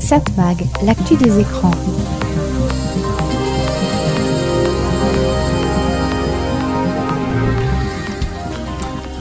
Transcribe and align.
Satmag, 0.00 0.64
l'actu 0.84 1.16
des 1.16 1.40
écrans. 1.40 1.70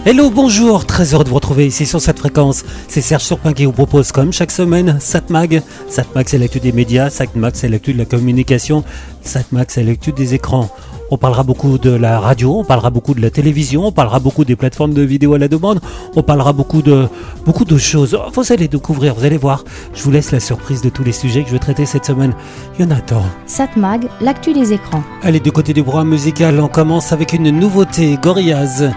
Hello, 0.05 0.29
bonjour, 0.29 0.85
très 0.85 1.13
heureux 1.13 1.25
de 1.25 1.29
vous 1.29 1.35
retrouver 1.35 1.67
ici 1.67 1.85
sur 1.85 1.99
cette 1.99 2.19
fréquence. 2.19 2.63
C'est 2.87 3.01
Serge 3.01 3.23
Surpin 3.23 3.51
qui 3.51 3.65
vous 3.65 3.73
propose 3.73 4.13
comme 4.13 4.31
chaque 4.31 4.51
semaine 4.51 5.01
Satmag. 5.01 5.61
Satmag 5.89 6.29
c'est 6.29 6.37
l'actu 6.37 6.61
des 6.61 6.71
médias, 6.71 7.09
Satmag 7.09 7.51
c'est 7.55 7.67
l'actu 7.67 7.91
de 7.91 7.97
la 7.97 8.05
communication, 8.05 8.85
Satmag 9.21 9.65
c'est 9.67 9.83
l'actu 9.83 10.13
des 10.13 10.33
écrans. 10.33 10.69
On 11.09 11.17
parlera 11.17 11.43
beaucoup 11.43 11.77
de 11.77 11.91
la 11.91 12.19
radio, 12.19 12.57
on 12.59 12.63
parlera 12.65 12.89
beaucoup 12.89 13.13
de 13.13 13.21
la 13.21 13.29
télévision, 13.29 13.87
on 13.87 13.91
parlera 13.91 14.19
beaucoup 14.19 14.43
des 14.43 14.57
plateformes 14.57 14.93
de 14.93 15.01
vidéo 15.01 15.35
à 15.35 15.37
la 15.37 15.47
demande, 15.47 15.79
on 16.15 16.23
parlera 16.23 16.51
beaucoup 16.51 16.81
de 16.81 17.07
beaucoup 17.45 17.63
de 17.63 17.77
choses. 17.77 18.19
Vous 18.33 18.51
allez 18.51 18.67
découvrir, 18.67 19.15
vous 19.15 19.23
allez 19.23 19.37
voir. 19.37 19.63
Je 19.93 20.03
vous 20.03 20.11
laisse 20.11 20.31
la 20.31 20.41
surprise 20.41 20.81
de 20.81 20.89
tous 20.89 21.03
les 21.03 21.13
sujets 21.13 21.43
que 21.43 21.47
je 21.47 21.53
vais 21.53 21.59
traiter 21.59 21.85
cette 21.85 22.05
semaine. 22.05 22.33
Il 22.77 22.85
y 22.85 22.87
en 22.87 22.91
a 22.91 22.99
tant. 22.99 23.23
Satmag, 23.45 24.09
l'actu 24.19 24.53
des 24.53 24.73
écrans. 24.73 25.03
Allez, 25.23 25.39
du 25.39 25.51
côté 25.51 25.73
du 25.73 25.83
programme 25.83 26.09
musical, 26.09 26.59
on 26.59 26.67
commence 26.67 27.13
avec 27.13 27.31
une 27.31 27.51
nouveauté, 27.51 28.17
Gorillaz, 28.21 28.91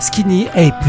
Skinny 0.00 0.46
Ape. 0.54 0.84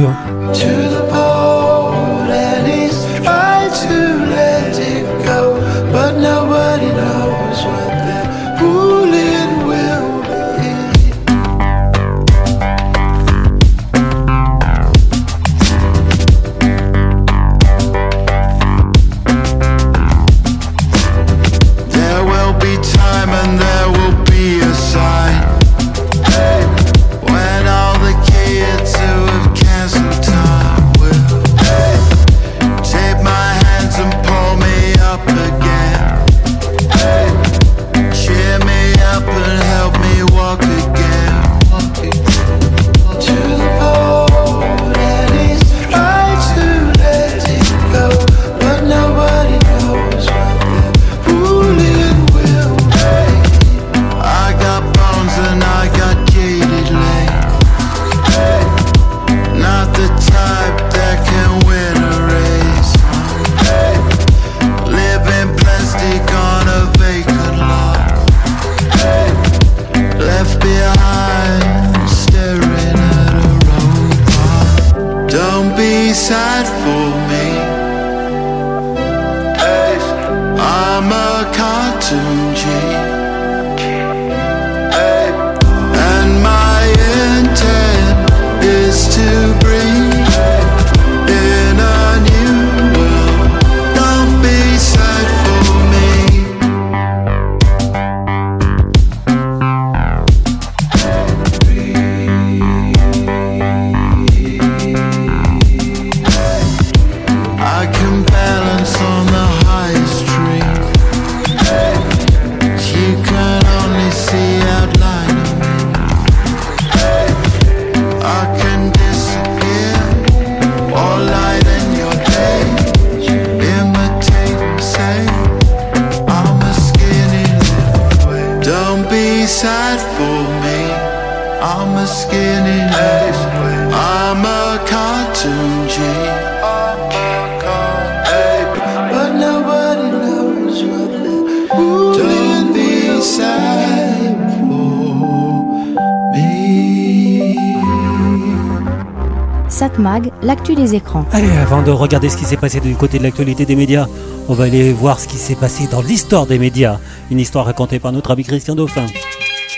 L'actu 150.45 150.75
des 150.75 150.95
écrans. 150.95 151.25
Allez, 151.31 151.51
avant 151.57 151.81
de 151.81 151.91
regarder 151.91 152.29
ce 152.29 152.37
qui 152.37 152.45
s'est 152.45 152.57
passé 152.57 152.79
du 152.79 152.95
côté 152.95 153.17
de 153.17 153.23
l'actualité 153.23 153.65
des 153.65 153.75
médias, 153.75 154.07
on 154.47 154.53
va 154.53 154.65
aller 154.65 154.93
voir 154.93 155.19
ce 155.19 155.27
qui 155.27 155.37
s'est 155.37 155.55
passé 155.55 155.87
dans 155.87 156.01
l'histoire 156.01 156.45
des 156.45 156.59
médias. 156.59 156.99
Une 157.31 157.39
histoire 157.39 157.65
racontée 157.65 157.99
par 157.99 158.11
notre 158.11 158.31
ami 158.31 158.43
Christian 158.43 158.75
Dauphin. 158.75 159.07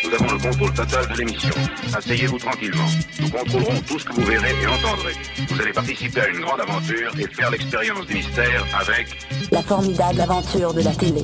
Nous 0.03 0.13
avons 0.13 0.33
le 0.33 0.39
contrôle 0.39 0.73
total 0.73 1.07
de 1.07 1.17
l'émission. 1.17 1.49
Asseyez-vous 1.97 2.37
tranquillement. 2.37 2.85
Nous 3.19 3.29
contrôlerons 3.29 3.79
tout 3.87 3.99
ce 3.99 4.05
que 4.05 4.13
vous 4.13 4.23
verrez 4.23 4.51
et 4.61 4.67
entendrez. 4.67 5.13
Vous 5.49 5.61
allez 5.61 5.73
participer 5.73 6.21
à 6.21 6.27
une 6.27 6.41
grande 6.41 6.61
aventure 6.61 7.11
et 7.17 7.27
faire 7.33 7.49
l'expérience 7.49 8.05
du 8.05 8.13
mystère 8.15 8.65
avec 8.79 9.07
La 9.51 9.61
formidable 9.61 10.21
aventure 10.21 10.73
de 10.73 10.81
la 10.81 10.91
télé. 10.91 11.23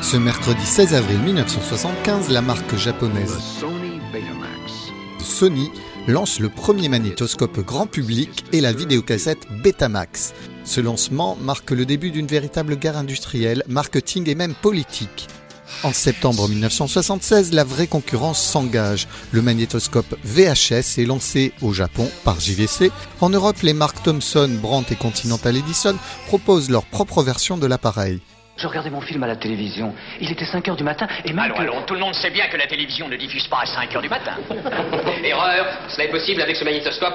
Ce 0.00 0.16
mercredi 0.16 0.64
16 0.64 0.94
avril 0.94 1.18
1975, 1.18 2.30
la 2.30 2.40
marque 2.40 2.76
japonaise. 2.76 3.38
Sony 5.38 5.70
lance 6.08 6.40
le 6.40 6.48
premier 6.48 6.88
magnétoscope 6.88 7.60
grand 7.60 7.86
public 7.86 8.44
et 8.52 8.60
la 8.60 8.72
vidéocassette 8.72 9.46
Betamax. 9.62 10.34
Ce 10.64 10.80
lancement 10.80 11.36
marque 11.40 11.70
le 11.70 11.86
début 11.86 12.10
d'une 12.10 12.26
véritable 12.26 12.74
guerre 12.74 12.96
industrielle, 12.96 13.62
marketing 13.68 14.28
et 14.28 14.34
même 14.34 14.56
politique. 14.56 15.28
En 15.84 15.92
septembre 15.92 16.48
1976, 16.48 17.52
la 17.52 17.62
vraie 17.62 17.86
concurrence 17.86 18.42
s'engage. 18.42 19.06
Le 19.30 19.40
magnétoscope 19.40 20.12
VHS 20.24 20.98
est 20.98 21.06
lancé 21.06 21.52
au 21.62 21.72
Japon 21.72 22.10
par 22.24 22.40
JVC. 22.40 22.90
En 23.20 23.30
Europe, 23.30 23.60
les 23.62 23.74
marques 23.74 24.02
Thomson, 24.02 24.50
Brandt 24.60 24.92
et 24.92 24.96
Continental 24.96 25.56
Edison 25.56 25.94
proposent 26.26 26.68
leur 26.68 26.84
propre 26.84 27.22
version 27.22 27.58
de 27.58 27.66
l'appareil. 27.68 28.20
Je 28.58 28.66
regardais 28.66 28.90
mon 28.90 29.00
film 29.00 29.22
à 29.22 29.26
la 29.28 29.36
télévision. 29.36 29.94
Il 30.20 30.30
était 30.32 30.44
5 30.44 30.66
heures 30.68 30.76
du 30.76 30.82
matin 30.84 31.06
et 31.24 31.28
même 31.32 31.38
Allons, 31.44 31.54
que- 31.54 31.60
allons, 31.62 31.82
tout 31.86 31.94
le 31.94 32.00
monde 32.00 32.14
sait 32.14 32.30
bien 32.30 32.48
que 32.48 32.56
la 32.56 32.66
télévision 32.66 33.08
ne 33.08 33.16
diffuse 33.16 33.46
pas 33.46 33.60
à 33.62 33.66
5 33.66 33.94
heures 33.94 34.02
du 34.02 34.08
matin. 34.08 34.32
Erreur, 35.24 35.66
cela 35.88 36.04
est 36.04 36.10
possible 36.10 36.42
avec 36.42 36.56
ce 36.56 36.64
magnétoscope. 36.64 37.14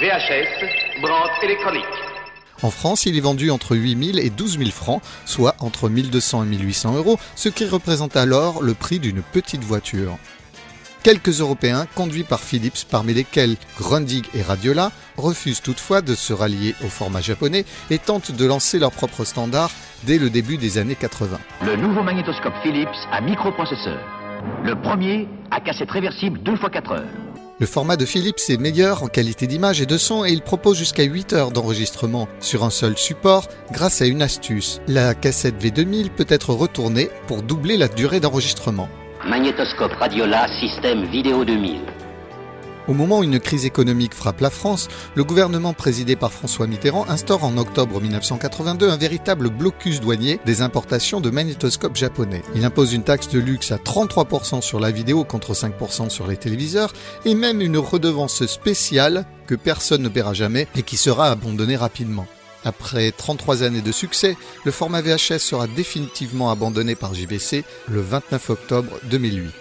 VHS, 0.00 1.00
Brandt 1.02 1.32
électronique. 1.42 1.84
En 2.62 2.70
France, 2.70 3.04
il 3.06 3.16
est 3.16 3.20
vendu 3.20 3.50
entre 3.50 3.76
8000 3.76 4.20
et 4.20 4.30
12 4.30 4.58
000 4.58 4.70
francs, 4.70 5.02
soit 5.26 5.56
entre 5.58 5.88
1200 5.88 6.44
et 6.44 6.46
1800 6.46 6.94
euros, 6.96 7.18
ce 7.34 7.48
qui 7.48 7.66
représente 7.66 8.16
alors 8.16 8.62
le 8.62 8.74
prix 8.74 9.00
d'une 9.00 9.22
petite 9.22 9.62
voiture. 9.64 10.16
Quelques 11.04 11.42
Européens, 11.42 11.84
conduits 11.94 12.24
par 12.24 12.40
Philips, 12.40 12.86
parmi 12.90 13.12
lesquels 13.12 13.56
Grundig 13.78 14.24
et 14.34 14.40
Radiola, 14.40 14.90
refusent 15.18 15.60
toutefois 15.60 16.00
de 16.00 16.14
se 16.14 16.32
rallier 16.32 16.74
au 16.82 16.88
format 16.88 17.20
japonais 17.20 17.66
et 17.90 17.98
tentent 17.98 18.32
de 18.32 18.46
lancer 18.46 18.78
leur 18.78 18.90
propre 18.90 19.26
standard 19.26 19.70
dès 20.04 20.16
le 20.16 20.30
début 20.30 20.56
des 20.56 20.78
années 20.78 20.94
80. 20.94 21.38
Le 21.66 21.76
nouveau 21.76 22.02
magnétoscope 22.02 22.54
Philips 22.62 22.88
à 23.12 23.20
microprocesseur. 23.20 24.00
Le 24.64 24.80
premier 24.80 25.28
à 25.50 25.60
cassette 25.60 25.90
réversible 25.90 26.42
2 26.42 26.52
x 26.52 26.62
4 26.72 26.92
heures. 26.92 27.04
Le 27.60 27.66
format 27.66 27.98
de 27.98 28.06
Philips 28.06 28.40
est 28.48 28.56
meilleur 28.56 29.02
en 29.02 29.08
qualité 29.08 29.46
d'image 29.46 29.82
et 29.82 29.86
de 29.86 29.98
son 29.98 30.24
et 30.24 30.30
il 30.30 30.40
propose 30.40 30.78
jusqu'à 30.78 31.04
8 31.04 31.34
heures 31.34 31.50
d'enregistrement 31.50 32.28
sur 32.40 32.64
un 32.64 32.70
seul 32.70 32.96
support 32.96 33.46
grâce 33.72 34.00
à 34.00 34.06
une 34.06 34.22
astuce. 34.22 34.80
La 34.88 35.14
cassette 35.14 35.62
V2000 35.62 36.08
peut 36.08 36.26
être 36.30 36.54
retournée 36.54 37.10
pour 37.26 37.42
doubler 37.42 37.76
la 37.76 37.88
durée 37.88 38.20
d'enregistrement. 38.20 38.88
Magnétoscope 39.26 39.94
Radiola, 39.94 40.46
système 40.60 41.06
vidéo 41.06 41.46
2000. 41.46 41.80
Au 42.86 42.92
moment 42.92 43.20
où 43.20 43.24
une 43.24 43.40
crise 43.40 43.64
économique 43.64 44.12
frappe 44.12 44.42
la 44.42 44.50
France, 44.50 44.88
le 45.14 45.24
gouvernement 45.24 45.72
présidé 45.72 46.14
par 46.14 46.30
François 46.30 46.66
Mitterrand 46.66 47.08
instaure 47.08 47.42
en 47.42 47.56
octobre 47.56 48.02
1982 48.02 48.90
un 48.90 48.98
véritable 48.98 49.48
blocus 49.48 50.02
douanier 50.02 50.40
des 50.44 50.60
importations 50.60 51.22
de 51.22 51.30
magnétoscopes 51.30 51.96
japonais. 51.96 52.42
Il 52.54 52.66
impose 52.66 52.92
une 52.92 53.02
taxe 53.02 53.30
de 53.30 53.38
luxe 53.38 53.72
à 53.72 53.76
33% 53.76 54.60
sur 54.60 54.78
la 54.78 54.90
vidéo 54.90 55.24
contre 55.24 55.54
5% 55.54 56.10
sur 56.10 56.26
les 56.26 56.36
téléviseurs 56.36 56.92
et 57.24 57.34
même 57.34 57.62
une 57.62 57.78
redevance 57.78 58.44
spéciale 58.44 59.24
que 59.46 59.54
personne 59.54 60.02
ne 60.02 60.10
paiera 60.10 60.34
jamais 60.34 60.68
et 60.76 60.82
qui 60.82 60.98
sera 60.98 61.30
abandonnée 61.30 61.76
rapidement. 61.76 62.26
Après 62.64 63.12
33 63.12 63.62
années 63.62 63.82
de 63.82 63.92
succès, 63.92 64.36
le 64.64 64.70
format 64.70 65.02
VHS 65.02 65.38
sera 65.38 65.66
définitivement 65.66 66.50
abandonné 66.50 66.94
par 66.94 67.14
JVC 67.14 67.64
le 67.88 68.00
29 68.00 68.50
octobre 68.50 68.98
2008. 69.04 69.52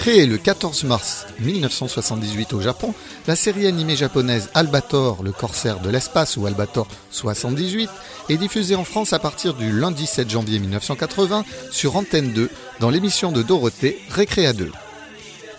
Créée 0.00 0.24
le 0.24 0.38
14 0.38 0.84
mars 0.84 1.26
1978 1.40 2.54
au 2.54 2.62
Japon, 2.62 2.94
la 3.26 3.36
série 3.36 3.66
animée 3.66 3.96
japonaise 3.96 4.48
Albator, 4.54 5.22
le 5.22 5.30
corsaire 5.30 5.78
de 5.80 5.90
l'espace 5.90 6.38
ou 6.38 6.46
Albator 6.46 6.88
78 7.10 7.90
est 8.30 8.38
diffusée 8.38 8.76
en 8.76 8.84
France 8.84 9.12
à 9.12 9.18
partir 9.18 9.52
du 9.52 9.78
lundi 9.78 10.06
7 10.06 10.30
janvier 10.30 10.58
1980 10.58 11.44
sur 11.70 11.96
Antenne 11.96 12.32
2 12.32 12.48
dans 12.80 12.88
l'émission 12.88 13.30
de 13.30 13.42
Dorothée 13.42 14.00
Récréa 14.08 14.54
2. 14.54 14.72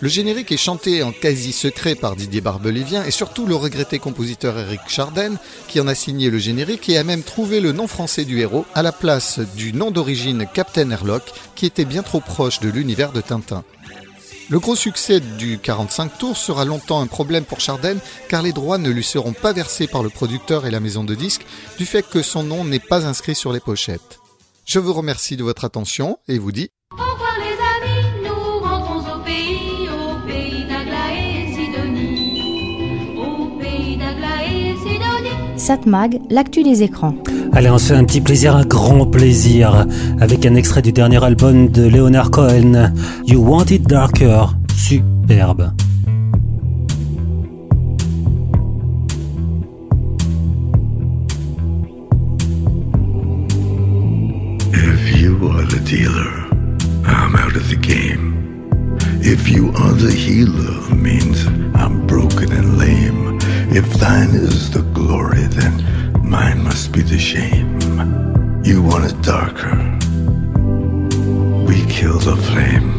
Le 0.02 0.08
générique 0.08 0.50
est 0.50 0.56
chanté 0.56 1.04
en 1.04 1.12
quasi 1.12 1.52
secret 1.52 1.94
par 1.94 2.16
Didier 2.16 2.40
Barbelivien 2.40 3.04
et 3.04 3.12
surtout 3.12 3.46
le 3.46 3.54
regretté 3.54 4.00
compositeur 4.00 4.58
Eric 4.58 4.80
Charden 4.88 5.38
qui 5.68 5.78
en 5.78 5.86
a 5.86 5.94
signé 5.94 6.28
le 6.28 6.38
générique 6.38 6.88
et 6.88 6.98
a 6.98 7.04
même 7.04 7.22
trouvé 7.22 7.60
le 7.60 7.70
nom 7.70 7.86
français 7.86 8.24
du 8.24 8.40
héros 8.40 8.66
à 8.74 8.82
la 8.82 8.90
place 8.90 9.38
du 9.54 9.72
nom 9.72 9.92
d'origine 9.92 10.48
Captain 10.52 10.90
Airlock 10.90 11.22
qui 11.54 11.66
était 11.66 11.84
bien 11.84 12.02
trop 12.02 12.18
proche 12.18 12.58
de 12.58 12.68
l'univers 12.68 13.12
de 13.12 13.20
Tintin. 13.20 13.62
Le 14.50 14.58
gros 14.58 14.74
succès 14.74 15.20
du 15.20 15.60
45 15.60 16.18
tours 16.18 16.36
sera 16.36 16.64
longtemps 16.64 17.00
un 17.00 17.06
problème 17.06 17.44
pour 17.44 17.60
Charden 17.60 18.00
car 18.28 18.42
les 18.42 18.52
droits 18.52 18.78
ne 18.78 18.90
lui 18.90 19.04
seront 19.04 19.34
pas 19.34 19.52
versés 19.52 19.86
par 19.86 20.02
le 20.02 20.08
producteur 20.08 20.66
et 20.66 20.72
la 20.72 20.80
maison 20.80 21.04
de 21.04 21.14
disques 21.14 21.46
du 21.78 21.86
fait 21.86 22.02
que 22.02 22.22
son 22.22 22.42
nom 22.42 22.64
n'est 22.64 22.80
pas 22.80 23.06
inscrit 23.06 23.36
sur 23.36 23.52
les 23.52 23.60
pochettes. 23.60 24.18
Je 24.64 24.80
vous 24.80 24.94
remercie 24.94 25.36
de 25.36 25.44
votre 25.44 25.64
attention 25.64 26.18
et 26.26 26.40
vous 26.40 26.50
dis 26.50 26.70
Satmag, 35.62 36.18
l'actu 36.28 36.64
des 36.64 36.82
écrans. 36.82 37.14
Allez, 37.52 37.70
on 37.70 37.78
se 37.78 37.92
fait 37.92 37.94
un 37.94 38.02
petit 38.02 38.20
plaisir, 38.20 38.56
un 38.56 38.64
grand 38.64 39.06
plaisir, 39.06 39.86
avec 40.20 40.44
un 40.44 40.56
extrait 40.56 40.82
du 40.82 40.90
dernier 40.90 41.22
album 41.22 41.68
de 41.68 41.86
Leonard 41.86 42.32
Cohen, 42.32 42.92
You 43.26 43.40
Want 43.40 43.66
It 43.70 43.86
Darker. 43.86 44.46
Superbe. 44.74 45.70
If 54.72 55.20
you 55.20 55.48
are 55.48 55.64
the 55.68 55.80
dealer, 55.84 56.50
I'm 57.06 57.36
out 57.36 57.54
of 57.54 57.68
the 57.68 57.76
game. 57.76 58.34
If 59.22 59.48
you 59.48 59.70
are 59.76 59.92
the 59.92 60.10
healer, 60.10 60.92
means 60.92 61.46
I'm 61.76 62.04
broken 62.08 62.50
and 62.50 62.78
lame. 62.78 63.21
If 63.74 63.94
thine 63.94 64.34
is 64.34 64.70
the 64.70 64.82
glory, 64.92 65.44
then 65.44 65.74
mine 66.22 66.62
must 66.62 66.92
be 66.92 67.00
the 67.00 67.18
shame. 67.18 67.80
You 68.62 68.82
want 68.82 69.06
it 69.10 69.22
darker. 69.22 69.74
We 71.66 71.82
kill 71.86 72.18
the 72.18 72.36
flame. 72.36 72.90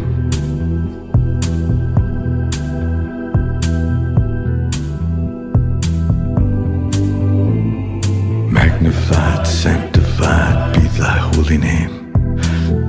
Magnified, 8.51 9.45
sanctified 9.45 10.73
be 10.73 10.87
thy 10.97 11.17
holy 11.35 11.59
name. 11.59 12.11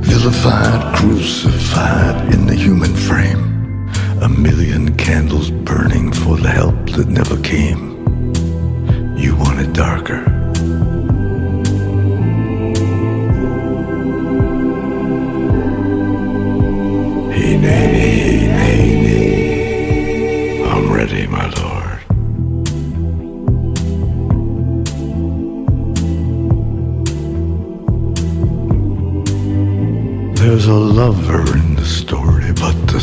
Vilified, 0.01 0.97
crucified 0.97 2.33
in 2.33 2.47
the 2.47 2.55
human 2.55 2.95
frame. 2.95 3.54
A 4.25 4.29
million 4.29 4.97
candles 4.97 5.51
burning 5.51 6.11
for 6.11 6.39
the 6.39 6.49
help 6.49 6.89
that 6.93 7.09
never 7.09 7.37
came. 7.43 7.93
You 9.19 9.37
want 9.37 9.61
it 9.61 9.75
darker. 9.75 10.25
Hey, 17.35 17.59
nanny, 17.59 18.49
hey, 18.63 18.85
nanny. 19.05 20.65
I'm 20.71 20.91
ready, 20.91 21.27
my 21.27 21.47
lord. 21.61 22.01
There's 30.39 30.67
a 30.67 30.73
lover 30.73 31.43
in 31.59 31.75
the 31.77 31.85
story, 31.85 32.24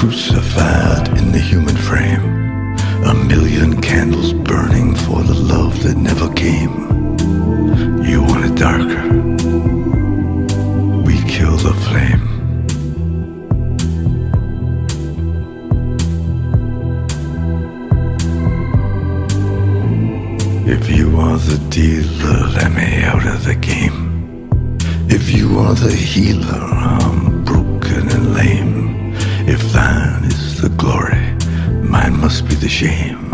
crucified 0.00 1.08
in 1.18 1.30
the 1.30 1.38
human 1.38 1.76
frame. 1.76 2.24
A 3.04 3.12
million 3.12 3.82
candles 3.82 4.32
burning 4.32 4.94
for 4.94 5.22
the 5.22 5.34
love 5.34 5.82
that 5.82 5.94
never 5.94 6.32
came. 6.32 6.74
You 8.02 8.22
want 8.22 8.46
it 8.46 8.54
darker. 8.56 9.04
We 11.04 11.16
kill 11.28 11.54
the 11.58 11.74
flame. 11.84 12.26
If 20.66 20.88
you 20.88 21.20
are 21.20 21.36
the 21.36 21.58
dealer, 21.68 22.38
let 22.56 22.72
me 22.72 23.02
out 23.02 23.26
of 23.26 23.44
the 23.44 23.54
game. 23.54 24.48
If 25.10 25.30
you 25.30 25.58
are 25.58 25.74
the 25.74 25.92
healer, 25.92 26.99
shame. 32.70 33.29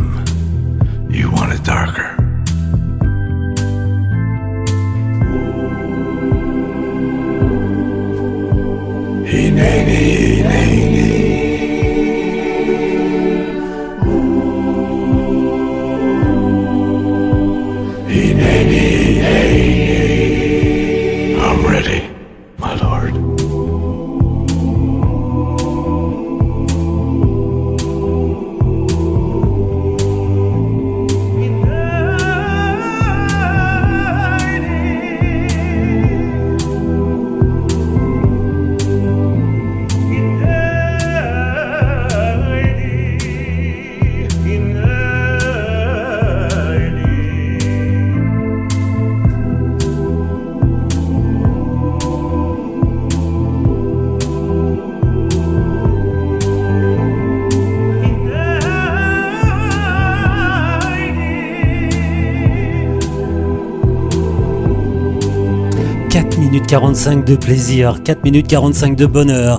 Minutes 66.50 66.66
45 66.68 67.24
de 67.24 67.34
plaisir, 67.34 68.02
4 68.04 68.22
minutes 68.22 68.46
45 68.46 68.94
de 68.94 69.06
bonheur. 69.06 69.58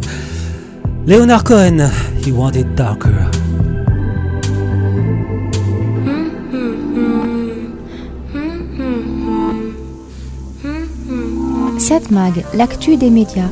Leonard 1.05 1.43
Cohen, 1.43 1.89
He 2.25 2.31
Wanted 2.31 2.75
Darker. 2.75 3.29
Satmag, 11.77 12.45
l'actu 12.53 12.95
des 12.95 13.09
médias. 13.09 13.49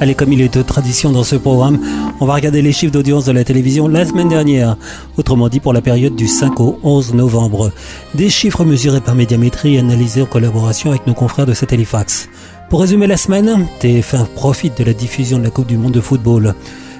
Allez, 0.00 0.14
comme 0.14 0.32
il 0.32 0.40
est 0.40 0.54
de 0.54 0.62
tradition 0.62 1.10
dans 1.12 1.24
ce 1.24 1.36
programme, 1.36 1.78
on 2.20 2.26
va 2.26 2.34
regarder 2.34 2.62
les 2.62 2.72
chiffres 2.72 2.92
d'audience 2.92 3.24
de 3.24 3.32
la 3.32 3.44
télévision 3.44 3.86
la 3.88 4.04
semaine 4.04 4.28
dernière, 4.28 4.76
autrement 5.16 5.48
dit 5.48 5.60
pour 5.60 5.72
la 5.72 5.80
période 5.80 6.16
du 6.16 6.26
5 6.26 6.58
au 6.60 6.78
11 6.82 7.14
novembre. 7.14 7.72
Des 8.14 8.30
chiffres 8.30 8.64
mesurés 8.64 9.00
par 9.00 9.14
médiamétrie 9.14 9.76
et 9.76 9.78
analysés 9.78 10.22
en 10.22 10.26
collaboration 10.26 10.90
avec 10.90 11.06
nos 11.06 11.14
confrères 11.14 11.46
de 11.46 11.54
Satellifax. 11.54 12.28
Pour 12.68 12.82
résumer 12.82 13.06
la 13.06 13.16
semaine, 13.16 13.66
TF1 13.80 14.26
profite 14.26 14.76
de 14.76 14.84
la 14.84 14.92
diffusion 14.92 15.38
de 15.38 15.44
la 15.44 15.50
Coupe 15.50 15.68
du 15.68 15.78
Monde 15.78 15.92
de 15.92 16.02
football. 16.02 16.54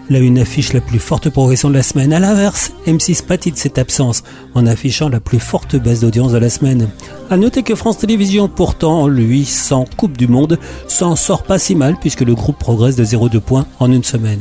Là, 0.09 0.19
une 0.19 0.39
affiche 0.39 0.73
la 0.73 0.81
plus 0.81 0.99
forte 0.99 1.29
progression 1.29 1.69
de 1.69 1.75
la 1.75 1.83
semaine. 1.83 2.15
À 2.15 2.19
l'inverse, 2.19 2.73
M6 2.87 3.23
pâtit 3.23 3.53
de 3.53 3.59
cette 3.59 3.77
absence 3.77 4.23
en 4.55 4.67
affichant 4.67 5.11
la 5.11 5.21
plus 5.21 5.39
forte 5.39 5.77
baisse 5.77 6.01
d'audience 6.01 6.33
de 6.33 6.39
la 6.39 6.49
semaine. 6.49 6.89
À 7.29 7.37
noter 7.37 7.63
que 7.63 7.75
France 7.75 7.99
Télévisions, 7.99 8.49
pourtant, 8.49 9.09
lui, 9.09 9.45
sans 9.45 9.85
Coupe 9.99 10.17
du 10.17 10.27
Monde, 10.27 10.59
s'en 10.87 11.17
sort 11.17 11.43
pas 11.43 11.59
si 11.59 11.75
mal 11.75 11.97
puisque 12.01 12.23
le 12.23 12.35
groupe 12.35 12.59
progresse 12.59 12.97
de 12.97 13.05
0,2 13.05 13.39
points 13.41 13.67
en 13.79 13.93
une 13.93 14.05
semaine. 14.05 14.41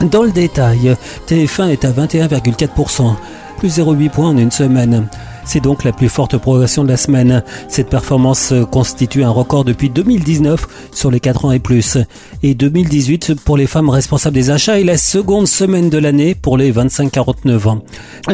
Dans 0.00 0.22
le 0.22 0.30
détail, 0.30 0.94
TF1 1.26 1.70
est 1.70 1.84
à 1.84 1.90
21,4%, 1.90 3.16
plus 3.58 3.78
0,8 3.78 4.10
points 4.10 4.28
en 4.28 4.36
une 4.36 4.52
semaine. 4.52 5.08
C'est 5.48 5.60
donc 5.60 5.82
la 5.82 5.92
plus 5.92 6.10
forte 6.10 6.36
progression 6.36 6.84
de 6.84 6.90
la 6.90 6.98
semaine. 6.98 7.42
Cette 7.68 7.88
performance 7.88 8.52
constitue 8.70 9.24
un 9.24 9.30
record 9.30 9.64
depuis 9.64 9.88
2019 9.88 10.66
sur 10.92 11.10
les 11.10 11.20
4 11.20 11.46
ans 11.46 11.52
et 11.52 11.58
plus. 11.58 11.96
Et 12.42 12.54
2018 12.54 13.34
pour 13.46 13.56
les 13.56 13.66
femmes 13.66 13.88
responsables 13.88 14.34
des 14.34 14.50
achats 14.50 14.78
et 14.78 14.84
la 14.84 14.98
seconde 14.98 15.48
semaine 15.48 15.88
de 15.88 15.96
l'année 15.96 16.34
pour 16.34 16.58
les 16.58 16.70
25-49 16.70 17.66
ans. 17.66 17.82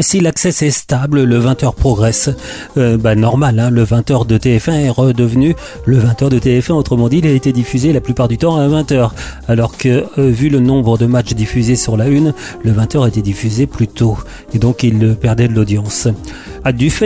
Si 0.00 0.18
l'accès 0.18 0.48
est 0.48 0.72
stable, 0.72 1.22
le 1.22 1.38
20h 1.38 1.76
progresse. 1.76 2.30
Euh, 2.78 2.96
bah, 2.96 3.14
normal, 3.14 3.60
hein, 3.60 3.70
le 3.70 3.84
20h 3.84 4.26
de 4.26 4.36
TF1 4.36 4.72
est 4.72 4.90
redevenu 4.90 5.54
le 5.84 6.00
20h 6.00 6.30
de 6.30 6.40
TF1. 6.40 6.72
Autrement 6.72 7.08
dit, 7.08 7.18
il 7.18 7.28
a 7.28 7.30
été 7.30 7.52
diffusé 7.52 7.92
la 7.92 8.00
plupart 8.00 8.26
du 8.26 8.38
temps 8.38 8.56
à 8.56 8.66
20h. 8.66 9.10
Alors 9.46 9.78
que, 9.78 10.04
euh, 10.18 10.30
vu 10.30 10.48
le 10.48 10.58
nombre 10.58 10.98
de 10.98 11.06
matchs 11.06 11.34
diffusés 11.34 11.76
sur 11.76 11.96
la 11.96 12.08
une, 12.08 12.34
le 12.64 12.72
20h 12.72 13.06
était 13.06 13.22
diffusé 13.22 13.68
plus 13.68 13.86
tôt. 13.86 14.18
Et 14.52 14.58
donc, 14.58 14.82
il 14.82 15.14
perdait 15.14 15.46
de 15.46 15.54
l'audience. 15.54 16.08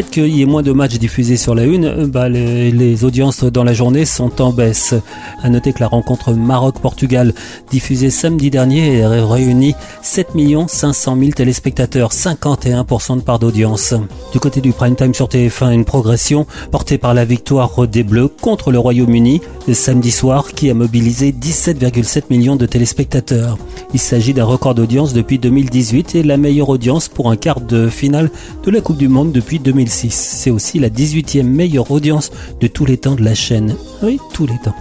Qu'il 0.07 0.29
y 0.29 0.43
ait 0.43 0.47
moins 0.47 0.63
de 0.63 0.73
matchs 0.73 0.99
diffusés 0.99 1.37
sur 1.37 1.55
la 1.55 1.65
une, 1.65 1.85
euh, 1.85 2.07
bah, 2.07 2.29
les, 2.29 3.05
audiences 3.05 3.45
dans 3.45 3.65
la 3.65 3.73
journée 3.73 4.05
sont 4.05 4.41
en 4.41 4.53
baisse. 4.53 4.95
À 5.43 5.49
noter 5.49 5.73
que 5.73 5.81
la 5.81 5.89
rencontre 5.89 6.33
Maroc-Portugal, 6.33 7.35
diffusée 7.71 8.11
samedi 8.11 8.51
dernier, 8.51 9.03
a 9.03 9.27
réuni 9.27 9.75
7 10.03 10.29
500 10.69 11.17
000 11.19 11.31
téléspectateurs, 11.33 12.13
51% 12.13 13.17
de 13.17 13.21
part 13.23 13.39
d'audience. 13.39 13.95
Du 14.33 14.41
côté 14.41 14.61
du 14.61 14.73
prime 14.73 14.97
time 14.97 15.15
sur 15.15 15.29
TF1, 15.29 15.73
une 15.73 15.85
progression 15.85 16.47
portée 16.71 16.99
par 16.99 17.15
la 17.15 17.25
victoire 17.25 17.87
des 17.87 18.03
Bleus 18.03 18.29
contre 18.29 18.71
le 18.71 18.79
Royaume-Uni 18.79 19.41
samedi 19.75 20.11
soir 20.11 20.53
qui 20.53 20.71
a 20.71 20.75
mobilisé 20.75 21.33
17,7 21.33 22.25
millions 22.31 22.57
de 22.57 22.67
téléspectateurs. 22.67 23.59
Il 23.95 24.01
s'agit 24.01 24.35
d'un 24.35 24.45
record 24.45 24.75
d'audience 24.75 25.13
depuis 25.13 25.39
2018 25.39 26.15
et 26.15 26.23
la 26.23 26.37
meilleure 26.37 26.69
audience 26.69 27.09
pour 27.09 27.31
un 27.31 27.37
quart 27.37 27.61
de 27.61 27.89
finale 27.89 28.31
de 28.65 28.71
la 28.71 28.81
Coupe 28.81 28.97
du 28.97 29.09
Monde 29.09 29.33
depuis 29.33 29.59
2006. 29.89 30.11
C'est 30.13 30.51
aussi 30.51 30.79
la 30.79 30.91
18e 30.91 31.43
meilleure 31.43 31.91
audience 31.91 32.31
de 32.61 32.67
tous 32.67 32.85
les 32.85 32.99
temps 32.99 33.15
de 33.15 33.25
la 33.25 33.35
chaîne. 33.35 33.75
Oui, 34.03 34.19
tous 34.33 34.47
les 34.47 34.59
temps. 34.59 34.75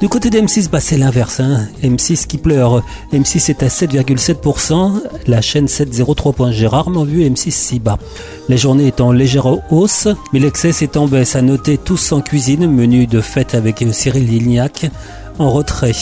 Du 0.00 0.08
côté 0.08 0.30
d'M6, 0.30 0.70
bah 0.70 0.80
c'est 0.80 0.96
l'inverse. 0.96 1.40
Hein. 1.40 1.68
M6 1.82 2.26
qui 2.26 2.38
pleure. 2.38 2.82
M6 3.12 3.50
est 3.50 3.62
à 3.62 3.68
7,7%. 3.68 4.94
La 5.26 5.42
chaîne 5.42 5.66
7,03 5.66 6.32
points. 6.32 6.52
J'ai 6.52 6.66
rarement 6.66 7.04
vu 7.04 7.22
M6 7.22 7.50
si 7.50 7.80
bas. 7.80 7.98
La 8.48 8.56
journée 8.56 8.86
est 8.86 9.02
en 9.02 9.12
légère 9.12 9.46
hausse, 9.70 10.08
mais 10.32 10.38
l'excès 10.38 10.70
est 10.70 10.96
en 10.96 11.06
baisse. 11.06 11.36
À 11.36 11.42
noter 11.42 11.76
tous 11.76 12.12
en 12.12 12.22
cuisine, 12.22 12.66
menu 12.66 13.06
de 13.06 13.20
fête 13.20 13.54
avec 13.54 13.84
Cyril 13.92 14.26
Lignac 14.26 14.90
en 15.38 15.50
retrait. 15.50 15.92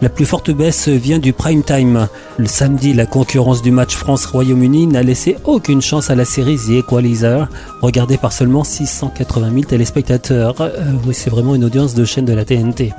La 0.00 0.08
plus 0.08 0.26
forte 0.26 0.52
baisse 0.52 0.86
vient 0.88 1.18
du 1.18 1.32
prime 1.32 1.64
time. 1.64 2.06
Le 2.36 2.46
samedi, 2.46 2.92
la 2.92 3.04
concurrence 3.04 3.62
du 3.62 3.72
match 3.72 3.96
France-Royaume-Uni 3.96 4.86
n'a 4.86 5.02
laissé 5.02 5.36
aucune 5.44 5.82
chance 5.82 6.08
à 6.08 6.14
la 6.14 6.24
série 6.24 6.56
The 6.56 6.84
Equalizer, 6.84 7.48
regardée 7.82 8.16
par 8.16 8.32
seulement 8.32 8.62
680 8.62 9.50
000 9.50 9.62
téléspectateurs. 9.62 10.54
Euh, 10.60 10.92
oui, 11.04 11.14
c'est 11.14 11.30
vraiment 11.30 11.56
une 11.56 11.64
audience 11.64 11.94
de 11.94 12.04
chaîne 12.04 12.26
de 12.26 12.32
la 12.32 12.44
TNT. 12.44 12.92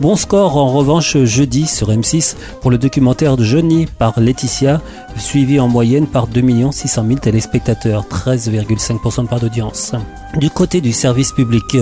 Bon 0.00 0.14
score 0.14 0.56
en 0.56 0.72
revanche 0.72 1.16
jeudi 1.24 1.66
sur 1.66 1.90
M6 1.90 2.36
pour 2.60 2.70
le 2.70 2.78
documentaire 2.78 3.36
Johnny 3.42 3.86
par 3.86 4.20
Laetitia, 4.20 4.80
suivi 5.16 5.58
en 5.58 5.66
moyenne 5.66 6.06
par 6.06 6.28
2 6.28 6.70
600 6.70 7.04
000 7.06 7.18
téléspectateurs, 7.18 8.04
13,5% 8.08 9.22
de 9.22 9.28
part 9.28 9.40
d'audience. 9.40 9.92
Du 10.36 10.50
côté 10.50 10.80
du 10.80 10.92
service 10.92 11.32
public, 11.32 11.76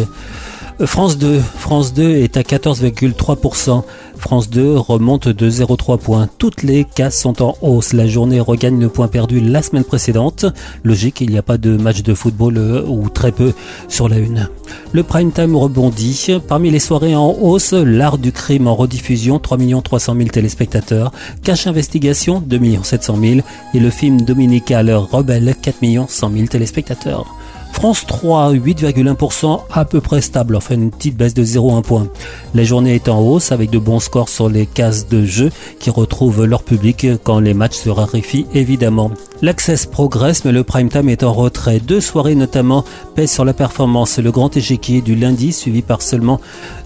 France 0.81 1.19
2, 1.19 1.39
France 1.39 1.95
2 1.95 2.17
est 2.17 2.37
à 2.37 2.43
14,3%. 2.43 3.83
France 4.17 4.51
2 4.51 4.77
remonte 4.77 5.29
de 5.29 5.51
0,3 5.51 5.99
points. 5.99 6.29
Toutes 6.39 6.63
les 6.63 6.85
cases 6.85 7.21
sont 7.21 7.43
en 7.43 7.57
hausse. 7.61 7.93
La 7.93 8.07
journée 8.07 8.41
regagne 8.41 8.81
le 8.81 8.89
point 8.89 9.09
perdu 9.09 9.41
la 9.41 9.63
semaine 9.63 9.85
précédente. 9.85 10.47
Logique, 10.83 11.21
il 11.21 11.31
n'y 11.31 11.39
a 11.39 11.43
pas 11.43 11.59
de 11.59 11.77
match 11.77 12.03
de 12.03 12.15
football 12.15 12.57
euh, 12.57 12.85
ou 12.87 13.09
très 13.09 13.33
peu 13.33 13.53
sur 13.89 14.09
la 14.09 14.19
une. 14.19 14.49
Le 14.93 15.03
prime 15.03 15.33
time 15.33 15.57
rebondit. 15.57 16.29
Parmi 16.49 16.71
les 16.71 16.79
soirées 16.79 17.17
en 17.17 17.31
hausse, 17.31 17.73
l'art 17.73 18.19
du 18.19 18.33
crime 18.33 18.67
en 18.67 18.75
rediffusion, 18.75 19.39
3 19.39 19.59
300 19.85 20.15
000 20.17 20.29
téléspectateurs. 20.29 21.13
Cache 21.43 21.67
investigation, 21.67 22.41
2 22.41 22.61
700 22.83 23.19
000. 23.21 23.41
Et 23.75 23.81
le 23.81 23.91
film 23.91 24.23
dominical 24.23 24.91
Rebelle, 24.91 25.55
4 25.61 26.09
100 26.09 26.33
000 26.33 26.47
téléspectateurs. 26.47 27.27
France 27.73 28.07
3, 28.07 28.53
8,1% 28.53 29.63
à 29.73 29.85
peu 29.85 30.01
près 30.01 30.21
stable, 30.21 30.55
enfin 30.55 30.77
une 30.77 30.91
petite 30.91 31.17
baisse 31.17 31.35
de 31.35 31.45
0,1 31.45 31.83
point. 31.83 32.07
La 32.55 32.63
journée 32.63 32.95
est 32.95 33.09
en 33.09 33.21
hausse 33.21 33.51
avec 33.51 33.71
de 33.71 33.79
bons 33.79 33.99
scores 33.99 34.29
sur 34.29 34.49
les 34.49 34.67
cases 34.67 35.09
de 35.09 35.25
jeu 35.25 35.51
qui 35.81 35.91
retrouvent 35.91 36.45
leur 36.45 36.63
public 36.63 37.07
quand 37.25 37.41
les 37.41 37.55
matchs 37.55 37.79
se 37.79 37.91
raréfient 37.91 38.47
évidemment. 38.55 39.11
L'Access 39.41 39.87
progresse 39.87 40.45
mais 40.45 40.53
le 40.53 40.63
prime 40.63 40.89
time 40.89 41.09
est 41.09 41.25
en 41.25 41.33
retrait. 41.33 41.81
Deux 41.81 42.01
soirées 42.01 42.37
notamment 42.37 42.85
pèsent 43.17 43.33
sur 43.33 43.45
la 43.45 43.53
performance. 43.55 44.19
Le 44.19 44.31
grand 44.31 44.57
échiquier 44.57 45.01
du 45.01 45.17
lundi 45.17 45.53
suivi 45.53 45.83
par 45.83 46.03
seulement 46.03 46.41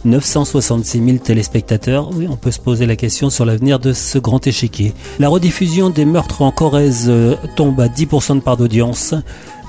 966 0.06 1.04
000 1.04 1.18
téléspectateurs. 1.18 2.10
Oui, 2.14 2.26
on 2.30 2.36
peut 2.36 2.50
se 2.50 2.60
poser 2.60 2.86
la 2.86 2.96
question 2.96 3.28
sur 3.28 3.44
l'avenir 3.44 3.78
de 3.78 3.92
ce 3.92 4.18
grand 4.18 4.46
échiquier. 4.46 4.94
La 5.18 5.28
rediffusion 5.28 5.90
des 5.90 6.06
meurtres 6.06 6.40
en 6.40 6.50
Corrèze 6.50 7.06
euh, 7.08 7.34
tombe 7.56 7.78
à 7.80 7.88
10% 7.88 8.36
de 8.36 8.40
part 8.40 8.56
d'audience. 8.56 9.14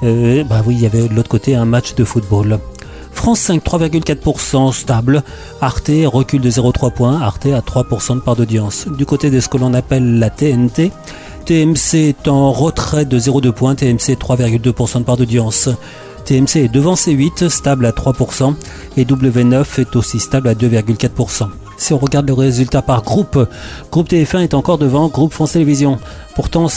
Euh, 0.04 0.44
bah 0.44 0.62
oui, 0.66 0.76
il 0.76 0.82
y 0.82 0.86
avait 0.86 1.08
de 1.08 1.14
l'autre 1.14 1.30
côté 1.30 1.56
un 1.56 1.66
match 1.66 1.96
de 1.96 2.04
football. 2.04 2.60
France 3.12 3.40
5, 3.40 3.64
3,4% 3.64 4.72
stable. 4.72 5.24
Arte 5.60 5.90
recule 6.06 6.42
de 6.42 6.52
0,3 6.52 6.94
points. 6.94 7.20
Arte 7.20 7.48
à 7.48 7.62
3% 7.62 8.16
de 8.16 8.20
part 8.22 8.36
d'audience. 8.36 8.88
Du 8.88 9.06
côté 9.06 9.32
de 9.32 9.40
ce 9.40 9.50
que 9.50 9.58
l'on 9.58 9.74
appelle 9.74 10.20
la 10.20 10.30
TNT, 10.30 10.92
TMC 11.46 11.96
est 12.10 12.28
en 12.28 12.52
retrait 12.52 13.06
de 13.06 13.18
0,2 13.18 13.52
points. 13.52 13.76
TMC 13.76 14.16
3,2% 14.16 15.00
de 15.00 15.04
part 15.04 15.18
d'audience. 15.18 15.70
TMC 16.26 16.58
est 16.58 16.68
devant 16.68 16.96
C8, 16.96 17.48
stable 17.48 17.86
à 17.86 17.92
3%, 17.92 18.54
et 18.98 19.06
W9 19.06 19.80
est 19.80 19.96
aussi 19.96 20.20
stable 20.20 20.50
à 20.50 20.56
2,4%. 20.56 21.48
Si 21.78 21.94
on 21.94 21.98
regarde 21.98 22.28
le 22.28 22.34
résultat 22.34 22.82
par 22.82 23.04
groupe, 23.04 23.38
groupe 23.92 24.10
TF1 24.10 24.42
est 24.42 24.54
encore 24.56 24.78
devant 24.78 25.08
groupe 25.08 25.32
France 25.32 25.54
Télévisions. 25.54 26.00
Pourtant, 26.36 26.68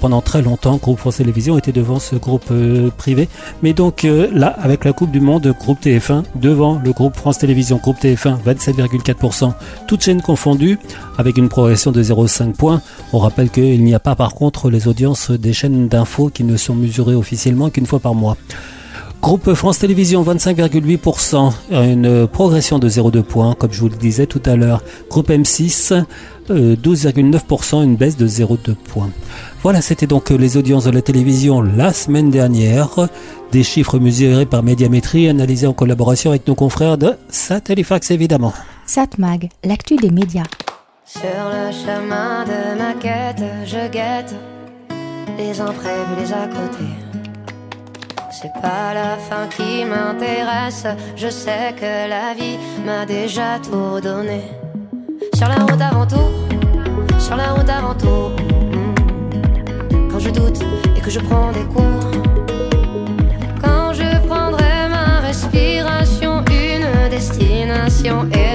pendant 0.00 0.20
très 0.20 0.42
longtemps, 0.42 0.76
groupe 0.76 0.98
France 0.98 1.16
Télévisions 1.16 1.56
était 1.56 1.72
devant 1.72 1.98
ce 1.98 2.16
groupe 2.16 2.46
euh, 2.50 2.90
privé. 2.96 3.28
Mais 3.62 3.72
donc 3.72 4.04
euh, 4.04 4.28
là, 4.32 4.48
avec 4.48 4.84
la 4.84 4.92
Coupe 4.92 5.10
du 5.10 5.20
Monde, 5.20 5.54
groupe 5.58 5.80
TF1 5.82 6.24
devant 6.34 6.80
le 6.82 6.92
groupe 6.92 7.16
France 7.16 7.38
Télévisions, 7.38 7.76
groupe 7.76 7.98
TF1 7.98 8.42
27,4%, 8.44 9.52
toutes 9.86 10.02
chaînes 10.02 10.22
confondues, 10.22 10.78
avec 11.18 11.36
une 11.36 11.48
progression 11.48 11.92
de 11.92 12.02
0,5 12.02 12.52
points. 12.52 12.82
On 13.12 13.18
rappelle 13.18 13.50
qu'il 13.50 13.84
n'y 13.84 13.94
a 13.94 14.00
pas 14.00 14.16
par 14.16 14.34
contre 14.34 14.70
les 14.70 14.88
audiences 14.88 15.30
des 15.30 15.52
chaînes 15.52 15.88
d'infos 15.88 16.28
qui 16.28 16.44
ne 16.44 16.56
sont 16.56 16.74
mesurées 16.74 17.14
officiellement 17.14 17.70
qu'une 17.70 17.86
fois 17.86 18.00
par 18.00 18.14
mois. 18.14 18.36
Groupe 19.26 19.54
France 19.54 19.80
Télévisions 19.80 20.22
25,8%, 20.22 21.52
une 21.72 22.28
progression 22.28 22.78
de 22.78 22.88
0,2 22.88 23.24
points, 23.24 23.54
comme 23.54 23.72
je 23.72 23.80
vous 23.80 23.88
le 23.88 23.96
disais 23.96 24.26
tout 24.26 24.40
à 24.46 24.54
l'heure. 24.54 24.84
Groupe 25.10 25.30
M6 25.30 26.04
12,9%, 26.48 27.82
une 27.82 27.96
baisse 27.96 28.16
de 28.16 28.28
0,2 28.28 28.76
points. 28.76 29.10
Voilà, 29.64 29.80
c'était 29.80 30.06
donc 30.06 30.30
les 30.30 30.56
audiences 30.56 30.84
de 30.84 30.92
la 30.92 31.02
télévision 31.02 31.60
la 31.60 31.92
semaine 31.92 32.30
dernière. 32.30 33.08
Des 33.50 33.64
chiffres 33.64 33.98
mesurés 33.98 34.46
par 34.46 34.62
médiamétrie, 34.62 35.28
analysés 35.28 35.66
en 35.66 35.72
collaboration 35.72 36.30
avec 36.30 36.46
nos 36.46 36.54
confrères 36.54 36.96
de 36.96 37.14
Satellifax 37.28 38.12
évidemment. 38.12 38.52
Satmag, 38.86 39.48
l'actu 39.64 39.96
des 39.96 40.10
médias. 40.10 40.44
Sur 41.04 41.20
le 41.24 41.72
chemin 41.72 42.44
de 42.44 42.78
ma 42.78 42.94
quête, 42.94 43.42
je 43.64 43.90
guette 43.90 44.36
les 45.36 45.60
imprévus, 45.60 46.14
les 46.16 46.32
à 46.32 46.46
côté. 46.46 47.05
C'est 48.38 48.52
pas 48.52 48.92
la 48.92 49.16
fin 49.16 49.46
qui 49.48 49.86
m'intéresse. 49.86 50.84
Je 51.16 51.28
sais 51.28 51.74
que 51.74 52.06
la 52.06 52.34
vie 52.34 52.58
m'a 52.84 53.06
déjà 53.06 53.58
tout 53.62 53.98
donné. 53.98 54.42
Sur 55.34 55.48
la 55.48 55.54
route 55.64 55.80
avant 55.80 56.06
tout, 56.06 56.30
sur 57.18 57.34
la 57.36 57.52
route 57.54 57.70
avant 57.70 57.94
tout. 57.94 58.28
mm. 58.76 60.10
Quand 60.10 60.18
je 60.18 60.28
doute 60.28 60.60
et 60.94 61.00
que 61.00 61.08
je 61.08 61.20
prends 61.20 61.50
des 61.52 61.64
cours. 61.74 62.10
Quand 63.62 63.94
je 63.94 64.08
prendrai 64.26 64.88
ma 64.90 65.20
respiration, 65.20 66.44
une 66.50 67.08
destination 67.08 68.28
et 68.34 68.45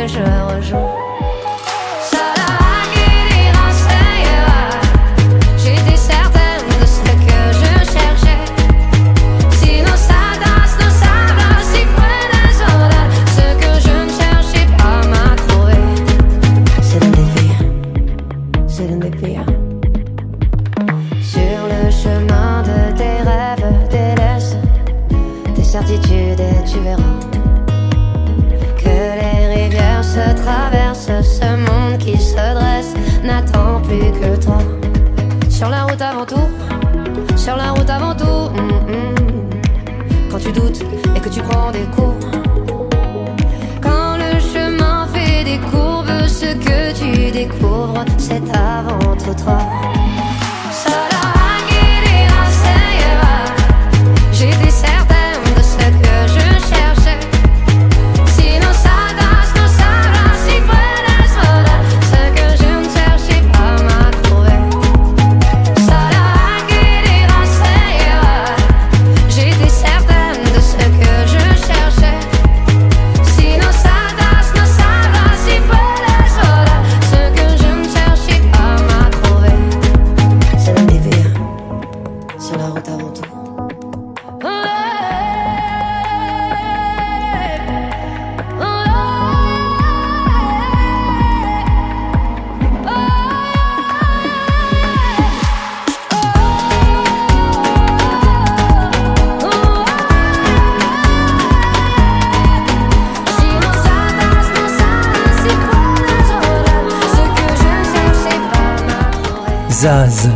Zaz, 109.82 110.30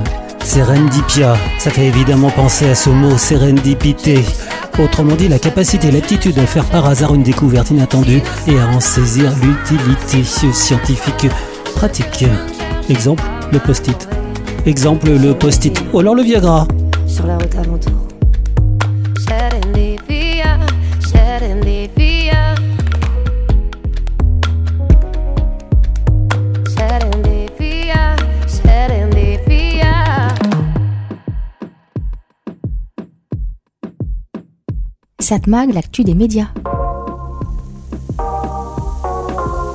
Serendipia, 0.44 1.36
ça 1.60 1.70
fait 1.70 1.86
évidemment 1.86 2.32
penser 2.32 2.68
à 2.68 2.74
ce 2.74 2.90
mot 2.90 3.16
serendipité. 3.16 4.26
Autrement 4.80 5.16
dit, 5.16 5.28
la 5.28 5.38
capacité 5.38 5.90
et 5.90 5.92
l'aptitude 5.92 6.40
à 6.40 6.48
faire 6.48 6.66
par 6.66 6.88
hasard 6.88 7.14
une 7.14 7.22
découverte 7.22 7.70
inattendue 7.70 8.24
et 8.48 8.60
à 8.60 8.68
en 8.70 8.80
saisir 8.80 9.32
l'utilité 9.44 10.24
scientifique 10.24 11.28
pratique. 11.76 12.26
Exemple, 12.90 13.22
le 13.52 13.60
post-it. 13.60 14.10
Exemple, 14.66 15.12
le 15.12 15.36
post-it. 15.36 15.80
Ou 15.94 16.00
alors 16.00 16.16
le 16.16 16.24
Viagra. 16.24 16.68
Sur 17.06 17.28
la 17.28 17.38
route 17.38 17.56
avant 17.56 17.78
Satmag, 35.26 35.74
l'actu 35.74 36.04
des 36.04 36.14
médias. 36.14 36.50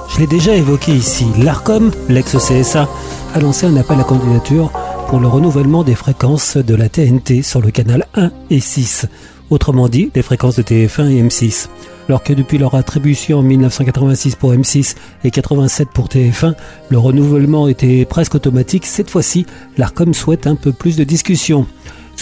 Je 0.08 0.20
l'ai 0.20 0.28
déjà 0.28 0.54
évoqué 0.54 0.92
ici. 0.92 1.26
L'ARCOM, 1.42 1.90
l'ex-CSA, 2.08 2.88
a 3.34 3.40
lancé 3.40 3.66
un 3.66 3.76
appel 3.76 3.98
à 3.98 4.04
candidature 4.04 4.70
pour 5.08 5.18
le 5.18 5.26
renouvellement 5.26 5.82
des 5.82 5.96
fréquences 5.96 6.56
de 6.56 6.74
la 6.76 6.88
TNT 6.88 7.42
sur 7.42 7.60
le 7.60 7.72
canal 7.72 8.06
1 8.14 8.30
et 8.50 8.60
6. 8.60 9.06
Autrement 9.50 9.88
dit, 9.88 10.12
les 10.14 10.22
fréquences 10.22 10.54
de 10.54 10.62
TF1 10.62 11.10
et 11.10 11.20
M6. 11.20 11.66
Alors 12.08 12.22
que 12.22 12.32
depuis 12.32 12.58
leur 12.58 12.76
attribution 12.76 13.40
en 13.40 13.42
1986 13.42 14.36
pour 14.36 14.52
M6 14.52 14.94
et 15.24 15.32
87 15.32 15.88
pour 15.92 16.06
TF1, 16.06 16.54
le 16.90 16.98
renouvellement 16.98 17.66
était 17.66 18.04
presque 18.04 18.36
automatique. 18.36 18.86
Cette 18.86 19.10
fois-ci, 19.10 19.46
l'ARCOM 19.78 20.14
souhaite 20.14 20.46
un 20.46 20.54
peu 20.54 20.70
plus 20.70 20.94
de 20.96 21.02
discussion. 21.02 21.66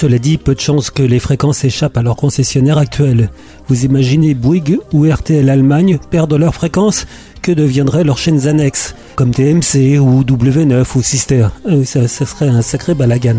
Cela 0.01 0.21
dit, 0.21 0.39
peu 0.39 0.55
de 0.55 0.61
chances 0.61 0.91
que 0.91 1.03
les 1.03 1.19
fréquences 1.19 1.65
échappent 1.65 1.97
à 1.97 2.03
leur 2.03 2.15
concessionnaire 2.15 2.79
actuel. 2.79 3.33
Vous 3.67 3.85
imaginez 3.85 4.33
Bouygues 4.33 4.79
ou 4.93 5.11
RTL 5.11 5.51
Allemagne 5.51 5.99
perdent 6.13 6.35
leurs 6.35 6.55
fréquences 6.55 7.05
Que 7.43 7.51
deviendraient 7.51 8.05
leurs 8.05 8.17
chaînes 8.17 8.47
annexes, 8.47 8.95
comme 9.17 9.33
TMC 9.33 9.99
ou 9.99 10.23
W9 10.23 10.87
ou 10.95 11.03
Sister 11.03 11.49
Euh, 11.67 11.85
ça, 11.85 12.07
ça 12.07 12.27
serait 12.27 12.47
un 12.47 12.63
sacré 12.63 12.95
balagan. 12.95 13.39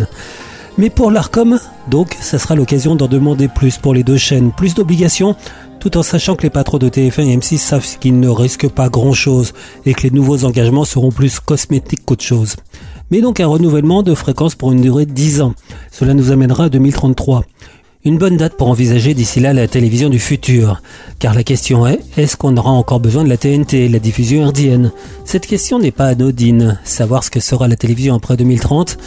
Mais 0.77 0.89
pour 0.89 1.11
l'ARCOM, 1.11 1.61
donc, 1.89 2.17
ça 2.19 2.37
sera 2.37 2.55
l'occasion 2.55 2.97
d'en 2.97 3.07
demander 3.07 3.47
plus 3.47 3.77
pour 3.77 3.93
les 3.93 4.03
deux 4.03 4.17
chaînes, 4.17 4.51
plus 4.51 4.75
d'obligations, 4.75 5.37
tout 5.79 5.95
en 5.95 6.03
sachant 6.03 6.35
que 6.35 6.43
les 6.43 6.49
patrons 6.49 6.77
de 6.77 6.89
TF1 6.89 7.21
et 7.21 7.37
M6 7.37 7.57
savent 7.57 7.99
qu'ils 7.99 8.19
ne 8.19 8.27
risquent 8.27 8.67
pas 8.67 8.89
grand-chose 8.89 9.53
et 9.85 9.93
que 9.93 10.01
les 10.01 10.11
nouveaux 10.11 10.43
engagements 10.43 10.83
seront 10.83 11.13
plus 11.13 11.39
cosmétiques 11.39 12.03
qu'autre 12.03 12.25
chose. 12.25 12.57
Mais 13.11 13.21
donc 13.21 13.39
un 13.39 13.47
renouvellement 13.47 14.03
de 14.03 14.13
fréquence 14.13 14.55
pour 14.55 14.71
une 14.71 14.81
durée 14.81 15.05
de 15.05 15.11
10 15.11 15.41
ans. 15.41 15.53
Cela 15.91 16.13
nous 16.13 16.31
amènera 16.31 16.65
à 16.65 16.69
2033. 16.69 17.43
Une 18.05 18.17
bonne 18.17 18.37
date 18.37 18.55
pour 18.55 18.69
envisager 18.69 19.13
d'ici 19.13 19.41
là 19.41 19.51
la 19.51 19.67
télévision 19.67 20.07
du 20.07 20.19
futur. 20.19 20.81
Car 21.19 21.33
la 21.33 21.43
question 21.43 21.85
est, 21.85 21.99
est-ce 22.15 22.37
qu'on 22.37 22.55
aura 22.55 22.71
encore 22.71 23.01
besoin 23.01 23.25
de 23.25 23.29
la 23.29 23.35
TNT, 23.35 23.89
la 23.89 23.99
diffusion 23.99 24.43
herdienne 24.43 24.93
Cette 25.25 25.45
question 25.45 25.79
n'est 25.79 25.91
pas 25.91 26.05
anodine. 26.05 26.79
Savoir 26.85 27.25
ce 27.25 27.29
que 27.29 27.41
sera 27.41 27.67
la 27.67 27.75
télévision 27.75 28.15
après 28.15 28.37
2030, 28.37 28.97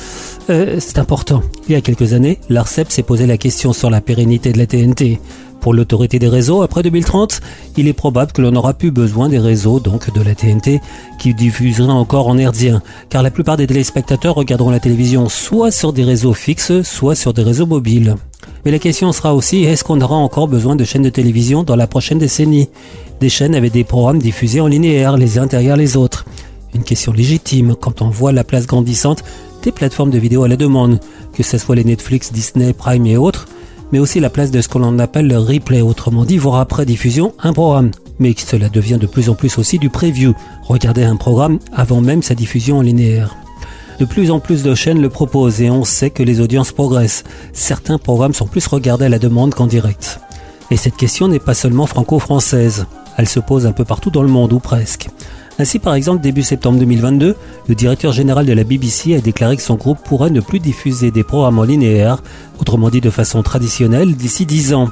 euh, 0.51 0.77
c'est 0.79 0.99
important. 0.99 1.41
Il 1.69 1.73
y 1.73 1.75
a 1.75 1.81
quelques 1.81 2.13
années, 2.13 2.39
l'ARCEP 2.51 2.93
s'est 2.93 3.03
posé 3.03 3.27
la 3.27 3.39
question 3.39 3.73
sur 3.73 3.89
la 3.89 4.03
pérennité 4.03 4.53
de 4.53 4.59
la 4.59 4.67
TNT. 4.67 5.21
Pour 5.63 5.75
l'autorité 5.75 6.19
des 6.19 6.29
réseaux, 6.29 6.63
après 6.63 6.83
2030, 6.83 7.41
il 7.77 7.87
est 7.87 7.93
probable 7.93 8.33
que 8.33 8.43
l'on 8.43 8.51
n'aura 8.51 8.75
plus 8.75 8.91
besoin 8.91 9.29
des 9.29 9.39
réseaux, 9.39 9.79
donc 9.79 10.13
de 10.13 10.21
la 10.21 10.35
TNT, 10.35 10.81
qui 11.21 11.35
diffuseraient 11.35 11.93
encore 11.93 12.27
en 12.27 12.37
herdien, 12.37 12.83
car 13.09 13.23
la 13.23 13.31
plupart 13.31 13.57
des 13.57 13.69
téléspectateurs 13.69 14.35
regarderont 14.35 14.71
la 14.71 14.81
télévision 14.81 15.29
soit 15.29 15.71
sur 15.71 15.93
des 15.93 16.03
réseaux 16.03 16.35
fixes, 16.35 16.83
soit 16.83 17.15
sur 17.15 17.33
des 17.33 17.45
réseaux 17.45 17.67
mobiles. 17.67 18.17
Mais 18.65 18.73
la 18.73 18.81
question 18.81 19.13
sera 19.13 19.37
aussi, 19.37 19.63
est-ce 19.63 19.85
qu'on 19.85 20.01
aura 20.01 20.17
encore 20.17 20.49
besoin 20.49 20.75
de 20.75 20.83
chaînes 20.83 21.05
de 21.05 21.11
télévision 21.11 21.63
dans 21.63 21.77
la 21.77 21.87
prochaine 21.87 22.19
décennie? 22.19 22.69
Des 23.21 23.29
chaînes 23.29 23.55
avec 23.55 23.71
des 23.71 23.85
programmes 23.85 24.19
diffusés 24.19 24.61
en 24.61 24.67
linéaire, 24.67 25.17
les 25.17 25.39
uns 25.39 25.47
derrière 25.47 25.77
les 25.77 25.97
autres. 25.97 26.25
Une 26.75 26.83
question 26.83 27.13
légitime 27.13 27.77
quand 27.81 28.03
on 28.03 28.11
voit 28.11 28.33
la 28.33 28.43
place 28.43 28.67
grandissante 28.67 29.23
des 29.63 29.71
plateformes 29.71 30.11
de 30.11 30.19
vidéo 30.19 30.43
à 30.43 30.49
la 30.49 30.57
demande, 30.57 30.99
que 31.33 31.45
ce 31.45 31.57
soit 31.57 31.77
les 31.77 31.85
Netflix, 31.85 32.33
Disney, 32.33 32.73
Prime 32.73 33.07
et 33.07 33.17
autres, 33.17 33.47
mais 33.93 33.99
aussi 33.99 34.19
la 34.19 34.31
place 34.31 34.51
de 34.51 34.61
ce 34.61 34.69
que 34.69 34.79
l'on 34.79 34.99
appelle 34.99 35.29
le 35.29 35.39
replay, 35.39 35.83
autrement 35.83 36.25
dit 36.25 36.39
voir 36.39 36.57
après 36.57 36.87
diffusion 36.87 37.35
un 37.43 37.53
programme. 37.53 37.91
Mais 38.19 38.35
cela 38.37 38.69
devient 38.69 38.99
de 39.01 39.07
plus 39.07 39.29
en 39.29 39.35
plus 39.35 39.59
aussi 39.59 39.79
du 39.79 39.91
preview, 39.91 40.35
regarder 40.65 41.05
un 41.05 41.17
programme 41.17 41.59
avant 41.73 42.01
même 42.01 42.23
sa 42.23 42.35
diffusion 42.35 42.79
en 42.79 42.83
linéaire. 42.83 43.37
De 43.99 44.05
plus 44.05 44.31
en 44.31 44.41
plus 44.41 44.63
de 44.63 44.75
chaînes 44.75 45.01
le 45.01 45.09
proposent 45.09 45.61
et 45.61 45.71
on 45.71 45.85
sait 45.85 46.11
que 46.11 46.23
les 46.23 46.41
audiences 46.41 46.73
progressent. 46.73 47.25
Certains 47.53 47.99
programmes 47.99 48.35
sont 48.35 48.47
plus 48.47 48.67
regardés 48.67 49.05
à 49.05 49.11
la 49.11 49.19
demande 49.19 49.55
qu'en 49.55 49.67
direct. 49.67 50.19
Et 50.71 50.77
cette 50.77 50.97
question 50.97 51.29
n'est 51.29 51.39
pas 51.39 51.55
seulement 51.55 51.87
franco-française. 51.87 52.87
Elle 53.19 53.29
se 53.29 53.41
pose 53.41 53.67
un 53.67 53.73
peu 53.73 53.85
partout 53.85 54.11
dans 54.11 54.23
le 54.23 54.29
monde, 54.29 54.55
ou 54.55 54.59
presque. 54.59 55.09
Ainsi, 55.59 55.79
par 55.79 55.95
exemple, 55.95 56.23
début 56.23 56.43
septembre 56.43 56.79
2022, 56.79 57.37
le 57.69 57.75
directeur 57.75 58.13
général 58.13 58.47
de 58.47 58.53
la 58.53 58.65
BBC 58.65 59.15
a 59.15 59.21
déclaré 59.21 59.57
que 59.57 59.63
son 59.63 59.75
groupe 59.75 59.99
pourrait 60.03 60.31
ne 60.31 60.41
plus 60.41 60.61
diffuser 60.61 61.11
des 61.11 61.25
programmes 61.25 61.59
en 61.59 61.65
linéaire, 61.65 62.23
autrement 62.59 62.91
dit 62.91 63.01
de 63.01 63.11
façon 63.11 63.43
traditionnelle, 63.43 64.17
d'ici 64.17 64.47
10 64.47 64.75
ans. 64.75 64.89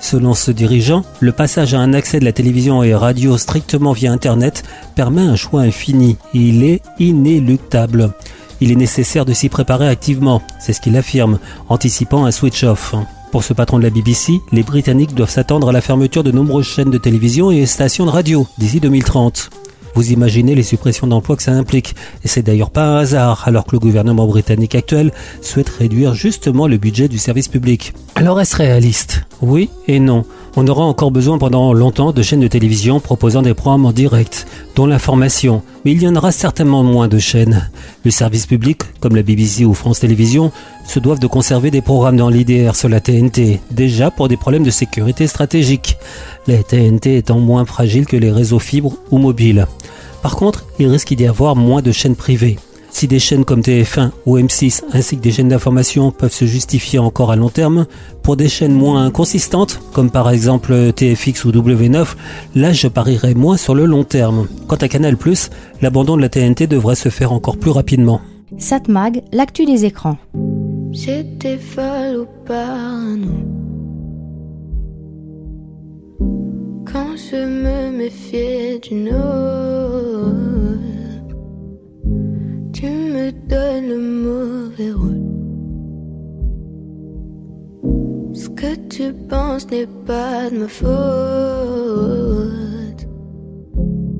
Selon 0.00 0.34
ce 0.34 0.50
dirigeant, 0.50 1.02
le 1.20 1.32
passage 1.32 1.74
à 1.74 1.80
un 1.80 1.94
accès 1.94 2.20
de 2.20 2.24
la 2.24 2.32
télévision 2.32 2.82
et 2.82 2.94
radio 2.94 3.38
strictement 3.38 3.92
via 3.92 4.12
Internet 4.12 4.62
permet 4.94 5.22
un 5.22 5.36
choix 5.36 5.62
infini 5.62 6.16
il 6.34 6.62
est 6.62 6.82
inéluctable. 6.98 8.12
Il 8.60 8.70
est 8.70 8.76
nécessaire 8.76 9.24
de 9.24 9.32
s'y 9.32 9.48
préparer 9.48 9.88
activement, 9.88 10.42
c'est 10.60 10.72
ce 10.72 10.80
qu'il 10.80 10.96
affirme, 10.96 11.38
anticipant 11.68 12.24
un 12.24 12.30
switch-off. 12.30 12.94
Pour 13.32 13.42
ce 13.42 13.52
patron 13.52 13.78
de 13.78 13.82
la 13.82 13.90
BBC, 13.90 14.34
les 14.52 14.62
Britanniques 14.62 15.14
doivent 15.14 15.30
s'attendre 15.30 15.70
à 15.70 15.72
la 15.72 15.80
fermeture 15.80 16.22
de 16.22 16.30
nombreuses 16.30 16.66
chaînes 16.66 16.90
de 16.90 16.98
télévision 16.98 17.50
et 17.50 17.66
stations 17.66 18.06
de 18.06 18.10
radio 18.10 18.46
d'ici 18.58 18.80
2030. 18.80 19.50
Vous 19.94 20.12
imaginez 20.12 20.54
les 20.54 20.62
suppressions 20.62 21.06
d'emplois 21.06 21.36
que 21.36 21.42
ça 21.42 21.52
implique. 21.52 21.94
Et 22.24 22.28
c'est 22.28 22.42
d'ailleurs 22.42 22.70
pas 22.70 22.84
un 22.84 22.96
hasard, 22.98 23.44
alors 23.46 23.64
que 23.64 23.72
le 23.72 23.80
gouvernement 23.80 24.26
britannique 24.26 24.74
actuel 24.74 25.12
souhaite 25.40 25.68
réduire 25.68 26.14
justement 26.14 26.66
le 26.66 26.76
budget 26.76 27.08
du 27.08 27.18
service 27.18 27.48
public. 27.48 27.92
Alors 28.14 28.40
est-ce 28.40 28.56
réaliste? 28.56 29.22
Oui 29.40 29.70
et 29.86 30.00
non. 30.00 30.24
On 30.56 30.68
aura 30.68 30.84
encore 30.84 31.10
besoin 31.10 31.36
pendant 31.36 31.72
longtemps 31.72 32.12
de 32.12 32.22
chaînes 32.22 32.40
de 32.40 32.46
télévision 32.46 33.00
proposant 33.00 33.42
des 33.42 33.54
programmes 33.54 33.86
en 33.86 33.92
direct, 33.92 34.46
dont 34.76 34.86
l'information, 34.86 35.62
mais 35.84 35.90
il 35.90 36.00
y 36.00 36.06
en 36.06 36.14
aura 36.14 36.30
certainement 36.30 36.84
moins 36.84 37.08
de 37.08 37.18
chaînes. 37.18 37.68
Le 38.04 38.12
service 38.12 38.46
public, 38.46 38.82
comme 39.00 39.16
la 39.16 39.24
BBC 39.24 39.64
ou 39.64 39.74
France 39.74 39.98
Télévisions, 39.98 40.52
se 40.86 41.00
doivent 41.00 41.18
de 41.18 41.26
conserver 41.26 41.72
des 41.72 41.80
programmes 41.80 42.16
dans 42.16 42.28
l'IDR 42.28 42.76
sur 42.76 42.88
la 42.88 43.00
TNT, 43.00 43.60
déjà 43.72 44.12
pour 44.12 44.28
des 44.28 44.36
problèmes 44.36 44.62
de 44.62 44.70
sécurité 44.70 45.26
stratégique, 45.26 45.96
la 46.46 46.62
TNT 46.62 47.16
étant 47.16 47.40
moins 47.40 47.64
fragile 47.64 48.06
que 48.06 48.16
les 48.16 48.30
réseaux 48.30 48.60
fibres 48.60 48.94
ou 49.10 49.18
mobiles. 49.18 49.66
Par 50.22 50.36
contre, 50.36 50.66
il 50.78 50.86
risque 50.86 51.12
d'y 51.14 51.26
avoir 51.26 51.56
moins 51.56 51.82
de 51.82 51.90
chaînes 51.90 52.16
privées. 52.16 52.58
Si 52.94 53.08
des 53.08 53.18
chaînes 53.18 53.44
comme 53.44 53.60
TF1 53.60 54.10
ou 54.24 54.38
M6 54.38 54.84
ainsi 54.92 55.16
que 55.16 55.20
des 55.20 55.32
chaînes 55.32 55.48
d'information 55.48 56.12
peuvent 56.12 56.32
se 56.32 56.44
justifier 56.44 57.00
encore 57.00 57.32
à 57.32 57.36
long 57.36 57.48
terme, 57.48 57.86
pour 58.22 58.36
des 58.36 58.48
chaînes 58.48 58.72
moins 58.72 59.10
consistantes, 59.10 59.80
comme 59.92 60.12
par 60.12 60.30
exemple 60.30 60.92
TFX 60.92 61.44
ou 61.44 61.50
W9, 61.50 62.06
là 62.54 62.72
je 62.72 62.86
parierais 62.86 63.34
moins 63.34 63.56
sur 63.56 63.74
le 63.74 63.84
long 63.84 64.04
terme. 64.04 64.46
Quant 64.68 64.76
à 64.76 64.86
Canal+, 64.86 65.16
l'abandon 65.82 66.16
de 66.16 66.22
la 66.22 66.28
TNT 66.28 66.68
devrait 66.68 66.94
se 66.94 67.08
faire 67.08 67.32
encore 67.32 67.56
plus 67.56 67.72
rapidement. 67.72 68.20
Satmag, 68.58 69.24
l'actu 69.32 69.66
des 69.66 69.84
écrans. 69.84 70.16
J'étais 70.92 71.58
folle 71.58 72.18
au 72.18 72.26
parano. 72.46 73.32
Quand 76.86 77.16
je 77.16 77.44
me 77.44 77.90
méfiais 77.90 78.78
d'une 78.78 79.08
autre, 79.08 80.93
tu 82.74 82.86
me 82.86 83.30
donnes 83.30 83.88
le 83.88 83.98
mauvais 84.26 84.90
rôle. 84.90 85.22
Ce 88.34 88.48
que 88.48 88.74
tu 88.88 89.12
penses 89.28 89.70
n'est 89.70 89.86
pas 90.06 90.50
de 90.50 90.58
ma 90.58 90.68
faute. 90.68 90.90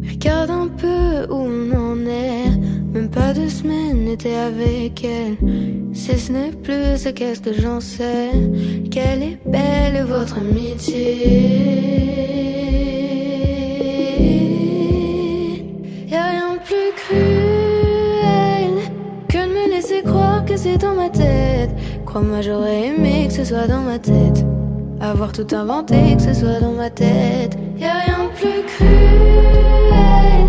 Regarde 0.09 0.51
un 0.51 0.69
peu 0.69 1.27
où 1.33 1.38
on 1.51 1.73
en 1.73 1.99
est. 2.07 2.51
Même 2.93 3.11
pas 3.11 3.33
deux 3.35 3.49
semaines 3.49 4.05
n'étais 4.05 4.37
avec 4.37 5.05
elle. 5.05 5.37
Si 5.93 6.17
ce 6.17 6.31
n'est 6.31 6.53
plus, 6.53 7.12
qu'est-ce 7.12 7.40
que 7.40 7.53
j'en 7.53 7.81
sais? 7.81 8.31
Quelle 8.93 9.23
est 9.31 9.38
belle 9.47 10.05
votre 10.07 10.38
amitié? 10.38 11.03
Y 16.07 16.14
a 16.14 16.25
rien 16.31 16.55
de 16.55 16.61
plus 16.61 16.93
cruel 16.97 17.43
que 19.35 19.49
de 19.49 19.53
me 19.53 19.68
laisser 19.68 20.01
croire 20.03 20.44
que 20.44 20.57
c'est 20.57 20.79
dans 20.79 20.94
ma 20.94 21.09
tête. 21.09 21.70
Crois-moi, 22.07 22.40
j'aurais 22.40 22.87
aimé 22.87 23.27
que 23.27 23.33
ce 23.33 23.44
soit 23.44 23.66
dans 23.66 23.81
ma 23.81 23.99
tête. 23.99 24.44
Avoir 25.01 25.33
tout 25.33 25.49
inventé, 25.53 26.14
que 26.16 26.23
ce 26.23 26.35
soit 26.35 26.61
dans 26.61 26.70
ma 26.70 26.88
tête. 26.88 27.59
Y 27.77 27.85
a 27.85 27.94
rien 27.94 28.18
de 28.27 28.33
plus 28.38 28.62
cruel 28.73 30.47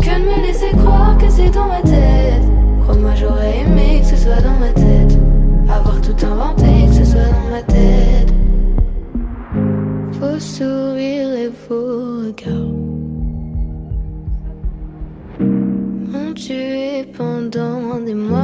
que 0.00 0.14
de 0.20 0.24
me 0.30 0.46
laisser 0.46 0.72
croire 0.76 1.16
que 1.16 1.28
c'est 1.28 1.50
dans 1.50 1.68
ma 1.68 1.80
tête. 1.82 2.42
Crois-moi, 2.82 3.12
j'aurais 3.14 3.60
aimé 3.60 4.00
que 4.00 4.06
ce 4.06 4.16
soit 4.16 4.42
dans 4.48 4.58
ma 4.58 4.72
tête. 4.72 5.16
Avoir 5.68 6.00
tout 6.00 6.26
inventé, 6.26 6.88
que 6.88 7.04
ce 7.04 7.12
soit 7.12 7.30
dans 7.36 7.50
ma 7.54 7.62
tête. 7.62 8.34
Vos 10.18 10.40
sourires 10.40 11.34
et 11.44 11.50
vos 11.68 12.03
tué 16.34 17.04
pendant 17.16 18.00
des 18.04 18.14
mois. 18.14 18.40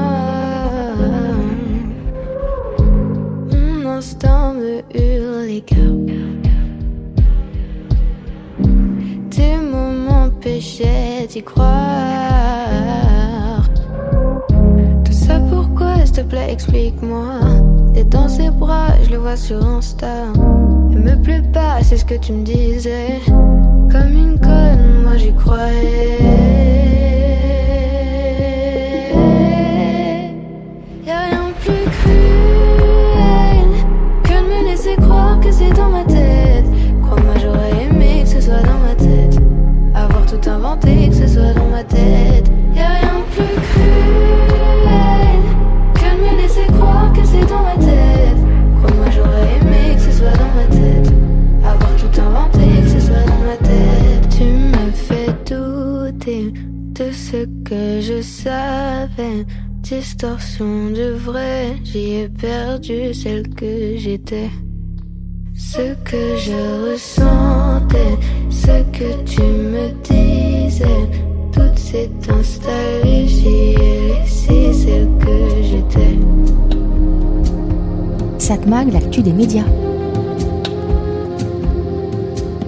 Mon 3.51 3.91
instinct 3.91 4.55
me 4.55 4.83
hurle 4.95 5.61
gardes. 5.67 6.11
Tes 9.31 9.57
mots 9.57 9.93
m'empêchaient 10.07 11.27
d'y 11.29 11.43
croire. 11.43 11.69
Tout 15.05 15.13
ça 15.13 15.41
pourquoi, 15.51 16.05
s'il 16.05 16.17
te 16.17 16.21
plaît, 16.23 16.53
explique-moi. 16.53 17.41
T'es 17.93 18.05
dans 18.05 18.29
ses 18.29 18.51
bras, 18.51 18.93
je 19.03 19.11
le 19.11 19.17
vois 19.17 19.37
sur 19.37 19.65
Insta. 19.65 20.27
Elle 20.93 21.01
me 21.01 21.17
plaît 21.21 21.43
pas, 21.53 21.83
c'est 21.83 21.97
ce 21.97 22.05
que 22.05 22.15
tu 22.15 22.33
me 22.33 22.45
disais. 22.45 23.21
Comme 23.27 24.15
une 24.17 24.39
conne, 24.39 25.03
moi 25.03 25.17
j'y 25.17 25.35
croyais. 25.35 27.10
Distorsion 59.91 60.93
de 60.93 61.15
vrai, 61.15 61.75
j'y 61.83 62.21
ai 62.21 62.29
perdu 62.29 63.13
celle 63.13 63.49
que 63.49 63.97
j'étais. 63.97 64.49
Ce 65.57 65.95
que 66.05 66.37
je 66.37 66.93
ressentais, 66.93 68.17
ce 68.51 68.85
que 68.97 69.25
tu 69.25 69.43
me 69.43 69.91
disais, 70.05 71.09
tout 71.53 71.75
s'est 71.75 72.09
installé, 72.29 73.27
j'y 73.27 73.49
ai 73.49 74.09
laissé 74.13 74.73
celle 74.73 75.09
que 75.19 75.61
j'étais. 75.61 76.19
Satmag, 78.39 78.93
l'actu 78.93 79.23
des 79.23 79.33
médias. 79.33 79.67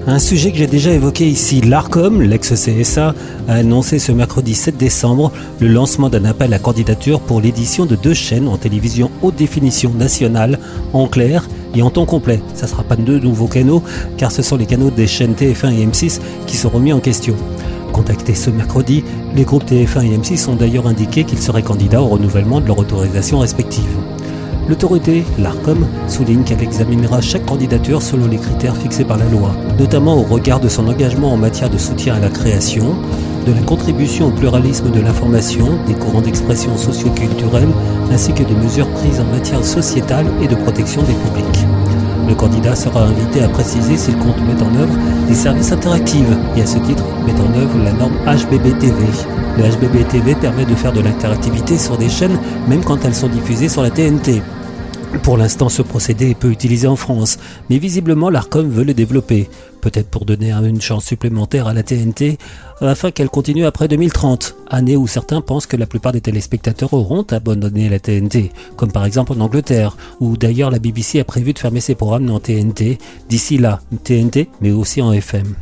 Un 0.04 0.18
sujet 0.18 0.50
que 0.50 0.58
j'ai 0.58 0.66
déjà 0.66 0.90
évoqué 0.90 1.28
ici, 1.28 1.60
l'ARCOM, 1.60 2.22
l'ex-CSA, 2.22 3.14
a 3.46 3.52
annoncé 3.52 4.00
ce 4.00 4.10
mercredi 4.10 4.52
7 4.52 4.76
décembre 4.76 5.30
le 5.60 5.68
lancement 5.68 6.08
d'un 6.08 6.24
appel 6.24 6.52
à 6.54 6.58
candidature 6.58 7.20
pour 7.20 7.40
l'édition 7.40 7.86
de 7.86 7.94
deux 7.94 8.12
chaînes 8.12 8.48
en 8.48 8.56
télévision 8.56 9.12
haute 9.22 9.36
définition 9.36 9.90
nationale, 9.94 10.58
en 10.92 11.06
clair 11.06 11.48
et 11.76 11.82
en 11.82 11.90
temps 11.90 12.04
complet. 12.04 12.42
Ça 12.54 12.66
ne 12.66 12.70
sera 12.70 12.82
pas 12.82 12.96
deux 12.96 13.20
nouveaux 13.20 13.46
canaux, 13.46 13.84
car 14.16 14.32
ce 14.32 14.42
sont 14.42 14.56
les 14.56 14.66
canaux 14.66 14.90
des 14.90 15.06
chaînes 15.06 15.34
TF1 15.34 15.72
et 15.72 15.86
M6 15.86 16.18
qui 16.48 16.56
seront 16.56 16.80
mis 16.80 16.92
en 16.92 16.98
question. 17.00 17.36
Contactés 17.92 18.34
ce 18.34 18.50
mercredi, 18.50 19.04
les 19.36 19.44
groupes 19.44 19.70
TF1 19.70 20.04
et 20.04 20.18
M6 20.18 20.50
ont 20.50 20.56
d'ailleurs 20.56 20.88
indiqué 20.88 21.22
qu'ils 21.22 21.38
seraient 21.38 21.62
candidats 21.62 22.02
au 22.02 22.08
renouvellement 22.08 22.60
de 22.60 22.66
leur 22.66 22.78
autorisation 22.78 23.38
respective. 23.38 23.96
L'autorité, 24.68 25.24
l'ARCOM, 25.38 25.86
souligne 26.06 26.44
qu'elle 26.44 26.62
examinera 26.62 27.20
chaque 27.20 27.44
candidature 27.44 28.00
selon 28.00 28.26
les 28.28 28.38
critères 28.38 28.76
fixés 28.76 29.04
par 29.04 29.16
la 29.16 29.24
loi, 29.26 29.54
notamment 29.78 30.16
au 30.16 30.22
regard 30.22 30.60
de 30.60 30.68
son 30.68 30.86
engagement 30.88 31.32
en 31.32 31.36
matière 31.36 31.68
de 31.68 31.78
soutien 31.78 32.14
à 32.14 32.20
la 32.20 32.28
création, 32.28 32.94
de 33.46 33.52
la 33.52 33.62
contribution 33.62 34.28
au 34.28 34.30
pluralisme 34.30 34.90
de 34.90 35.00
l'information, 35.00 35.66
des 35.86 35.94
courants 35.94 36.22
d'expression 36.22 36.76
socio-culturelle, 36.76 37.70
ainsi 38.12 38.32
que 38.32 38.44
des 38.44 38.54
mesures 38.54 38.88
prises 38.90 39.20
en 39.20 39.34
matière 39.34 39.64
sociétale 39.64 40.26
et 40.42 40.46
de 40.46 40.54
protection 40.54 41.02
des 41.02 41.14
publics. 41.14 41.61
Le 42.28 42.34
candidat 42.34 42.74
sera 42.74 43.04
invité 43.04 43.42
à 43.42 43.48
préciser 43.48 43.96
s'il 43.96 44.16
compte 44.16 44.40
mettre 44.46 44.64
en 44.64 44.74
œuvre 44.76 44.94
des 45.28 45.34
services 45.34 45.72
interactifs 45.72 46.26
et 46.56 46.62
à 46.62 46.66
ce 46.66 46.78
titre 46.78 47.04
mettre 47.26 47.42
en 47.42 47.54
œuvre 47.54 47.78
la 47.84 47.92
norme 47.92 48.14
HBB-TV. 48.26 48.94
Le 49.58 49.64
HBB-TV 49.64 50.34
permet 50.36 50.64
de 50.64 50.74
faire 50.74 50.92
de 50.92 51.00
l'interactivité 51.00 51.76
sur 51.76 51.98
des 51.98 52.08
chaînes 52.08 52.38
même 52.68 52.84
quand 52.84 53.04
elles 53.04 53.14
sont 53.14 53.28
diffusées 53.28 53.68
sur 53.68 53.82
la 53.82 53.90
TNT. 53.90 54.42
Pour 55.20 55.36
l'instant, 55.36 55.68
ce 55.68 55.82
procédé 55.82 56.30
est 56.30 56.34
peu 56.34 56.50
utilisé 56.50 56.88
en 56.88 56.96
France, 56.96 57.38
mais 57.70 57.78
visiblement 57.78 58.28
l'ARCOM 58.28 58.68
veut 58.68 58.82
le 58.82 58.94
développer, 58.94 59.48
peut-être 59.80 60.08
pour 60.08 60.24
donner 60.24 60.50
une 60.50 60.80
chance 60.80 61.04
supplémentaire 61.04 61.68
à 61.68 61.74
la 61.74 61.84
TNT, 61.84 62.38
afin 62.80 63.12
qu'elle 63.12 63.28
continue 63.28 63.64
après 63.64 63.86
2030, 63.86 64.56
année 64.68 64.96
où 64.96 65.06
certains 65.06 65.40
pensent 65.40 65.66
que 65.66 65.76
la 65.76 65.86
plupart 65.86 66.12
des 66.12 66.20
téléspectateurs 66.20 66.92
auront 66.92 67.24
abandonné 67.30 67.88
la 67.88 68.00
TNT, 68.00 68.50
comme 68.76 68.90
par 68.90 69.04
exemple 69.04 69.32
en 69.32 69.40
Angleterre, 69.40 69.96
où 70.18 70.36
d'ailleurs 70.36 70.70
la 70.70 70.80
BBC 70.80 71.20
a 71.20 71.24
prévu 71.24 71.52
de 71.52 71.58
fermer 71.58 71.80
ses 71.80 71.94
programmes 71.94 72.30
en 72.30 72.40
TNT 72.40 72.98
d'ici 73.28 73.58
là, 73.58 73.80
TNT, 74.02 74.48
mais 74.60 74.72
aussi 74.72 75.02
en 75.02 75.12
FM. 75.12 75.54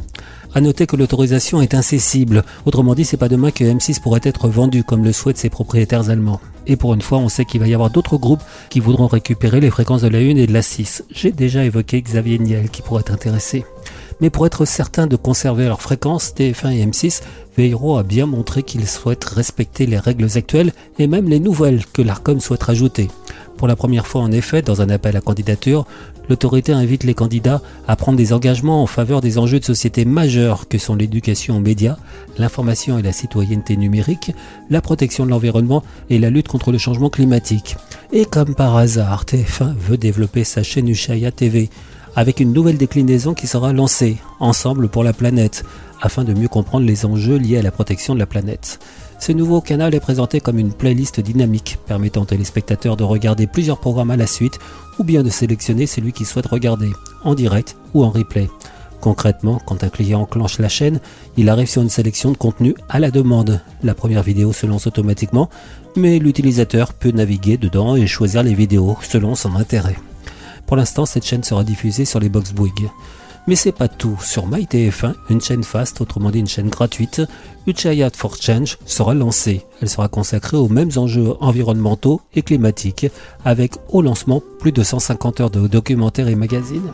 À 0.53 0.61
noter 0.61 0.87
que 0.87 0.97
l'autorisation 0.97 1.63
est 1.63 1.75
incessible. 1.75 2.45
Autrement 2.67 2.95
dit, 2.95 3.05
c'est 3.05 3.17
pas 3.17 3.29
demain 3.29 3.53
que 3.53 3.63
M6 3.63 4.01
pourrait 4.01 4.21
être 4.25 4.49
vendu 4.49 4.83
comme 4.83 5.05
le 5.05 5.13
souhaitent 5.13 5.39
ses 5.39 5.49
propriétaires 5.49 6.11
allemands. 6.11 6.41
Et 6.67 6.77
pour 6.77 6.93
une 6.95 7.03
fois, 7.03 7.19
on 7.19 7.29
sait 7.29 7.45
qu'il 7.45 7.61
va 7.61 7.69
y 7.69 7.75
avoir 7.75 7.91
d'autres 7.91 8.17
groupes 8.17 8.43
qui 8.69 8.81
voudront 8.81 9.07
récupérer 9.07 9.61
les 9.61 9.71
fréquences 9.71 10.03
de 10.03 10.09
la 10.09 10.19
1 10.19 10.37
et 10.37 10.47
de 10.47 10.53
la 10.53 10.63
6. 10.63 11.05
J'ai 11.11 11.31
déjà 11.31 11.65
évoqué 11.65 12.03
Xavier 12.03 12.39
Niel 12.39 12.69
qui 12.69 12.83
pourrait 12.83 13.03
être 13.03 13.13
intéressé. 13.13 13.65
Mais 14.21 14.29
pour 14.29 14.45
être 14.45 14.65
certain 14.65 15.07
de 15.07 15.17
conserver 15.17 15.67
leurs 15.67 15.81
fréquences, 15.81 16.35
TF1 16.37 16.73
et 16.73 16.87
M6 16.87 17.23
veilleront 17.57 17.97
à 17.97 18.03
bien 18.03 18.27
montrer 18.27 18.63
qu'ils 18.63 18.87
souhaitent 18.87 19.25
respecter 19.25 19.87
les 19.87 19.99
règles 19.99 20.29
actuelles 20.37 20.73
et 20.99 21.07
même 21.07 21.29
les 21.29 21.41
nouvelles 21.41 21.87
que 21.87 22.03
l'ARCOM 22.03 22.41
souhaite 22.41 22.65
rajouter. 22.65 23.09
Pour 23.61 23.69
la 23.69 23.77
première 23.77 24.07
fois 24.07 24.23
en 24.23 24.33
effet, 24.33 24.63
dans 24.63 24.81
un 24.81 24.89
appel 24.89 25.19
à 25.19 25.21
candidature, 25.21 25.87
l'autorité 26.31 26.73
invite 26.73 27.05
les 27.05 27.13
candidats 27.13 27.61
à 27.87 27.95
prendre 27.95 28.17
des 28.17 28.33
engagements 28.33 28.83
en 28.83 28.87
faveur 28.87 29.21
des 29.21 29.37
enjeux 29.37 29.61
de 29.61 29.65
société 29.67 30.07
majeurs 30.07 30.67
que 30.67 30.79
sont 30.79 30.95
l'éducation 30.95 31.59
aux 31.59 31.61
médias, 31.61 31.99
l'information 32.39 32.99
et 32.99 33.03
la 33.03 33.13
citoyenneté 33.13 33.77
numérique, 33.77 34.33
la 34.71 34.81
protection 34.81 35.27
de 35.27 35.31
l'environnement 35.31 35.83
et 36.09 36.19
la 36.19 36.31
lutte 36.31 36.49
contre 36.49 36.73
le 36.73 36.79
changement 36.79 37.11
climatique. 37.11 37.77
Et 38.15 38.25
comme 38.25 38.55
par 38.55 38.79
hasard, 38.79 39.25
TF1 39.27 39.75
veut 39.77 39.99
développer 39.99 40.45
sa 40.45 40.63
chaîne 40.63 40.89
Ushaya 40.89 41.31
TV 41.31 41.69
avec 42.17 42.41
une 42.41 42.55
nouvelle 42.55 42.79
déclinaison 42.79 43.35
qui 43.35 43.47
sera 43.47 43.75
lancée, 43.75 44.17
Ensemble 44.39 44.89
pour 44.89 45.05
la 45.05 45.13
planète, 45.13 45.67
afin 46.01 46.25
de 46.25 46.33
mieux 46.33 46.49
comprendre 46.49 46.87
les 46.87 47.05
enjeux 47.05 47.37
liés 47.37 47.59
à 47.59 47.63
la 47.63 47.71
protection 47.71 48.15
de 48.15 48.21
la 48.21 48.27
planète. 48.27 48.79
Ce 49.21 49.33
nouveau 49.33 49.61
canal 49.61 49.95
est 49.95 50.01
présenté 50.01 50.41
comme 50.41 50.59
une 50.59 50.73
playlist 50.73 51.21
dynamique 51.21 51.79
permettant 51.87 52.23
aux 52.23 52.27
téléspectateurs 52.27 52.97
de 52.97 53.05
regarder 53.05 53.47
plusieurs 53.47 53.79
programmes 53.79 54.11
à 54.11 54.17
la 54.17 54.27
suite 54.27 54.59
ou 54.99 55.05
bien 55.05 55.23
de 55.23 55.29
sélectionner 55.29 55.87
celui 55.87 56.15
qu'ils 56.15 56.25
souhaitent 56.25 56.47
regarder, 56.47 56.91
en 57.23 57.35
direct 57.35 57.77
ou 57.93 58.03
en 58.03 58.09
replay. 58.09 58.49
Concrètement, 59.03 59.61
quand 59.67 59.85
un 59.85 59.91
client 59.91 60.23
enclenche 60.23 60.59
la 60.59 60.71
chaîne, 60.71 61.01
il 61.37 61.51
arrive 61.51 61.69
sur 61.69 61.83
une 61.83 61.91
sélection 61.91 62.33
de 62.33 62.37
contenu 62.39 62.75
à 62.89 62.99
la 62.99 63.11
demande. 63.11 63.61
La 63.83 63.95
première 63.95 64.23
vidéo 64.23 64.55
se 64.55 64.67
lance 64.67 64.87
automatiquement, 64.87 65.51
mais 65.97 66.19
l'utilisateur 66.19 66.95
peut 66.95 67.11
naviguer 67.11 67.59
dedans 67.59 67.97
et 67.97 68.07
choisir 68.07 68.43
les 68.43 68.55
vidéos 68.55 68.97
selon 69.03 69.35
son 69.35 69.55
intérêt. 69.55 69.97
Pour 70.67 70.79
l'instant, 70.79 71.05
cette 71.05 71.27
chaîne 71.27 71.45
sera 71.45 71.63
diffusée 71.63 72.07
sur 72.07 72.21
les 72.21 72.31
box 72.31 72.53
Bouygues. 72.53 72.89
Mais 73.51 73.57
c'est 73.57 73.73
pas 73.73 73.89
tout. 73.89 74.17
Sur 74.23 74.49
MyTF1, 74.49 75.15
une 75.29 75.41
chaîne 75.41 75.65
fast, 75.65 76.01
autrement 76.01 76.31
dit 76.31 76.39
une 76.39 76.47
chaîne 76.47 76.69
gratuite, 76.69 77.21
Uchayat 77.67 78.13
for 78.15 78.37
Change, 78.41 78.79
sera 78.87 79.13
lancée. 79.13 79.67
Elle 79.83 79.89
sera 79.89 80.07
consacrée 80.07 80.57
aux 80.57 80.69
mêmes 80.69 80.93
enjeux 80.95 81.35
environnementaux 81.41 82.21
et 82.33 82.43
climatiques, 82.43 83.09
avec 83.45 83.75
au 83.89 84.03
lancement 84.03 84.41
plus 84.61 84.71
de 84.71 84.85
150 84.85 85.41
heures 85.41 85.51
de 85.51 85.67
documentaires 85.67 86.29
et 86.29 86.37
magazines. 86.37 86.93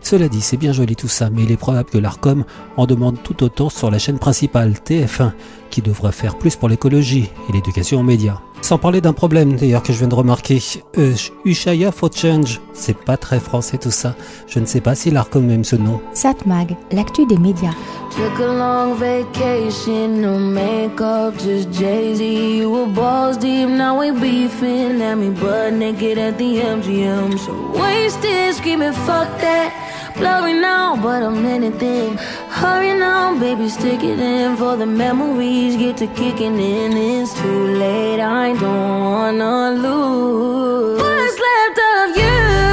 Cela 0.00 0.28
dit, 0.28 0.40
c'est 0.40 0.56
bien 0.56 0.70
joli 0.70 0.94
tout 0.94 1.08
ça, 1.08 1.30
mais 1.30 1.42
il 1.42 1.50
est 1.50 1.56
probable 1.56 1.90
que 1.90 1.98
l'ARCOM 1.98 2.44
en 2.76 2.86
demande 2.86 3.20
tout 3.24 3.42
autant 3.42 3.68
sur 3.68 3.90
la 3.90 3.98
chaîne 3.98 4.20
principale, 4.20 4.74
TF1, 4.74 5.32
qui 5.70 5.82
devra 5.82 6.12
faire 6.12 6.36
plus 6.36 6.56
pour 6.56 6.68
l'écologie 6.68 7.30
et 7.48 7.52
l'éducation 7.52 8.00
aux 8.00 8.04
médias. 8.04 8.40
Sans 8.60 8.76
parler 8.76 9.00
d'un 9.00 9.12
problème 9.12 9.56
d'ailleurs 9.56 9.82
que 9.82 9.92
je 9.92 9.98
viens 9.98 10.08
de 10.08 10.14
remarquer, 10.14 10.60
euh, 10.98 11.14
Ushaya 11.44 11.92
for 11.92 12.10
Change, 12.12 12.60
c'est 12.72 12.96
pas 12.96 13.16
très 13.16 13.38
français 13.38 13.78
tout 13.78 13.90
ça. 13.90 14.14
Je 14.46 14.58
ne 14.58 14.66
sais 14.66 14.80
pas 14.80 14.94
si 14.94 15.10
l'ARCOM 15.10 15.48
aime 15.50 15.64
ce 15.64 15.76
nom. 15.76 16.00
Satmag, 16.12 16.76
l'actu 16.90 17.24
des 17.26 17.38
médias. 17.38 17.74
Took 18.10 18.40
a 18.40 18.52
long 18.52 18.94
vacation, 18.94 20.20
no 20.20 20.38
makeup, 20.38 21.38
just 21.38 21.72
Jay-Z. 21.72 22.20
You 22.20 22.70
were 22.70 22.92
balls 22.92 23.38
deep, 23.38 23.68
now 23.68 23.98
we 24.00 24.10
beefing. 24.10 25.00
At 25.02 25.16
me 25.16 25.30
butt 25.30 25.74
naked 25.74 26.18
at 26.18 26.36
the 26.36 26.60
MGM. 26.60 27.38
So 27.38 27.52
wasted, 27.78 28.54
screaming, 28.54 28.92
fuck 28.92 29.28
that. 29.40 29.72
Blurry 30.18 30.54
now, 30.54 30.96
but 30.96 31.22
I'm 31.22 31.46
anything. 31.46 32.16
Hurry 32.48 32.92
now, 32.98 33.38
baby, 33.38 33.68
stick 33.68 34.02
it 34.02 34.18
in 34.18 34.56
for 34.56 34.76
the 34.76 34.86
memories. 34.86 35.76
Get 35.76 35.96
to 35.98 36.08
kicking 36.08 36.58
in, 36.58 36.96
it's 36.96 37.32
too 37.40 37.66
late. 37.82 38.20
I 38.20 38.52
don't 38.54 39.00
wanna 39.12 39.70
lose. 39.70 41.00
What's 41.00 41.38
left 41.46 41.78
of 41.92 42.16
you? 42.16 42.67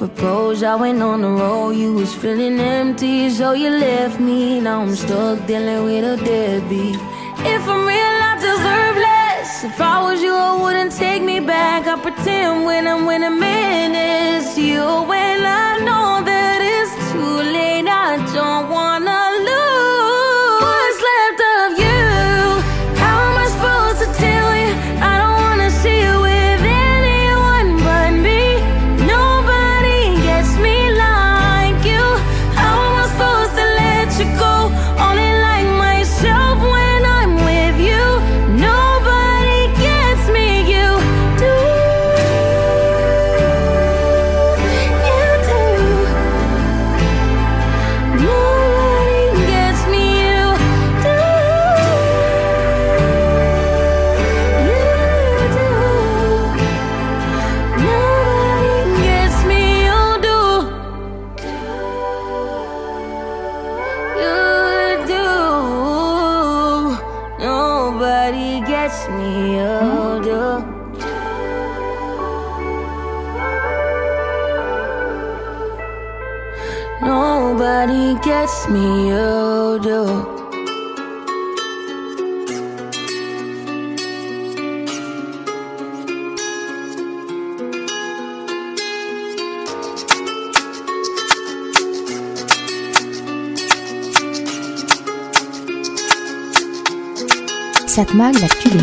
Proposed. 0.00 0.64
I 0.64 0.76
went 0.76 1.02
on 1.02 1.20
the 1.20 1.28
road. 1.28 1.72
You 1.72 1.92
was 1.92 2.14
feeling 2.14 2.58
empty, 2.58 3.28
so 3.28 3.52
you 3.52 3.68
left 3.68 4.18
me. 4.18 4.58
Now 4.58 4.80
I'm 4.80 4.94
stuck 4.94 5.46
dealing 5.46 5.84
with 5.84 6.04
a 6.14 6.16
deadbeat. 6.24 6.96
If 7.54 7.62
I'm 7.72 7.82
real, 7.90 8.16
I 8.30 8.34
deserve 8.50 8.96
less. 9.08 9.50
If 9.70 9.78
I 9.78 9.96
was 10.06 10.22
you, 10.22 10.34
I 10.34 10.56
wouldn't 10.62 10.92
take 10.92 11.22
me 11.22 11.38
back. 11.38 11.86
I 11.86 12.00
pretend 12.00 12.64
when 12.64 12.88
I'm 12.88 13.04
with 13.04 13.22
a 13.22 13.34
man, 13.46 13.90
it's 13.94 14.56
you. 14.56 14.84
When 15.12 15.38
I 15.64 15.70
know 15.86 16.24
that 16.30 16.58
it's 16.76 16.94
too 17.12 17.36
late, 17.56 17.86
I 17.86 18.16
don't 18.34 18.69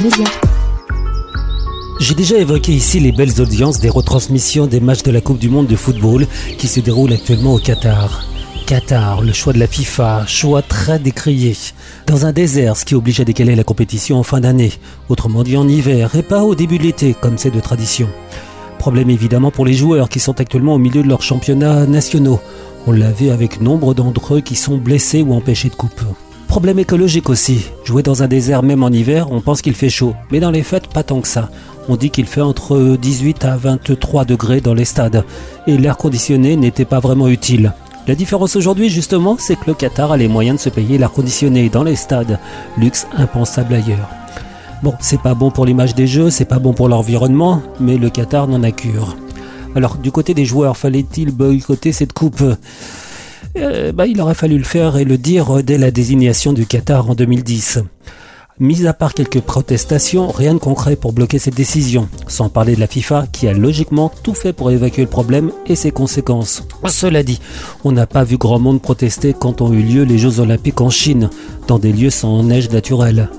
médias. 0.02 0.26
J'ai 2.00 2.16
déjà 2.16 2.38
évoqué 2.38 2.72
ici 2.72 3.00
les 3.00 3.12
belles 3.12 3.40
audiences 3.40 3.80
des 3.80 3.90
retransmissions 3.90 4.66
des 4.66 4.80
matchs 4.80 5.04
de 5.04 5.12
la 5.12 5.22
Coupe 5.22 5.38
du 5.38 5.50
Monde 5.50 5.68
de 5.68 5.76
football 5.76 6.28
qui 6.58 6.68
se 6.68 6.80
déroulent 6.80 7.14
actuellement 7.14 7.54
au 7.54 7.60
Qatar. 7.60 8.24
Qatar, 8.68 9.22
le 9.22 9.32
choix 9.32 9.54
de 9.54 9.60
la 9.60 9.66
FIFA, 9.66 10.26
choix 10.28 10.62
très 10.62 11.00
décrié. 11.00 11.56
Dans 12.06 12.26
un 12.26 12.34
désert, 12.34 12.76
ce 12.76 12.84
qui 12.84 12.96
oblige 12.96 13.22
à 13.22 13.24
décaler 13.24 13.56
la 13.56 13.64
compétition 13.64 14.20
en 14.20 14.24
fin 14.24 14.42
d'année, 14.42 14.74
autrement 15.08 15.44
dit 15.44 15.56
en 15.56 15.70
hiver, 15.70 16.14
et 16.18 16.22
pas 16.22 16.44
au 16.44 16.54
début 16.54 16.78
de 16.78 16.84
l'été, 16.84 17.16
comme 17.18 17.38
c'est 17.38 17.50
de 17.50 17.62
tradition. 17.62 18.10
Problème 18.78 19.10
évidemment 19.10 19.52
pour 19.52 19.66
les 19.66 19.72
joueurs 19.72 20.10
qui 20.10 20.20
sont 20.20 20.42
actuellement 20.42 20.74
au 20.74 20.80
milieu 20.80 21.02
de 21.02 21.08
leurs 21.08 21.22
championnats 21.22 21.86
nationaux. 21.86 22.42
On 22.88 22.92
l'a 22.92 23.14
vu 23.14 23.30
avec 23.30 23.62
nombre 23.62 23.94
d'entre 23.94 24.36
eux 24.36 24.42
qui 24.42 24.58
sont 24.58 24.76
blessés 24.76 25.22
ou 25.22 25.34
empêchés 25.34 25.70
de 25.70 25.76
coupe. 25.76 26.02
Problème 26.50 26.80
écologique 26.80 27.30
aussi. 27.30 27.68
Jouer 27.86 28.04
dans 28.04 28.22
un 28.22 28.28
désert 28.28 28.64
même 28.64 28.84
en 28.84 28.90
hiver, 28.90 29.32
on 29.32 29.40
pense 29.40 29.62
qu'il 29.62 29.76
fait 29.76 29.88
chaud. 29.88 30.14
Mais 30.30 30.42
dans 30.42 30.52
les 30.52 30.64
fêtes, 30.64 30.88
pas 30.88 31.04
tant 31.04 31.22
que 31.22 31.30
ça. 31.30 31.50
On 31.88 31.96
dit 31.96 32.10
qu'il 32.10 32.26
fait 32.26 32.42
entre 32.42 32.98
18 32.98 33.46
à 33.46 33.56
23 33.56 34.26
degrés 34.26 34.60
dans 34.60 34.74
les 34.74 34.84
stades. 34.84 35.24
Et 35.68 35.78
l'air 35.78 35.96
conditionné 35.96 36.58
n'était 36.58 36.84
pas 36.84 37.00
vraiment 37.00 37.30
utile. 37.30 37.72
La 38.08 38.16
différence 38.16 38.56
aujourd'hui, 38.56 38.90
justement, 38.90 39.36
c'est 39.38 39.58
que 39.58 39.66
le 39.68 39.74
Qatar 39.74 40.14
a 40.14 40.18
les 40.18 40.30
moyens 40.30 40.58
de 40.58 40.62
se 40.62 40.70
payer 40.70 40.98
l'air 40.98 41.12
conditionné 41.12 41.68
dans 41.68 41.84
les 41.84 41.98
stades. 41.98 42.40
Luxe 42.78 43.06
impensable 43.18 43.74
ailleurs. 43.74 44.10
Bon, 44.82 44.94
c'est 45.02 45.20
pas 45.20 45.34
bon 45.34 45.52
pour 45.52 45.66
l'image 45.66 45.94
des 45.94 46.08
jeux, 46.08 46.30
c'est 46.30 46.46
pas 46.46 46.60
bon 46.60 46.74
pour 46.74 46.88
l'environnement, 46.88 47.62
mais 47.82 47.98
le 47.98 48.10
Qatar 48.10 48.48
n'en 48.48 48.64
a 48.64 48.72
cure. 48.72 49.18
Alors, 49.76 49.98
du 49.98 50.12
côté 50.12 50.34
des 50.34 50.46
joueurs, 50.46 50.78
fallait-il 50.78 51.32
boycotter 51.32 51.92
cette 51.92 52.14
coupe? 52.14 52.44
Euh, 53.58 53.92
bah, 53.92 54.08
Il 54.08 54.22
aurait 54.22 54.36
fallu 54.36 54.58
le 54.58 54.64
faire 54.64 54.96
et 54.96 55.04
le 55.04 55.18
dire 55.18 55.62
dès 55.62 55.78
la 55.78 55.92
désignation 55.92 56.54
du 56.54 56.66
Qatar 56.66 57.10
en 57.10 57.14
2010. 57.14 57.80
Mis 58.60 58.88
à 58.88 58.94
part 58.94 59.14
quelques 59.14 59.42
protestations, 59.42 60.30
rien 60.30 60.56
de 60.56 60.60
concret 60.60 60.96
pour 60.96 61.14
bloquer 61.14 61.38
cette 61.38 61.54
décision, 61.54 62.10
sans 62.28 62.50
parler 62.50 62.74
de 62.74 62.80
la 62.80 62.88
FIFA 62.88 63.28
qui 63.32 63.48
a 63.48 63.54
logiquement 63.54 64.12
tout 64.24 64.34
fait 64.34 64.52
pour 64.52 64.72
évacuer 64.72 65.04
le 65.04 65.10
problème 65.10 65.52
et 65.68 65.76
ses 65.76 65.92
conséquences. 65.92 66.64
Cela 66.88 67.22
dit, 67.22 67.40
on 67.84 67.92
n'a 67.92 68.08
pas 68.08 68.24
vu 68.24 68.40
grand 68.40 68.58
monde 68.58 68.82
protester 68.82 69.36
quand 69.40 69.62
ont 69.62 69.72
eu 69.74 69.84
lieu 69.84 70.04
les 70.04 70.18
Jeux 70.18 70.40
Olympiques 70.40 70.82
en 70.82 70.90
Chine, 70.90 71.30
dans 71.68 71.78
des 71.78 71.94
lieux 71.94 72.10
sans 72.10 72.42
neige 72.42 72.72
naturelle. 72.72 73.30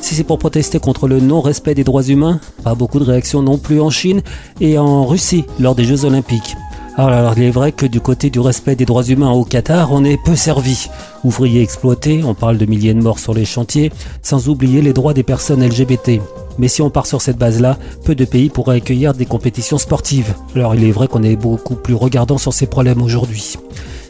Si 0.00 0.14
c'est 0.14 0.22
pour 0.22 0.38
protester 0.38 0.78
contre 0.78 1.08
le 1.08 1.18
non-respect 1.18 1.74
des 1.74 1.82
droits 1.82 2.04
humains, 2.04 2.38
pas 2.62 2.76
beaucoup 2.76 3.00
de 3.00 3.04
réactions 3.04 3.42
non 3.42 3.58
plus 3.58 3.80
en 3.80 3.90
Chine 3.90 4.22
et 4.60 4.78
en 4.78 5.04
Russie 5.06 5.44
lors 5.58 5.74
des 5.74 5.86
Jeux 5.86 6.04
Olympiques. 6.04 6.54
Alors, 7.00 7.34
il 7.36 7.44
est 7.44 7.50
vrai 7.50 7.70
que 7.70 7.86
du 7.86 8.00
côté 8.00 8.28
du 8.28 8.40
respect 8.40 8.74
des 8.74 8.84
droits 8.84 9.04
humains 9.04 9.30
au 9.30 9.44
Qatar, 9.44 9.92
on 9.92 10.02
est 10.02 10.20
peu 10.20 10.34
servi. 10.34 10.88
Ouvriers 11.22 11.62
exploités, 11.62 12.24
on 12.24 12.34
parle 12.34 12.58
de 12.58 12.66
milliers 12.66 12.92
de 12.92 13.00
morts 13.00 13.20
sur 13.20 13.34
les 13.34 13.44
chantiers, 13.44 13.92
sans 14.20 14.48
oublier 14.48 14.82
les 14.82 14.92
droits 14.92 15.14
des 15.14 15.22
personnes 15.22 15.64
LGBT. 15.64 16.20
Mais 16.58 16.66
si 16.66 16.82
on 16.82 16.90
part 16.90 17.06
sur 17.06 17.22
cette 17.22 17.38
base-là, 17.38 17.78
peu 18.04 18.16
de 18.16 18.24
pays 18.24 18.48
pourraient 18.48 18.78
accueillir 18.78 19.14
des 19.14 19.26
compétitions 19.26 19.78
sportives. 19.78 20.34
Alors 20.56 20.74
il 20.74 20.82
est 20.82 20.90
vrai 20.90 21.06
qu'on 21.06 21.22
est 21.22 21.36
beaucoup 21.36 21.76
plus 21.76 21.94
regardant 21.94 22.36
sur 22.36 22.52
ces 22.52 22.66
problèmes 22.66 23.00
aujourd'hui. 23.00 23.54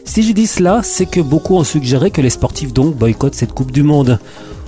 Si 0.03 0.23
je 0.23 0.33
dis 0.33 0.47
cela, 0.47 0.81
c'est 0.81 1.05
que 1.05 1.21
beaucoup 1.21 1.57
ont 1.57 1.63
suggéré 1.63 2.09
que 2.09 2.21
les 2.21 2.31
sportifs 2.31 2.73
donc 2.73 2.95
boycottent 2.95 3.35
cette 3.35 3.53
Coupe 3.53 3.71
du 3.71 3.83
Monde. 3.83 4.17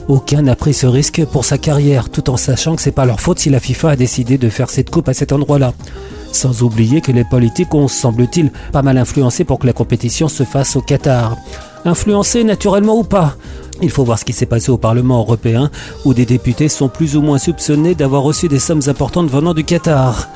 Aucun 0.08 0.44
n'a 0.44 0.56
pris 0.56 0.76
ce 0.76 0.86
risque 0.86 1.26
pour 1.26 1.44
sa 1.44 1.58
carrière, 1.58 2.12
tout 2.12 2.30
en 2.30 2.38
sachant 2.38 2.76
que 2.76 2.84
c'est 2.84 2.92
pas 2.92 3.06
leur 3.06 3.20
faute 3.20 3.40
si 3.40 3.50
la 3.50 3.60
FIFA 3.60 3.90
a 3.90 3.96
décidé 3.96 4.38
de 4.38 4.50
faire 4.50 4.70
cette 4.70 4.92
coupe 4.92 5.10
à 5.10 5.16
cet 5.16 5.32
endroit-là. 5.32 5.74
Sans 6.32 6.64
oublier 6.64 7.02
que 7.02 7.12
les 7.12 7.24
politiques 7.24 7.74
ont, 7.74 7.88
semble-t-il, 7.88 8.52
pas 8.72 8.82
mal 8.82 8.98
influencé 8.98 9.44
pour 9.44 9.60
que 9.60 9.68
la 9.68 9.74
compétition 9.74 10.28
se 10.28 10.44
fasse 10.44 10.76
au 10.76 10.82
Qatar. 10.82 11.38
Influencé 11.86 12.44
naturellement 12.44 12.98
ou 12.98 13.04
pas 13.04 13.36
il 13.82 13.90
faut 13.90 14.04
voir 14.04 14.20
ce 14.20 14.26
qui 14.26 14.34
s'est 14.34 14.46
passé 14.46 14.72
au 14.72 14.78
Parlement 14.78 15.20
européen, 15.20 15.72
où 16.06 16.14
des 16.14 16.26
députés 16.26 16.70
sont 16.70 16.88
plus 16.88 17.16
ou 17.18 17.22
moins 17.22 17.40
soupçonnés 17.40 17.96
d'avoir 17.96 18.22
reçu 18.22 18.48
des 18.48 18.60
sommes 18.60 18.82
importantes 18.88 19.30
venant 19.30 19.54
du 19.54 19.64
Qatar. 19.64 20.30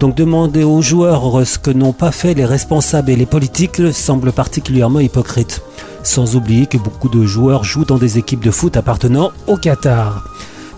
Donc 0.00 0.14
demander 0.14 0.62
aux 0.62 0.82
joueurs 0.82 1.46
ce 1.46 1.58
que 1.58 1.70
n'ont 1.70 1.92
pas 1.92 2.12
fait 2.12 2.34
les 2.34 2.44
responsables 2.44 3.10
et 3.10 3.16
les 3.16 3.26
politiques 3.26 3.92
semble 3.92 4.32
particulièrement 4.32 5.00
hypocrite. 5.00 5.62
Sans 6.04 6.36
oublier 6.36 6.66
que 6.66 6.78
beaucoup 6.78 7.08
de 7.08 7.24
joueurs 7.24 7.64
jouent 7.64 7.84
dans 7.84 7.98
des 7.98 8.18
équipes 8.18 8.44
de 8.44 8.50
foot 8.50 8.76
appartenant 8.76 9.32
au 9.46 9.56
Qatar. 9.56 10.24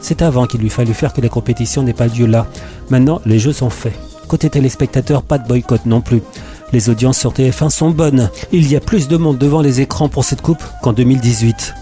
C'est 0.00 0.22
avant 0.22 0.46
qu'il 0.46 0.60
lui 0.60 0.70
fallu 0.70 0.92
faire 0.92 1.12
que 1.12 1.20
la 1.20 1.28
compétition 1.28 1.82
n'ait 1.82 1.94
pas 1.94 2.06
lieu 2.06 2.26
là. 2.26 2.46
Maintenant, 2.90 3.20
les 3.24 3.38
jeux 3.38 3.54
sont 3.54 3.70
faits. 3.70 4.13
Côté 4.28 4.50
téléspectateurs, 4.50 5.22
pas 5.22 5.38
de 5.38 5.46
boycott 5.46 5.86
non 5.86 6.00
plus. 6.00 6.22
Les 6.72 6.88
audiences 6.90 7.18
sur 7.18 7.32
TF1 7.32 7.70
sont 7.70 7.90
bonnes. 7.90 8.30
Il 8.52 8.70
y 8.70 8.76
a 8.76 8.80
plus 8.80 9.06
de 9.08 9.16
monde 9.16 9.38
devant 9.38 9.60
les 9.60 9.80
écrans 9.80 10.08
pour 10.08 10.24
cette 10.24 10.42
coupe 10.42 10.62
qu'en 10.82 10.92
2018. 10.92 11.74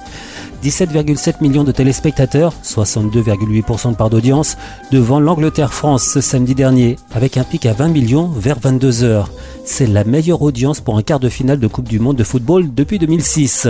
17,7 0.62 1.36
millions 1.40 1.64
de 1.64 1.72
téléspectateurs, 1.72 2.54
62,8% 2.62 3.90
de 3.90 3.96
part 3.96 4.10
d'audience, 4.10 4.56
devant 4.92 5.18
l'Angleterre-France 5.18 6.04
ce 6.04 6.20
samedi 6.20 6.54
dernier, 6.54 6.96
avec 7.12 7.36
un 7.36 7.42
pic 7.42 7.66
à 7.66 7.72
20 7.72 7.88
millions 7.88 8.28
vers 8.28 8.60
22 8.60 9.02
heures. 9.02 9.30
C'est 9.64 9.88
la 9.88 10.04
meilleure 10.04 10.42
audience 10.42 10.80
pour 10.80 10.98
un 10.98 11.02
quart 11.02 11.18
de 11.18 11.28
finale 11.28 11.58
de 11.58 11.66
Coupe 11.66 11.88
du 11.88 11.98
Monde 11.98 12.16
de 12.16 12.22
football 12.22 12.72
depuis 12.72 13.00
2006. 13.00 13.68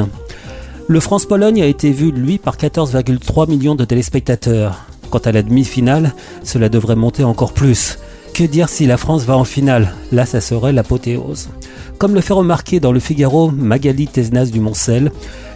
Le 0.89 1.01
France-Pologne 1.01 1.63
a 1.63 1.67
été 1.67 1.93
vu, 1.93 2.11
lui, 2.11 2.37
par 2.37 2.57
14,3 2.57 3.49
millions 3.49 3.75
de 3.75 3.85
téléspectateurs. 3.85 4.85
Quant 5.11 5.19
à 5.19 5.33
la 5.33 5.43
demi-finale, 5.43 6.15
cela 6.43 6.69
devrait 6.69 6.97
monter 6.97 7.25
encore 7.25 7.53
plus. 7.53 7.99
Que 8.35 8.45
dire 8.45 8.71
si 8.71 8.87
la 8.87 8.97
France 8.97 9.25
va 9.25 9.37
en 9.37 9.45
finale? 9.45 9.95
Là, 10.11 10.25
ça 10.25 10.41
serait 10.41 10.73
l'apothéose. 10.73 11.51
Comme 11.99 12.15
le 12.15 12.23
fait 12.23 12.33
remarquer 12.33 12.81
dans 12.81 12.91
le 12.91 12.99
Figaro 12.99 13.51
Magali 13.51 14.07
Tesnas 14.07 14.47
du 14.47 14.59
Moncel, 14.59 15.13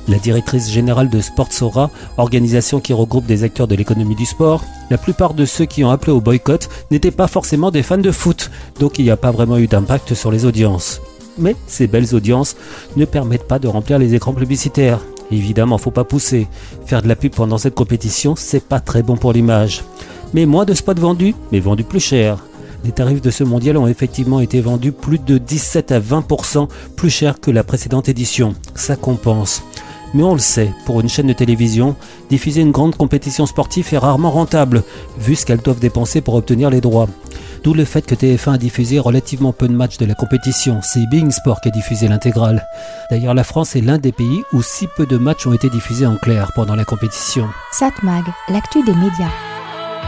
la 0.08 0.18
directrice 0.18 0.70
générale 0.70 1.08
de 1.08 1.22
Sportsora, 1.22 1.90
organisation 2.18 2.78
qui 2.78 2.92
regroupe 2.92 3.24
des 3.24 3.44
acteurs 3.44 3.66
de 3.66 3.74
l'économie 3.74 4.14
du 4.14 4.26
sport, 4.26 4.62
la 4.90 4.98
plupart 4.98 5.32
de 5.32 5.46
ceux 5.46 5.64
qui 5.64 5.84
ont 5.84 5.90
appelé 5.90 6.12
au 6.12 6.20
boycott 6.20 6.68
n'étaient 6.90 7.10
pas 7.10 7.28
forcément 7.28 7.70
des 7.70 7.82
fans 7.82 7.96
de 7.96 8.10
foot, 8.12 8.50
donc 8.78 8.98
il 8.98 9.06
n'y 9.06 9.10
a 9.10 9.16
pas 9.16 9.30
vraiment 9.30 9.56
eu 9.56 9.68
d'impact 9.68 10.12
sur 10.12 10.30
les 10.30 10.44
audiences. 10.44 11.00
Mais 11.38 11.56
ces 11.66 11.86
belles 11.86 12.14
audiences 12.14 12.56
ne 12.96 13.06
permettent 13.06 13.48
pas 13.48 13.58
de 13.58 13.68
remplir 13.68 13.98
les 13.98 14.14
écrans 14.14 14.34
publicitaires. 14.34 15.00
Évidemment, 15.30 15.78
faut 15.78 15.90
pas 15.90 16.04
pousser. 16.04 16.46
Faire 16.84 17.00
de 17.00 17.08
la 17.08 17.16
pub 17.16 17.34
pendant 17.34 17.58
cette 17.58 17.74
compétition, 17.74 18.34
c'est 18.36 18.62
pas 18.62 18.80
très 18.80 19.02
bon 19.02 19.16
pour 19.16 19.32
l'image. 19.32 19.82
Mais 20.34 20.44
moins 20.44 20.66
de 20.66 20.74
spots 20.74 21.00
vendus, 21.00 21.34
mais 21.52 21.60
vendus 21.60 21.84
plus 21.84 22.00
cher. 22.00 22.44
Les 22.86 22.92
tarifs 22.92 23.20
de 23.20 23.32
ce 23.32 23.42
mondial 23.42 23.76
ont 23.78 23.88
effectivement 23.88 24.38
été 24.38 24.60
vendus 24.60 24.92
plus 24.92 25.18
de 25.18 25.38
17 25.38 25.90
à 25.90 25.98
20% 25.98 26.68
plus 26.94 27.10
cher 27.10 27.40
que 27.40 27.50
la 27.50 27.64
précédente 27.64 28.08
édition. 28.08 28.54
Ça 28.76 28.94
compense. 28.94 29.64
Mais 30.14 30.22
on 30.22 30.34
le 30.34 30.38
sait, 30.38 30.70
pour 30.84 31.00
une 31.00 31.08
chaîne 31.08 31.26
de 31.26 31.32
télévision, 31.32 31.96
diffuser 32.30 32.60
une 32.60 32.70
grande 32.70 32.94
compétition 32.94 33.44
sportive 33.44 33.92
est 33.92 33.98
rarement 33.98 34.30
rentable, 34.30 34.84
vu 35.18 35.34
ce 35.34 35.44
qu'elles 35.44 35.62
doivent 35.62 35.80
dépenser 35.80 36.20
pour 36.20 36.36
obtenir 36.36 36.70
les 36.70 36.80
droits. 36.80 37.08
D'où 37.64 37.74
le 37.74 37.84
fait 37.84 38.02
que 38.02 38.14
TF1 38.14 38.54
a 38.54 38.58
diffusé 38.58 39.00
relativement 39.00 39.52
peu 39.52 39.66
de 39.66 39.74
matchs 39.74 39.98
de 39.98 40.06
la 40.06 40.14
compétition. 40.14 40.78
C'est 40.80 41.08
Bing 41.10 41.32
Sport 41.32 41.60
qui 41.60 41.70
a 41.70 41.72
diffusé 41.72 42.06
l'intégrale. 42.06 42.64
D'ailleurs, 43.10 43.34
la 43.34 43.42
France 43.42 43.74
est 43.74 43.80
l'un 43.80 43.98
des 43.98 44.12
pays 44.12 44.44
où 44.52 44.62
si 44.62 44.86
peu 44.96 45.06
de 45.06 45.16
matchs 45.18 45.48
ont 45.48 45.52
été 45.52 45.68
diffusés 45.70 46.06
en 46.06 46.18
clair 46.18 46.52
pendant 46.54 46.76
la 46.76 46.84
compétition. 46.84 47.48
Satmag, 47.72 48.22
l'actu 48.48 48.84
des 48.84 48.94
médias. 48.94 49.55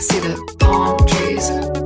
See 0.00 0.18
the 0.18 0.34
palm 0.58 0.96
trees 1.06 1.79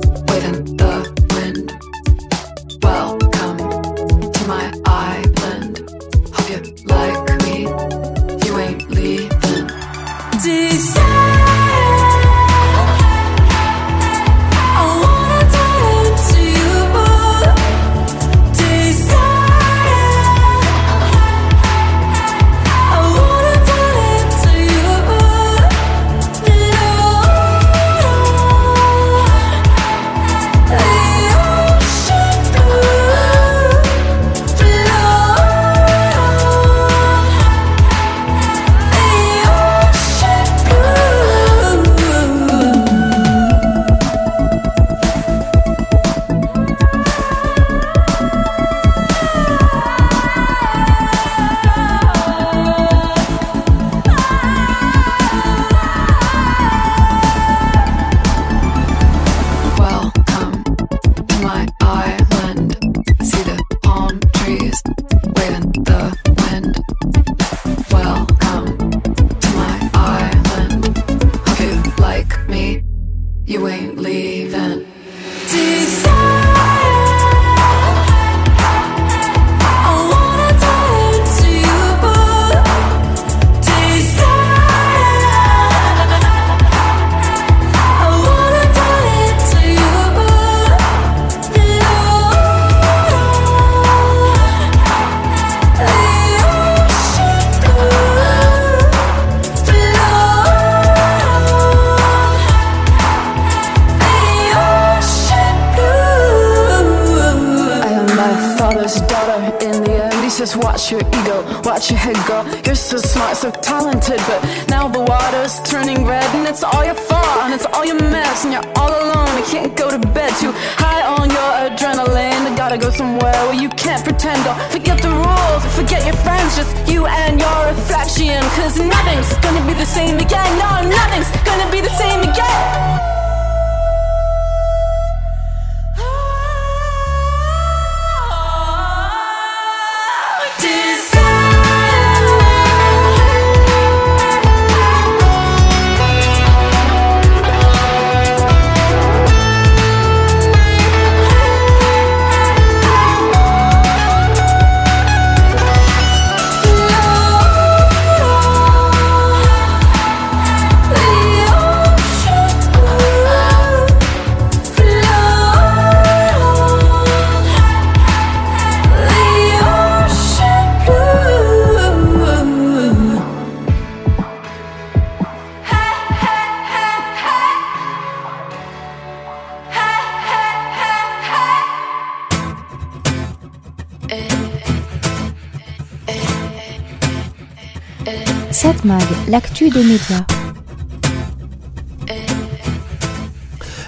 l'actu 189.27 189.69
des 189.69 189.83
médias. 189.83 190.25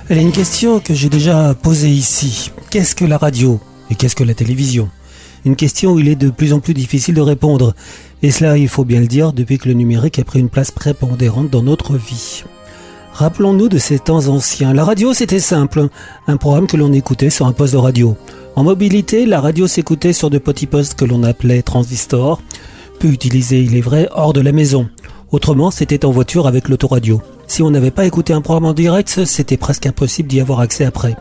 Elle 0.09 0.19
a 0.19 0.21
une 0.21 0.31
question 0.31 0.79
que 0.79 0.93
j'ai 0.93 1.09
déjà 1.09 1.53
posée 1.53 1.89
ici. 1.89 2.51
Qu'est-ce 2.69 2.95
que 2.95 3.05
la 3.05 3.17
radio 3.17 3.59
et 3.89 3.95
qu'est-ce 3.95 4.15
que 4.15 4.23
la 4.23 4.33
télévision? 4.33 4.89
Une 5.45 5.55
question 5.55 5.93
où 5.93 5.99
il 5.99 6.07
est 6.07 6.15
de 6.15 6.29
plus 6.29 6.53
en 6.53 6.59
plus 6.59 6.73
difficile 6.73 7.15
de 7.15 7.21
répondre. 7.21 7.73
Et 8.23 8.31
cela, 8.31 8.57
il 8.57 8.67
faut 8.67 8.85
bien 8.85 8.99
le 8.99 9.07
dire, 9.07 9.33
depuis 9.33 9.57
que 9.57 9.67
le 9.67 9.73
numérique 9.73 10.19
a 10.19 10.23
pris 10.23 10.39
une 10.39 10.49
place 10.49 10.71
prépondérante 10.71 11.49
dans 11.49 11.63
notre 11.63 11.97
vie. 11.97 12.43
Rappelons-nous 13.13 13.69
de 13.69 13.77
ces 13.77 13.99
temps 13.99 14.27
anciens. 14.27 14.73
La 14.73 14.83
radio, 14.83 15.13
c'était 15.13 15.39
simple. 15.39 15.87
Un 16.27 16.37
programme 16.37 16.67
que 16.67 16.77
l'on 16.77 16.93
écoutait 16.93 17.29
sur 17.29 17.45
un 17.45 17.53
poste 17.53 17.73
de 17.73 17.79
radio. 17.79 18.15
En 18.55 18.63
mobilité, 18.63 19.25
la 19.25 19.41
radio 19.41 19.67
s'écoutait 19.67 20.13
sur 20.13 20.29
de 20.29 20.37
petits 20.37 20.67
postes 20.67 20.95
que 20.95 21.05
l'on 21.05 21.23
appelait 21.23 21.61
transistors, 21.61 22.41
peu 22.97 23.07
utilisés, 23.07 23.61
il 23.61 23.75
est 23.75 23.81
vrai, 23.81 24.09
hors 24.13 24.33
de 24.33 24.41
la 24.41 24.51
maison. 24.51 24.89
Autrement, 25.31 25.71
c'était 25.71 26.05
en 26.05 26.11
voiture 26.11 26.47
avec 26.47 26.69
l'autoradio. 26.69 27.21
Si 27.47 27.61
on 27.61 27.69
n'avait 27.69 27.91
pas 27.91 28.05
écouté 28.05 28.33
un 28.33 28.41
programme 28.41 28.65
en 28.65 28.73
direct, 28.73 29.25
c'était 29.25 29.57
presque 29.57 29.85
impossible 29.85 30.29
d'y 30.29 30.41
avoir 30.41 30.59
accès 30.59 30.85
après. 30.85 31.15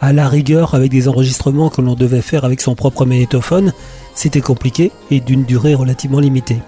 À 0.00 0.12
la 0.12 0.28
rigueur, 0.28 0.74
avec 0.74 0.90
des 0.90 1.08
enregistrements 1.08 1.70
que 1.70 1.80
l'on 1.80 1.94
devait 1.94 2.22
faire 2.22 2.44
avec 2.44 2.60
son 2.60 2.74
propre 2.74 3.04
magnétophone, 3.04 3.72
c'était 4.14 4.40
compliqué 4.40 4.92
et 5.10 5.20
d'une 5.20 5.44
durée 5.44 5.74
relativement 5.74 6.20
limitée. 6.20 6.58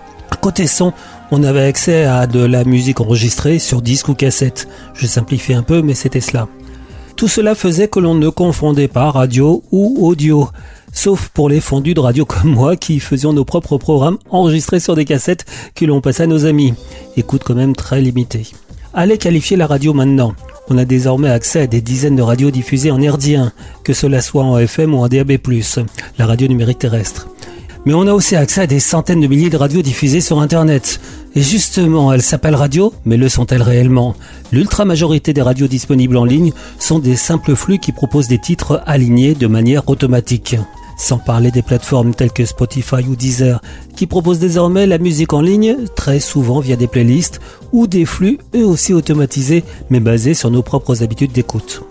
Côté 0.41 0.67
son, 0.67 0.93
on 1.31 1.43
avait 1.43 1.65
accès 1.65 2.05
à 2.05 2.27
de 2.27 2.41
la 2.41 2.65
musique 2.65 3.01
enregistrée 3.01 3.59
sur 3.59 3.83
disque 3.83 4.09
ou 4.09 4.15
cassette. 4.15 4.69
Je 4.95 5.07
simplifie 5.07 5.53
un 5.53 5.63
peu, 5.63 5.83
mais 5.83 5.95
c'était 5.95 6.21
cela. 6.21 6.49
Tout 7.17 7.29
cela 7.29 7.55
faisait 7.55 7.89
que 7.89 7.99
l'on 7.99 8.15
ne 8.15 8.29
confondait 8.29 8.89
pas 8.89 9.11
radio 9.11 9.63
ou 9.73 10.07
audio. 10.07 10.49
Sauf 10.99 11.29
pour 11.29 11.49
les 11.49 11.61
fondus 11.61 11.95
de 11.95 12.01
radio 12.01 12.25
comme 12.25 12.51
moi 12.51 12.75
qui 12.75 12.99
faisions 12.99 13.33
nos 13.33 13.45
propres 13.45 13.79
programmes 13.79 14.19
enregistrés 14.31 14.81
sur 14.81 14.97
des 14.97 15.05
cassettes 15.05 15.47
que 15.77 15.85
l'on 15.85 16.01
passait 16.01 16.25
à 16.25 16.27
nos 16.27 16.45
amis. 16.45 16.75
Écoute 17.17 17.43
quand 17.45 17.55
même 17.55 17.77
très 17.77 18.01
limité. 18.01 18.49
Allez 18.95 19.17
qualifier 19.17 19.57
la 19.57 19.69
radio 19.69 19.93
maintenant. 19.93 20.35
On 20.69 20.77
a 20.77 20.85
désormais 20.85 21.31
accès 21.31 21.61
à 21.61 21.67
des 21.69 21.81
dizaines 21.81 22.17
de 22.17 22.23
radios 22.23 22.51
diffusées 22.51 22.91
en 22.91 23.01
herdien, 23.01 23.53
que 23.85 23.93
cela 23.93 24.21
soit 24.21 24.43
en 24.43 24.59
FM 24.59 24.93
ou 24.93 24.99
en 24.99 25.07
DAB+, 25.07 25.39
la 26.19 26.27
radio 26.27 26.49
numérique 26.49 26.81
terrestre. 26.81 27.29
Mais 27.87 27.95
on 27.95 28.09
a 28.09 28.13
aussi 28.13 28.35
accès 28.35 28.63
à 28.63 28.67
des 28.67 28.81
centaines 28.81 29.21
de 29.21 29.29
milliers 29.29 29.51
de 29.51 29.57
radios 29.57 29.83
diffusées 29.83 30.21
sur 30.21 30.41
Internet. 30.41 31.01
Et 31.37 31.43
justement, 31.43 32.13
elles 32.13 32.23
s'appellent 32.23 32.57
radio, 32.57 32.93
mais 33.05 33.17
le 33.17 33.29
sont-elles 33.29 33.63
réellement? 33.63 34.17
L'ultra 34.51 34.85
majorité 34.85 35.33
des 35.33 35.43
radios 35.43 35.69
disponibles 35.69 36.17
en 36.17 36.25
ligne 36.25 36.51
sont 36.81 36.99
des 36.99 37.15
simples 37.15 37.55
flux 37.55 37.79
qui 37.79 37.93
proposent 37.93 38.27
des 38.27 38.41
titres 38.41 38.83
alignés 38.85 39.37
de 39.37 39.47
manière 39.47 39.89
automatique. 39.89 40.57
Sans 40.99 41.19
parler 41.19 41.53
des 41.53 41.63
plateformes 41.63 42.13
telles 42.13 42.33
que 42.33 42.45
Spotify 42.45 43.07
ou 43.09 43.15
Deezer, 43.15 43.63
qui 43.95 44.09
proposent 44.09 44.41
désormais 44.41 44.87
la 44.87 44.99
musique 44.99 45.33
en 45.33 45.41
ligne, 45.41 45.77
très 45.95 46.19
souvent 46.19 46.59
via 46.59 46.75
des 46.75 46.89
playlists, 46.89 47.41
ou 47.73 47.87
des 47.87 48.05
flux 48.05 48.39
eux 48.57 48.67
aussi 48.67 48.93
automatisés, 48.93 49.63
mais 49.91 50.01
basés 50.01 50.35
sur 50.35 50.51
nos 50.51 50.63
propres 50.63 51.05
habitudes 51.05 51.33
d'écoute. 51.33 51.83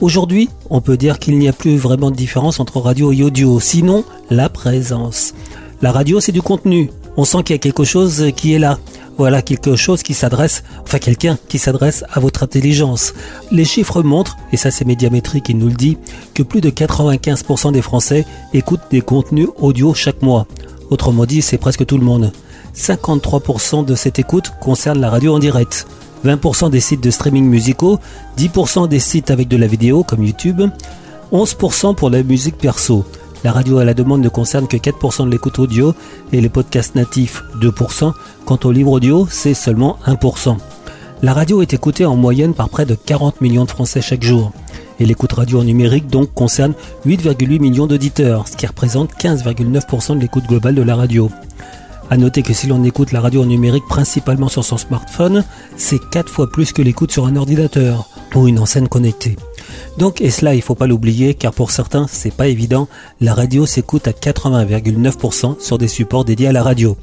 Aujourd'hui, 0.00 0.48
on 0.70 0.80
peut 0.80 0.96
dire 0.96 1.18
qu'il 1.18 1.38
n'y 1.38 1.48
a 1.48 1.52
plus 1.52 1.76
vraiment 1.76 2.10
de 2.10 2.16
différence 2.16 2.60
entre 2.60 2.80
radio 2.80 3.12
et 3.12 3.24
audio, 3.24 3.58
sinon 3.58 4.04
la 4.30 4.48
présence. 4.48 5.34
La 5.82 5.90
radio, 5.90 6.20
c'est 6.20 6.32
du 6.32 6.42
contenu. 6.42 6.90
On 7.16 7.24
sent 7.24 7.42
qu'il 7.42 7.54
y 7.54 7.58
a 7.58 7.60
quelque 7.60 7.84
chose 7.84 8.26
qui 8.36 8.54
est 8.54 8.58
là. 8.58 8.78
Voilà 9.18 9.40
quelque 9.40 9.76
chose 9.76 10.02
qui 10.02 10.12
s'adresse, 10.12 10.62
enfin 10.82 10.98
quelqu'un 10.98 11.38
qui 11.48 11.58
s'adresse 11.58 12.04
à 12.12 12.20
votre 12.20 12.42
intelligence. 12.42 13.14
Les 13.50 13.64
chiffres 13.64 14.02
montrent, 14.02 14.36
et 14.52 14.58
ça 14.58 14.70
c'est 14.70 14.84
Médiamétrie 14.84 15.40
qui 15.40 15.54
nous 15.54 15.68
le 15.68 15.74
dit, 15.74 15.96
que 16.34 16.42
plus 16.42 16.60
de 16.60 16.68
95% 16.68 17.72
des 17.72 17.80
Français 17.80 18.26
écoutent 18.52 18.90
des 18.90 19.00
contenus 19.00 19.48
audio 19.56 19.94
chaque 19.94 20.20
mois. 20.20 20.46
Autrement 20.90 21.24
dit, 21.24 21.40
c'est 21.40 21.58
presque 21.58 21.86
tout 21.86 21.96
le 21.96 22.04
monde. 22.04 22.30
53% 22.74 23.86
de 23.86 23.94
cette 23.94 24.18
écoute 24.18 24.52
concerne 24.60 25.00
la 25.00 25.08
radio 25.08 25.34
en 25.34 25.38
direct. 25.38 25.86
20% 26.24 26.70
des 26.70 26.80
sites 26.80 27.02
de 27.02 27.10
streaming 27.10 27.46
musicaux, 27.46 27.98
10% 28.36 28.86
des 28.88 29.00
sites 29.00 29.30
avec 29.30 29.48
de 29.48 29.56
la 29.56 29.66
vidéo 29.66 30.02
comme 30.02 30.24
YouTube, 30.24 30.62
11% 31.32 31.94
pour 31.94 32.10
la 32.10 32.22
musique 32.22 32.58
perso. 32.58 33.04
La 33.44 33.52
radio 33.52 33.78
à 33.78 33.84
la 33.84 33.94
demande 33.94 34.22
ne 34.22 34.28
concerne 34.28 34.66
que 34.66 34.76
4% 34.76 35.26
de 35.26 35.30
l'écoute 35.30 35.58
audio 35.58 35.94
et 36.32 36.40
les 36.40 36.48
podcasts 36.48 36.94
natifs 36.94 37.42
2%. 37.60 38.12
Quant 38.44 38.58
au 38.64 38.72
livre 38.72 38.90
audio, 38.90 39.26
c'est 39.30 39.54
seulement 39.54 39.98
1%. 40.06 40.56
La 41.22 41.32
radio 41.32 41.62
est 41.62 41.72
écoutée 41.72 42.04
en 42.04 42.16
moyenne 42.16 42.54
par 42.54 42.68
près 42.68 42.86
de 42.86 42.94
40 42.94 43.40
millions 43.40 43.64
de 43.64 43.70
Français 43.70 44.02
chaque 44.02 44.22
jour. 44.22 44.52
Et 44.98 45.06
l'écoute 45.06 45.32
radio 45.32 45.60
en 45.60 45.64
numérique 45.64 46.08
donc 46.08 46.32
concerne 46.34 46.74
8,8 47.06 47.60
millions 47.60 47.86
d'auditeurs, 47.86 48.48
ce 48.48 48.56
qui 48.56 48.66
représente 48.66 49.14
15,9% 49.14 50.14
de 50.14 50.20
l'écoute 50.20 50.46
globale 50.46 50.74
de 50.74 50.82
la 50.82 50.96
radio. 50.96 51.30
À 52.08 52.16
noter 52.16 52.42
que 52.42 52.52
si 52.52 52.66
l'on 52.66 52.84
écoute 52.84 53.12
la 53.12 53.20
radio 53.20 53.42
en 53.42 53.46
numérique 53.46 53.86
principalement 53.88 54.48
sur 54.48 54.64
son 54.64 54.76
smartphone, 54.76 55.44
c'est 55.76 56.00
4 56.10 56.30
fois 56.30 56.50
plus 56.50 56.72
que 56.72 56.82
l'écoute 56.82 57.12
sur 57.12 57.26
un 57.26 57.36
ordinateur 57.36 58.08
ou 58.34 58.46
une 58.46 58.58
enceinte 58.58 58.88
connectée. 58.88 59.36
Donc, 59.98 60.20
et 60.20 60.30
cela 60.30 60.54
il 60.54 60.62
faut 60.62 60.74
pas 60.74 60.86
l'oublier, 60.86 61.34
car 61.34 61.52
pour 61.52 61.70
certains 61.70 62.06
c'est 62.08 62.34
pas 62.34 62.48
évident, 62.48 62.88
la 63.20 63.34
radio 63.34 63.66
s'écoute 63.66 64.08
à 64.08 64.12
80,9% 64.12 65.60
sur 65.60 65.78
des 65.78 65.88
supports 65.88 66.24
dédiés 66.24 66.48
à 66.48 66.52
la 66.52 66.62
radio. 66.62 66.96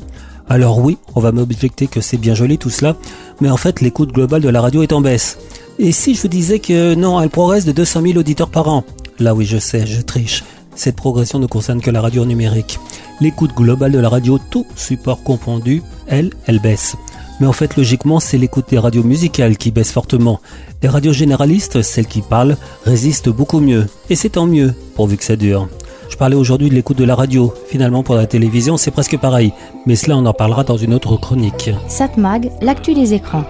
Alors 0.50 0.80
oui, 0.80 0.98
on 1.16 1.20
va 1.20 1.32
m'objecter 1.32 1.88
que 1.88 2.02
c'est 2.02 2.18
bien 2.18 2.36
joli 2.36 2.58
tout 2.58 2.70
cela, 2.70 2.96
mais 3.42 3.50
en 3.50 3.58
fait 3.58 3.82
l'écoute 3.82 4.12
globale 4.12 4.42
de 4.42 4.50
la 4.50 4.62
radio 4.62 4.84
est 4.84 4.94
en 4.94 5.02
baisse. 5.02 5.38
Et 5.80 5.92
si 5.92 6.16
je 6.16 6.22
vous 6.22 6.28
disais 6.28 6.60
que 6.60 6.94
non, 6.96 7.20
elle 7.20 7.30
progresse 7.30 7.66
de 7.66 7.72
200 7.72 8.02
000 8.02 8.20
auditeurs 8.20 8.50
par 8.50 8.68
an? 8.68 8.84
Là 9.20 9.34
oui, 9.34 9.46
je 9.46 9.58
sais, 9.58 9.88
je 9.88 10.02
triche. 10.02 10.44
Cette 10.76 10.96
progression 10.96 11.40
ne 11.40 11.48
concerne 11.48 11.82
que 11.82 11.92
la 11.92 12.02
radio 12.02 12.26
numérique. 12.26 12.80
L'écoute 13.22 13.56
globale 13.56 13.92
de 13.92 14.00
la 14.00 14.10
radio, 14.10 14.40
tout 14.50 14.66
support 14.76 15.24
confondu, 15.24 15.84
elle, 16.08 16.32
elle 16.46 16.60
baisse. 16.60 16.96
Mais 17.44 17.50
en 17.50 17.52
fait, 17.52 17.76
logiquement, 17.76 18.22
c'est 18.22 18.38
l'écoute 18.38 18.70
des 18.70 18.80
radios 18.80 19.04
musicales 19.04 19.58
qui 19.58 19.70
baisse 19.70 19.92
fortement. 19.92 20.40
Les 20.82 20.88
radios 20.88 21.12
généralistes, 21.12 21.82
celles 21.82 22.08
qui 22.08 22.22
parlent, 22.22 22.56
résistent 22.86 23.28
beaucoup 23.28 23.60
mieux. 23.60 23.86
Et 24.10 24.16
c'est 24.16 24.30
tant 24.30 24.46
mieux, 24.46 24.74
pourvu 24.96 25.18
que 25.18 25.26
ça 25.26 25.36
dure. 25.36 25.68
Je 26.08 26.16
parlais 26.16 26.38
aujourd'hui 26.38 26.70
de 26.70 26.74
l'écoute 26.74 26.98
de 26.98 27.04
la 27.04 27.16
radio. 27.16 27.54
Finalement, 27.68 28.02
pour 28.02 28.16
la 28.16 28.28
télévision, 28.28 28.78
c'est 28.78 28.92
presque 28.92 29.18
pareil. 29.18 29.52
Mais 29.86 29.98
cela, 29.98 30.16
on 30.16 30.26
en 30.26 30.32
parlera 30.32 30.64
dans 30.64 30.78
une 30.78 30.94
autre 30.94 31.18
chronique. 31.18 31.70
Satmag, 31.90 32.50
l'actu 32.62 32.94
des 32.94 33.14
écrans. 33.14 33.44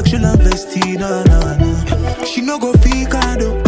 like 0.00 0.10
je 0.10 0.16
l'investis, 0.16 0.96
nanana. 0.98 1.56
She 2.24 2.42
no 2.42 2.58
go 2.58 2.72
Figaro. 2.82 3.58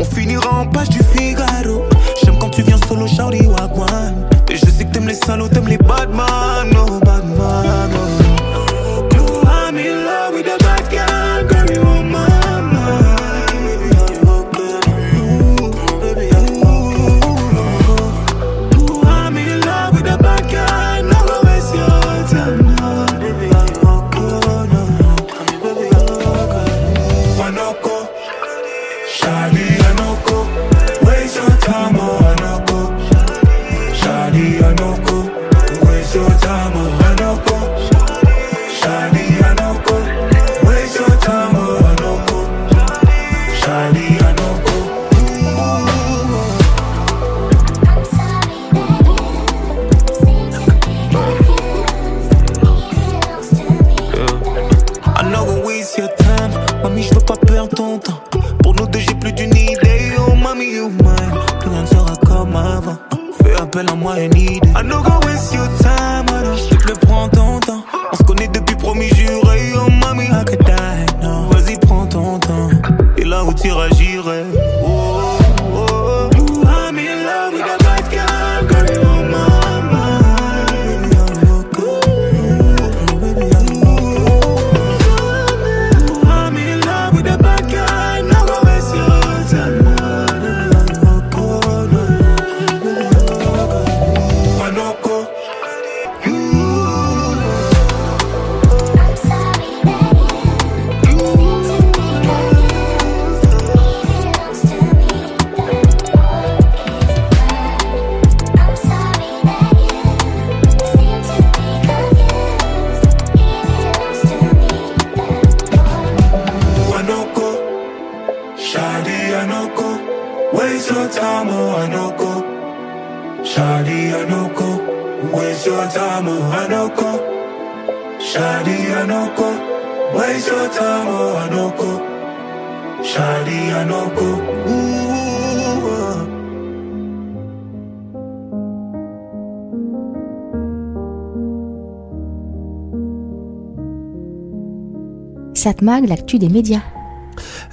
On 0.00 0.04
finira 0.04 0.60
en 0.60 0.66
page 0.66 0.88
du 0.88 1.02
Figaro. 1.02 1.84
J'aime 2.22 2.38
quand 2.38 2.50
tu 2.50 2.62
viens 2.62 2.78
solo, 2.88 3.06
shawty 3.06 3.46
wagwan. 3.46 4.28
Et 4.50 4.56
je 4.56 4.66
sais 4.66 4.84
que 4.84 4.92
t'aimes 4.92 5.08
les 5.08 5.14
salauds, 5.14 5.48
t'aimes 5.48 5.68
les 5.68 5.78
badman. 5.78 6.76
Oh. 6.76 7.05
Fais 63.76 63.82
appel 63.82 63.92
à 63.92 63.94
moi 63.94 64.14
any 64.14 64.28
day 64.28 64.60
I 64.74 64.82
know 64.84 65.02
go 65.02 65.18
waste 65.26 65.52
your 65.52 65.66
time 65.80 65.85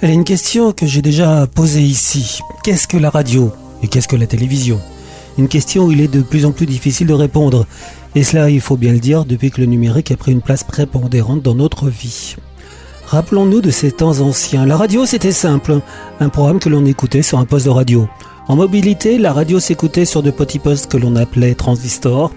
Elle 0.00 0.10
est 0.10 0.14
une 0.14 0.24
question 0.24 0.72
que 0.72 0.86
j'ai 0.86 1.02
déjà 1.02 1.46
posée 1.46 1.82
ici. 1.82 2.40
Qu'est-ce 2.62 2.88
que 2.88 2.96
la 2.96 3.10
radio 3.10 3.52
et 3.82 3.88
qu'est-ce 3.88 4.08
que 4.08 4.16
la 4.16 4.26
télévision? 4.26 4.80
Une 5.38 5.48
question 5.48 5.84
où 5.84 5.92
il 5.92 6.00
est 6.00 6.08
de 6.08 6.22
plus 6.22 6.44
en 6.44 6.52
plus 6.52 6.66
difficile 6.66 7.06
de 7.06 7.12
répondre. 7.12 7.66
Et 8.14 8.22
cela, 8.22 8.50
il 8.50 8.60
faut 8.60 8.76
bien 8.76 8.92
le 8.92 9.00
dire, 9.00 9.24
depuis 9.24 9.50
que 9.50 9.60
le 9.60 9.66
numérique 9.66 10.12
a 10.12 10.16
pris 10.16 10.32
une 10.32 10.42
place 10.42 10.64
prépondérante 10.64 11.42
dans 11.42 11.54
notre 11.54 11.88
vie. 11.88 12.36
Rappelons-nous 13.06 13.60
de 13.60 13.70
ces 13.70 13.92
temps 13.92 14.20
anciens. 14.20 14.66
La 14.66 14.76
radio, 14.76 15.06
c'était 15.06 15.32
simple. 15.32 15.80
Un 16.20 16.28
programme 16.28 16.60
que 16.60 16.68
l'on 16.68 16.86
écoutait 16.86 17.22
sur 17.22 17.38
un 17.38 17.44
poste 17.44 17.66
de 17.66 17.70
radio. 17.70 18.08
En 18.46 18.56
mobilité, 18.56 19.18
la 19.18 19.32
radio 19.32 19.58
s'écoutait 19.58 20.04
sur 20.04 20.22
de 20.22 20.30
petits 20.30 20.58
postes 20.58 20.90
que 20.90 20.96
l'on 20.96 21.16
appelait 21.16 21.54
transistors, 21.54 22.30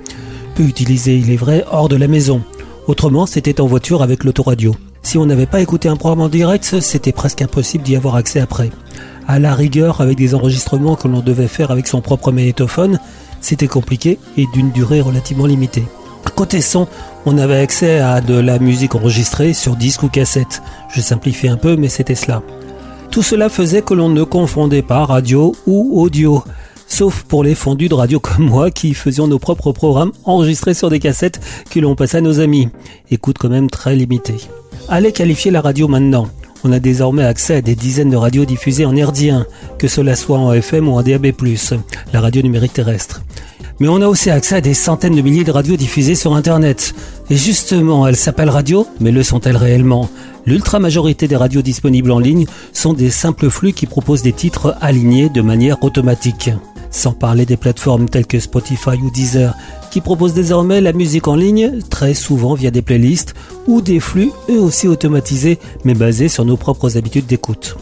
peu 0.55 0.63
utilisés, 0.63 1.17
il 1.17 1.31
est 1.31 1.37
vrai, 1.37 1.65
hors 1.71 1.89
de 1.89 1.95
la 1.95 2.07
maison. 2.07 2.41
Autrement, 2.87 3.25
c'était 3.25 3.59
en 3.59 3.67
voiture 3.67 4.01
avec 4.01 4.23
l'autoradio. 4.23 4.75
Si 5.07 5.17
on 5.17 5.25
n'avait 5.25 5.45
pas 5.45 5.61
écouté 5.61 5.87
un 5.87 5.95
programme 5.95 6.19
en 6.19 6.27
direct, 6.27 6.81
c'était 6.81 7.13
presque 7.13 7.41
impossible 7.41 7.85
d'y 7.85 7.95
avoir 7.95 8.17
accès 8.17 8.41
après. 8.41 8.71
À 9.25 9.39
la 9.39 9.55
rigueur, 9.55 10.01
avec 10.01 10.17
des 10.17 10.35
enregistrements 10.35 10.97
que 10.97 11.07
l'on 11.07 11.21
devait 11.21 11.47
faire 11.47 11.71
avec 11.71 11.87
son 11.87 12.01
propre 12.01 12.33
magnétophone, 12.33 12.99
c'était 13.39 13.69
compliqué 13.69 14.19
et 14.35 14.47
d'une 14.53 14.69
durée 14.69 14.99
relativement 14.99 15.45
limitée. 15.45 15.85
Côté 16.35 16.59
son, 16.59 16.89
on 17.25 17.37
avait 17.37 17.57
accès 17.57 17.99
à 17.99 18.19
de 18.19 18.37
la 18.37 18.59
musique 18.59 18.95
enregistrée 18.95 19.53
sur 19.53 19.77
disque 19.77 20.03
ou 20.03 20.09
cassette. 20.09 20.61
Je 20.93 20.99
simplifie 20.99 21.47
un 21.47 21.55
peu, 21.55 21.77
mais 21.77 21.87
c'était 21.87 22.13
cela. 22.13 22.43
Tout 23.09 23.23
cela 23.23 23.47
faisait 23.47 23.83
que 23.83 23.93
l'on 23.93 24.09
ne 24.09 24.23
confondait 24.23 24.81
pas 24.81 25.05
radio 25.05 25.55
ou 25.65 26.01
audio. 26.01 26.43
Sauf 26.85 27.23
pour 27.23 27.45
les 27.45 27.55
fondus 27.55 27.87
de 27.87 27.93
radio 27.93 28.19
comme 28.19 28.47
moi 28.47 28.71
qui 28.71 28.93
faisions 28.93 29.27
nos 29.27 29.39
propres 29.39 29.71
programmes 29.71 30.11
enregistrés 30.25 30.73
sur 30.73 30.89
des 30.89 30.99
cassettes 30.99 31.39
que 31.69 31.79
l'on 31.79 31.95
passait 31.95 32.17
à 32.17 32.21
nos 32.21 32.41
amis. 32.41 32.67
Écoute 33.09 33.37
quand 33.39 33.47
même 33.47 33.69
très 33.69 33.95
limitée. 33.95 34.49
Allez 34.89 35.11
qualifier 35.11 35.51
la 35.51 35.59
radio 35.59 35.89
maintenant. 35.89 36.27
On 36.63 36.71
a 36.71 36.79
désormais 36.79 37.25
accès 37.25 37.55
à 37.55 37.61
des 37.61 37.75
dizaines 37.75 38.09
de 38.09 38.15
radios 38.15 38.45
diffusées 38.45 38.85
en 38.85 38.95
herdien, 38.95 39.45
que 39.77 39.89
cela 39.89 40.15
soit 40.15 40.37
en 40.37 40.53
FM 40.53 40.87
ou 40.87 40.93
en 40.93 41.03
DAB+, 41.03 41.33
la 42.13 42.21
radio 42.21 42.41
numérique 42.41 42.71
terrestre. 42.71 43.21
Mais 43.81 43.89
on 43.89 44.01
a 44.01 44.07
aussi 44.07 44.29
accès 44.29 44.55
à 44.55 44.61
des 44.61 44.73
centaines 44.73 45.15
de 45.15 45.21
milliers 45.21 45.43
de 45.43 45.51
radios 45.51 45.75
diffusées 45.75 46.15
sur 46.15 46.35
Internet. 46.35 46.95
Et 47.29 47.35
justement, 47.35 48.07
elles 48.07 48.15
s'appellent 48.15 48.49
radio, 48.49 48.87
mais 49.01 49.11
le 49.11 49.23
sont-elles 49.23 49.57
réellement? 49.57 50.09
L'ultra 50.45 50.79
majorité 50.79 51.27
des 51.27 51.35
radios 51.35 51.61
disponibles 51.61 52.11
en 52.11 52.19
ligne 52.19 52.45
sont 52.71 52.93
des 52.93 53.09
simples 53.09 53.49
flux 53.49 53.73
qui 53.73 53.87
proposent 53.87 54.21
des 54.21 54.31
titres 54.31 54.77
alignés 54.79 55.27
de 55.27 55.41
manière 55.41 55.83
automatique. 55.83 56.49
Sans 56.89 57.13
parler 57.13 57.45
des 57.45 57.57
plateformes 57.57 58.09
telles 58.09 58.25
que 58.25 58.39
Spotify 58.39 58.97
ou 59.01 59.11
Deezer, 59.11 59.55
qui 59.91 60.01
proposent 60.01 60.33
désormais 60.33 60.81
la 60.81 60.93
musique 60.93 61.27
en 61.27 61.35
ligne, 61.35 61.79
très 61.89 62.13
souvent 62.13 62.53
via 62.53 62.71
des 62.71 62.81
playlists 62.81 63.33
ou 63.67 63.81
des 63.81 63.99
flux 63.99 64.31
eux 64.49 64.59
aussi 64.59 64.87
automatisés, 64.87 65.59
mais 65.83 65.93
basés 65.93 66.29
sur 66.29 66.45
nos 66.45 66.57
propres 66.57 66.97
habitudes 66.97 67.25
d'écoute. 67.25 67.77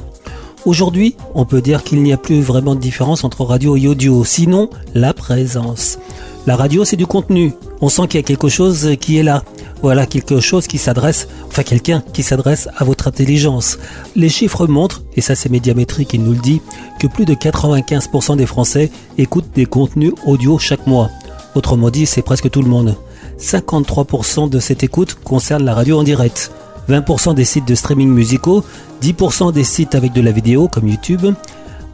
Aujourd'hui, 0.65 1.15
on 1.35 1.45
peut 1.45 1.61
dire 1.61 1.83
qu'il 1.83 2.01
n'y 2.01 2.11
a 2.11 2.17
plus 2.17 2.41
vraiment 2.41 2.73
de 2.73 2.79
différence 2.79 3.23
entre 3.23 3.43
radio 3.43 3.77
et 3.77 3.87
audio, 3.87 4.23
sinon 4.25 4.69
la 4.95 5.13
présence. 5.13 5.99
La 6.47 6.55
radio, 6.55 6.85
c'est 6.85 6.95
du 6.95 7.07
contenu. 7.07 7.53
On 7.81 7.89
sent 7.89 8.03
qu'il 8.07 8.19
y 8.19 8.23
a 8.23 8.27
quelque 8.27 8.49
chose 8.49 8.91
qui 9.01 9.17
est 9.17 9.23
là. 9.23 9.43
Voilà, 9.81 10.05
quelque 10.05 10.39
chose 10.39 10.67
qui 10.67 10.77
s'adresse, 10.77 11.27
enfin 11.47 11.63
quelqu'un 11.63 12.03
qui 12.13 12.21
s'adresse 12.21 12.69
à 12.77 12.83
votre 12.83 13.07
intelligence. 13.07 13.79
Les 14.15 14.29
chiffres 14.29 14.67
montrent, 14.67 15.03
et 15.15 15.21
ça 15.21 15.33
c'est 15.33 15.49
Médiamétrie 15.49 16.05
qui 16.05 16.19
nous 16.19 16.33
le 16.33 16.39
dit, 16.39 16.61
que 16.99 17.07
plus 17.07 17.25
de 17.25 17.33
95% 17.33 18.37
des 18.37 18.45
Français 18.45 18.91
écoutent 19.17 19.49
des 19.55 19.65
contenus 19.65 20.13
audio 20.25 20.59
chaque 20.59 20.85
mois. 20.85 21.09
Autrement 21.55 21.89
dit, 21.89 22.05
c'est 22.05 22.21
presque 22.21 22.51
tout 22.51 22.61
le 22.61 22.69
monde. 22.69 22.95
53% 23.39 24.47
de 24.47 24.59
cette 24.59 24.83
écoute 24.83 25.17
concerne 25.23 25.65
la 25.65 25.73
radio 25.73 25.99
en 25.99 26.03
direct. 26.03 26.51
20% 26.89 27.33
des 27.33 27.45
sites 27.45 27.67
de 27.67 27.73
streaming 27.73 28.09
musicaux, 28.09 28.63
10% 29.01 29.51
des 29.51 29.63
sites 29.63 29.95
avec 29.95 30.13
de 30.13 30.21
la 30.21 30.31
vidéo 30.31 30.67
comme 30.67 30.87
YouTube, 30.87 31.25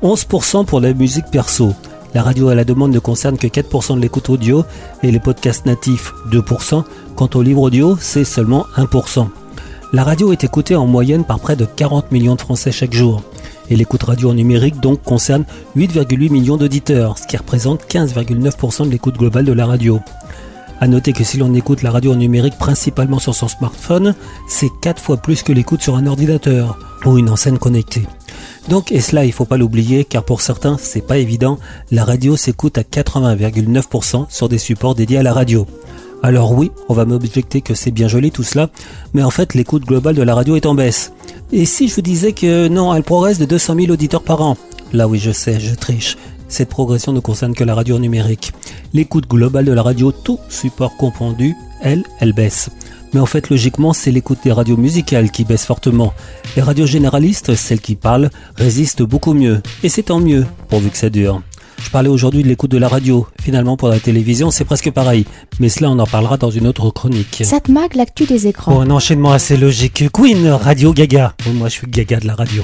11% 0.04 0.66
pour 0.66 0.82
la 0.82 0.94
musique 0.94 1.28
perso. 1.32 1.74
La 2.14 2.24
radio 2.24 2.50
à 2.50 2.56
la 2.56 2.66
demande 2.66 2.92
ne 2.92 3.00
concerne 3.00 3.38
que 3.38 3.48
4% 3.48 3.96
de 3.96 4.02
l'écoute 4.02 4.30
audio 4.30 4.66
et 5.02 5.12
les 5.12 5.20
podcasts 5.20 5.66
natifs 5.66 6.14
2%. 6.30 6.84
Quant 7.16 7.30
au 7.36 7.42
livre 7.42 7.62
audio, 7.62 7.98
c'est 8.00 8.26
seulement 8.26 8.66
1%. 8.76 9.28
La 9.94 10.04
radio 10.04 10.32
est 10.34 10.44
écoutée 10.44 10.76
en 10.76 10.88
moyenne 10.88 11.24
par 11.24 11.40
près 11.40 11.56
de 11.56 11.66
40 11.66 12.12
millions 12.12 12.36
de 12.36 12.42
Français 12.42 12.72
chaque 12.72 12.94
jour. 12.94 13.24
Et 13.70 13.78
l'écoute 13.78 14.04
radio 14.04 14.32
en 14.32 14.34
numérique 14.34 14.82
donc 14.82 15.02
concerne 15.04 15.46
8,8 15.78 16.32
millions 16.32 16.58
d'auditeurs, 16.58 17.18
ce 17.18 17.28
qui 17.28 17.38
représente 17.38 17.86
15,9% 17.86 18.86
de 18.86 18.92
l'écoute 18.92 19.18
globale 19.18 19.46
de 19.46 19.54
la 19.54 19.66
radio. 19.66 20.02
A 20.82 20.88
noter 20.88 21.14
que 21.14 21.24
si 21.24 21.38
l'on 21.38 21.54
écoute 21.54 21.82
la 21.82 21.92
radio 21.92 22.12
en 22.12 22.16
numérique 22.16 22.58
principalement 22.58 23.20
sur 23.20 23.36
son 23.36 23.48
smartphone, 23.48 24.16
c'est 24.50 24.72
4 24.82 25.02
fois 25.02 25.18
plus 25.18 25.44
que 25.44 25.54
l'écoute 25.54 25.82
sur 25.82 25.96
un 25.96 26.08
ordinateur 26.08 26.78
ou 27.06 27.18
une 27.18 27.30
enceinte 27.30 27.60
connectée. 27.60 28.06
Donc, 28.70 28.92
et 28.92 29.02
cela, 29.02 29.26
il 29.26 29.32
faut 29.32 29.46
pas 29.46 29.58
l'oublier, 29.58 30.06
car 30.06 30.24
pour 30.24 30.42
certains, 30.42 30.78
c'est 30.80 31.06
pas 31.06 31.18
évident, 31.18 31.58
la 31.92 32.06
radio 32.06 32.36
s'écoute 32.36 32.78
à 32.78 32.82
80,9% 32.82 34.26
sur 34.30 34.50
des 34.50 34.58
supports 34.58 34.96
dédiés 34.96 35.18
à 35.18 35.24
la 35.24 35.34
radio. 35.34 35.66
Alors 36.24 36.54
oui, 36.54 36.72
on 36.88 36.94
va 36.94 37.06
m'objecter 37.06 37.62
que 37.62 37.74
c'est 37.74 37.90
bien 37.90 38.08
joli 38.08 38.30
tout 38.30 38.44
cela, 38.44 38.70
mais 39.14 39.24
en 39.24 39.32
fait 39.32 39.56
l'écoute 39.56 39.86
globale 39.86 40.16
de 40.16 40.22
la 40.22 40.36
radio 40.36 40.56
est 40.56 40.68
en 40.68 40.76
baisse. 40.76 41.14
Et 41.52 41.66
si 41.66 41.88
je 41.88 41.96
vous 41.96 42.02
disais 42.02 42.34
que 42.34 42.68
non, 42.68 42.94
elle 42.94 43.02
progresse 43.02 43.40
de 43.40 43.46
200 43.46 43.76
000 43.76 43.92
auditeurs 43.92 44.22
par 44.22 44.42
an? 44.42 44.56
Là 44.94 45.08
oui, 45.08 45.18
je 45.18 45.32
sais, 45.32 45.60
je 45.60 45.74
triche. 45.74 46.18
Cette 46.48 46.70
progression 46.70 47.12
ne 47.12 47.22
concerne 47.22 47.56
que 47.56 47.64
la 47.64 47.74
radio 47.74 47.98
numérique. 47.98 48.52
L'écoute 48.94 49.28
globale 49.28 49.66
de 49.66 49.72
la 49.72 49.82
radio, 49.82 50.12
tout 50.12 50.38
support 50.50 50.96
confondu, 50.98 51.56
elle, 51.82 52.04
elle 52.20 52.34
baisse. 52.34 52.70
Mais 53.14 53.20
en 53.20 53.26
fait, 53.26 53.50
logiquement, 53.50 53.94
c'est 53.94 54.12
l'écoute 54.12 54.40
des 54.44 54.52
radios 54.52 54.78
musicales 54.78 55.32
qui 55.32 55.44
baisse 55.44 55.66
fortement. 55.66 56.14
Les 56.56 56.62
radios 56.62 56.86
généralistes, 56.86 57.56
celles 57.56 57.82
qui 57.82 57.96
parlent, 57.96 58.30
résistent 58.56 59.04
beaucoup 59.04 59.34
mieux. 59.34 59.62
Et 59.84 59.90
c'est 59.90 60.04
tant 60.04 60.20
mieux, 60.20 60.46
pourvu 60.70 60.90
que 60.90 60.98
ça 60.98 61.10
dure. 61.10 61.42
Je 61.84 61.90
parlais 61.90 62.10
aujourd'hui 62.10 62.44
de 62.44 62.48
l'écoute 62.48 62.72
de 62.72 62.78
la 62.78 62.88
radio. 62.88 63.28
Finalement, 63.42 63.76
pour 63.76 63.90
la 63.90 64.00
télévision, 64.00 64.52
c'est 64.52 64.66
presque 64.66 64.92
pareil. 64.92 65.26
Mais 65.60 65.68
cela, 65.68 65.90
on 65.90 66.00
en 66.00 66.06
parlera 66.06 66.38
dans 66.38 66.52
une 66.52 66.68
autre 66.68 66.90
chronique. 66.92 67.42
Satmag, 67.44 67.96
l'actu 67.96 68.26
des 68.26 68.48
écrans. 68.48 68.74
Bon, 68.74 68.82
un 68.82 68.92
enchaînement 68.92 69.32
assez 69.32 69.58
logique. 69.58 70.06
Queen, 70.14 70.48
Radio 70.48 70.94
Gaga. 70.94 71.34
Moi, 71.54 71.70
je 71.70 71.74
suis 71.74 71.88
Gaga 71.88 72.20
de 72.20 72.28
la 72.28 72.36
radio. 72.36 72.64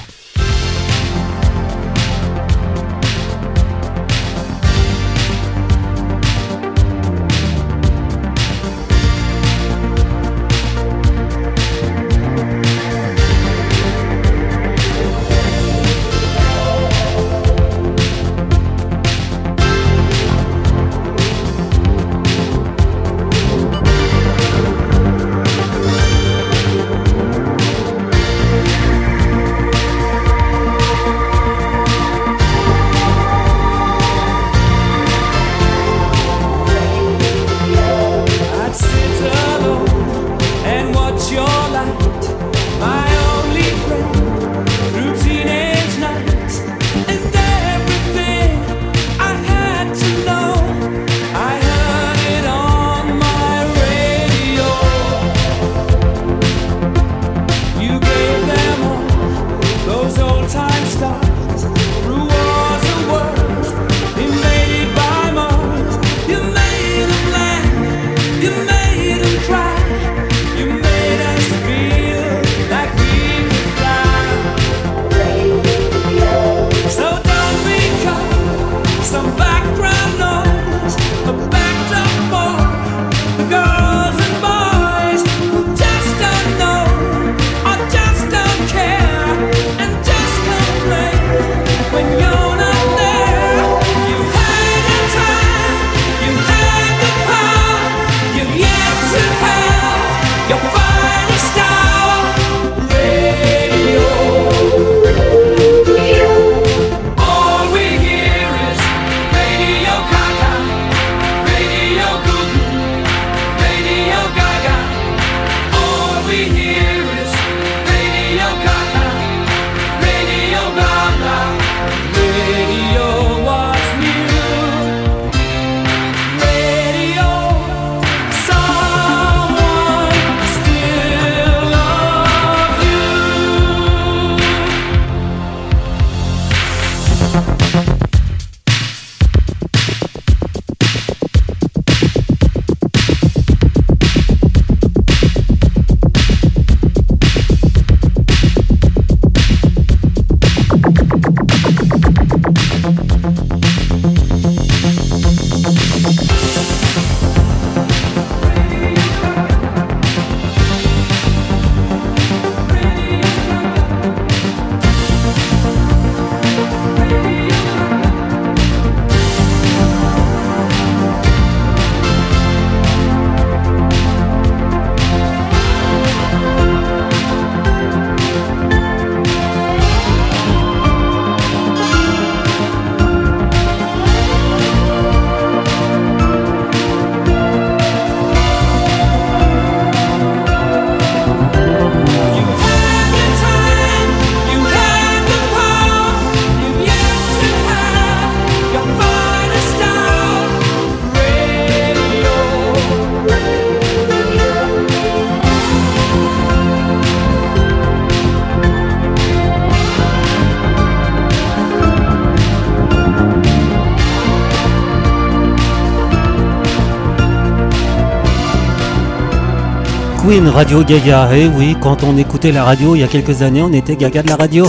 Radio 220.58 220.84
Gaga. 220.84 221.30
Eh 221.36 221.46
oui, 221.50 221.76
quand 221.80 222.04
on 222.04 222.18
écoutait 222.18 222.52
la 222.52 222.64
radio 222.64 222.96
il 222.96 223.02
y 223.02 223.04
a 223.04 223.08
quelques 223.08 223.44
années, 223.44 223.62
on 223.62 223.72
était 223.74 223.96
Gaga 223.96 224.24
de 224.24 224.30
la 224.30 224.38
radio. 224.38 224.66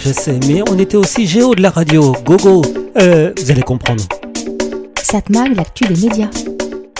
Je 0.00 0.10
sais, 0.10 0.40
mais 0.48 0.62
on 0.66 0.78
était 0.78 0.96
aussi 0.96 1.26
Géo 1.26 1.54
de 1.54 1.60
la 1.60 1.68
radio. 1.68 2.16
Gogo. 2.24 2.62
Euh, 2.96 3.34
vous 3.36 3.50
allez 3.50 3.60
comprendre. 3.60 4.02
Satmag, 5.02 5.54
l'actu 5.54 5.84
des 5.84 6.08
médias. 6.08 6.30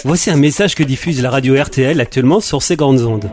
Voici 0.04 0.28
un 0.28 0.36
message 0.36 0.74
que 0.74 0.82
diffuse 0.82 1.22
la 1.22 1.30
radio 1.30 1.54
RTL 1.58 1.98
actuellement 1.98 2.40
sur 2.40 2.62
ses 2.62 2.76
grandes 2.76 3.00
ondes. 3.00 3.30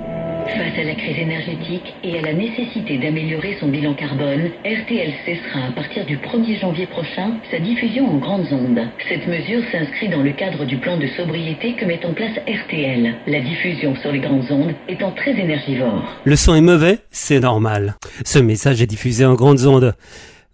Face 0.54 0.78
à 0.78 0.84
la 0.84 0.94
crise 0.94 1.18
énergétique 1.18 1.96
et 2.04 2.20
à 2.20 2.22
la 2.22 2.34
nécessité 2.34 3.00
d'améliorer 3.00 3.58
son 3.60 3.70
bilan 3.70 3.96
carbone, 3.96 4.52
RTL 4.64 5.12
cessera 5.26 5.66
à 5.70 5.72
partir 5.72 6.06
du 6.06 6.18
1er 6.18 6.60
janvier 6.60 6.86
prochain 6.86 7.38
sa 7.50 7.58
diffusion 7.58 8.08
en 8.08 8.18
grandes 8.18 8.54
ondes. 8.54 8.88
Cette 9.10 9.28
mesure 9.28 9.64
s'inscrit 9.72 10.10
dans 10.10 10.22
le 10.22 10.32
cadre 10.32 10.66
du 10.66 10.78
plan 10.78 10.98
de 10.98 11.08
sobriété 11.18 11.74
que 11.74 11.86
met 11.86 12.06
en 12.06 12.14
place 12.14 12.38
RTL, 12.48 13.16
la 13.26 13.40
diffusion 13.40 13.96
sur 13.96 14.12
les 14.12 14.20
grandes 14.20 14.52
ondes 14.52 14.76
étant 14.88 15.12
très 15.12 15.32
énergivore. 15.32 16.04
Le 16.24 16.36
son 16.36 16.54
est 16.54 16.62
mauvais, 16.62 17.00
c'est 17.10 17.40
normal. 17.40 17.96
Ce 18.24 18.38
message 18.38 18.80
est 18.80 18.88
diffusé 18.88 19.26
en 19.26 19.34
grandes 19.34 19.66
ondes. 19.66 19.96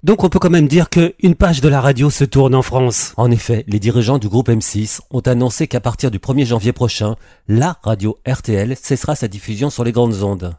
Donc 0.02 0.24
on 0.24 0.30
peut 0.30 0.40
quand 0.40 0.50
même 0.50 0.70
dire 0.70 0.90
qu'une 0.90 1.36
page 1.36 1.60
de 1.60 1.68
la 1.68 1.82
radio 1.82 2.10
se 2.10 2.24
tourne 2.24 2.56
en 2.56 2.62
France. 2.62 3.14
En 3.18 3.30
effet, 3.30 3.66
les 3.68 3.80
dirigeants 3.80 4.18
du 4.18 4.30
groupe 4.30 4.48
M6 4.48 5.02
ont 5.12 5.20
annoncé 5.20 5.68
qu'à 5.68 5.82
partir 5.82 6.10
du 6.10 6.20
1er 6.20 6.46
janvier 6.46 6.72
prochain, 6.72 7.18
la 7.50 7.78
radio 7.84 8.18
RTL 8.26 8.78
cessera 8.82 9.16
sa 9.16 9.28
diffusion 9.28 9.70
sur 9.70 9.84
les 9.84 9.92
grandes 9.92 10.24
ondes. 10.24 10.56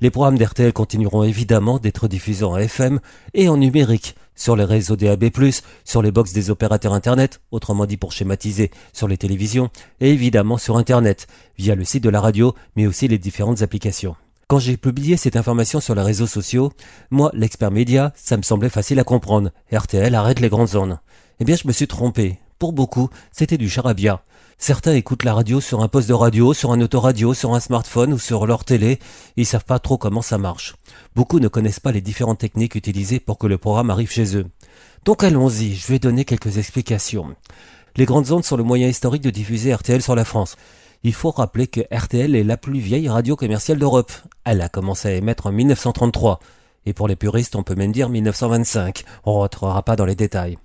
Les 0.00 0.10
programmes 0.10 0.38
d'RTL 0.38 0.72
continueront 0.72 1.22
évidemment 1.22 1.78
d'être 1.78 2.08
diffusés 2.08 2.44
en 2.44 2.56
FM 2.56 2.98
et 3.32 3.48
en 3.48 3.58
numérique, 3.58 4.16
sur 4.34 4.56
les 4.56 4.64
réseaux 4.64 4.96
DAB+, 4.96 5.26
sur 5.84 6.02
les 6.02 6.10
box 6.10 6.32
des 6.32 6.50
opérateurs 6.50 6.94
Internet, 6.94 7.40
autrement 7.52 7.86
dit 7.86 7.96
pour 7.96 8.10
schématiser, 8.10 8.72
sur 8.92 9.06
les 9.06 9.18
télévisions, 9.18 9.70
et 10.00 10.10
évidemment 10.10 10.58
sur 10.58 10.78
Internet, 10.78 11.28
via 11.56 11.76
le 11.76 11.84
site 11.84 12.02
de 12.02 12.10
la 12.10 12.20
radio, 12.20 12.56
mais 12.74 12.88
aussi 12.88 13.06
les 13.06 13.18
différentes 13.18 13.62
applications. 13.62 14.16
Quand 14.50 14.58
j'ai 14.58 14.76
publié 14.76 15.16
cette 15.16 15.36
information 15.36 15.78
sur 15.78 15.94
les 15.94 16.02
réseaux 16.02 16.26
sociaux, 16.26 16.72
moi, 17.12 17.30
l'expert 17.34 17.70
média, 17.70 18.12
ça 18.16 18.36
me 18.36 18.42
semblait 18.42 18.68
facile 18.68 18.98
à 18.98 19.04
comprendre. 19.04 19.52
RTL 19.72 20.12
arrête 20.12 20.40
les 20.40 20.48
grandes 20.48 20.70
zones. 20.70 20.98
Eh 21.38 21.44
bien, 21.44 21.54
je 21.54 21.68
me 21.68 21.72
suis 21.72 21.86
trompé. 21.86 22.40
Pour 22.58 22.72
beaucoup, 22.72 23.10
c'était 23.30 23.58
du 23.58 23.70
charabia. 23.70 24.24
Certains 24.58 24.94
écoutent 24.94 25.22
la 25.22 25.34
radio 25.34 25.60
sur 25.60 25.82
un 25.82 25.86
poste 25.86 26.08
de 26.08 26.14
radio, 26.14 26.52
sur 26.52 26.72
un 26.72 26.80
autoradio, 26.80 27.32
sur 27.32 27.54
un 27.54 27.60
smartphone 27.60 28.12
ou 28.12 28.18
sur 28.18 28.44
leur 28.44 28.64
télé. 28.64 28.98
Ils 29.36 29.46
savent 29.46 29.64
pas 29.64 29.78
trop 29.78 29.98
comment 29.98 30.20
ça 30.20 30.36
marche. 30.36 30.74
Beaucoup 31.14 31.38
ne 31.38 31.46
connaissent 31.46 31.78
pas 31.78 31.92
les 31.92 32.00
différentes 32.00 32.40
techniques 32.40 32.74
utilisées 32.74 33.20
pour 33.20 33.38
que 33.38 33.46
le 33.46 33.56
programme 33.56 33.90
arrive 33.90 34.10
chez 34.10 34.36
eux. 34.36 34.46
Donc 35.04 35.22
allons-y, 35.22 35.76
je 35.76 35.86
vais 35.86 36.00
donner 36.00 36.24
quelques 36.24 36.58
explications. 36.58 37.36
Les 37.94 38.04
grandes 38.04 38.32
ondes 38.32 38.44
sont 38.44 38.56
le 38.56 38.64
moyen 38.64 38.88
historique 38.88 39.22
de 39.22 39.30
diffuser 39.30 39.72
RTL 39.72 40.02
sur 40.02 40.16
la 40.16 40.24
France. 40.24 40.56
Il 41.02 41.14
faut 41.14 41.30
rappeler 41.30 41.66
que 41.66 41.80
RTL 41.90 42.36
est 42.36 42.44
la 42.44 42.58
plus 42.58 42.78
vieille 42.78 43.08
radio 43.08 43.34
commerciale 43.34 43.78
d'Europe. 43.78 44.12
Elle 44.44 44.60
a 44.60 44.68
commencé 44.68 45.08
à 45.08 45.12
émettre 45.12 45.46
en 45.46 45.52
1933. 45.52 46.40
Et 46.84 46.92
pour 46.92 47.08
les 47.08 47.16
puristes, 47.16 47.56
on 47.56 47.62
peut 47.62 47.74
même 47.74 47.92
dire 47.92 48.10
1925. 48.10 49.04
On 49.24 49.32
rentrera 49.32 49.82
pas 49.82 49.96
dans 49.96 50.04
les 50.04 50.14
détails. 50.14 50.58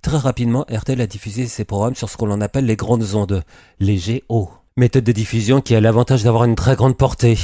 Très 0.00 0.16
rapidement, 0.16 0.64
RTL 0.70 1.00
a 1.02 1.06
diffusé 1.06 1.46
ses 1.46 1.64
programmes 1.64 1.96
sur 1.96 2.08
ce 2.08 2.16
qu'on 2.16 2.40
appelle 2.40 2.64
les 2.64 2.76
grandes 2.76 3.14
ondes, 3.14 3.42
les 3.78 4.22
GO. 4.28 4.48
Méthode 4.78 5.04
de 5.04 5.12
diffusion 5.12 5.60
qui 5.60 5.74
a 5.74 5.80
l'avantage 5.82 6.24
d'avoir 6.24 6.44
une 6.44 6.54
très 6.54 6.76
grande 6.76 6.96
portée. 6.96 7.36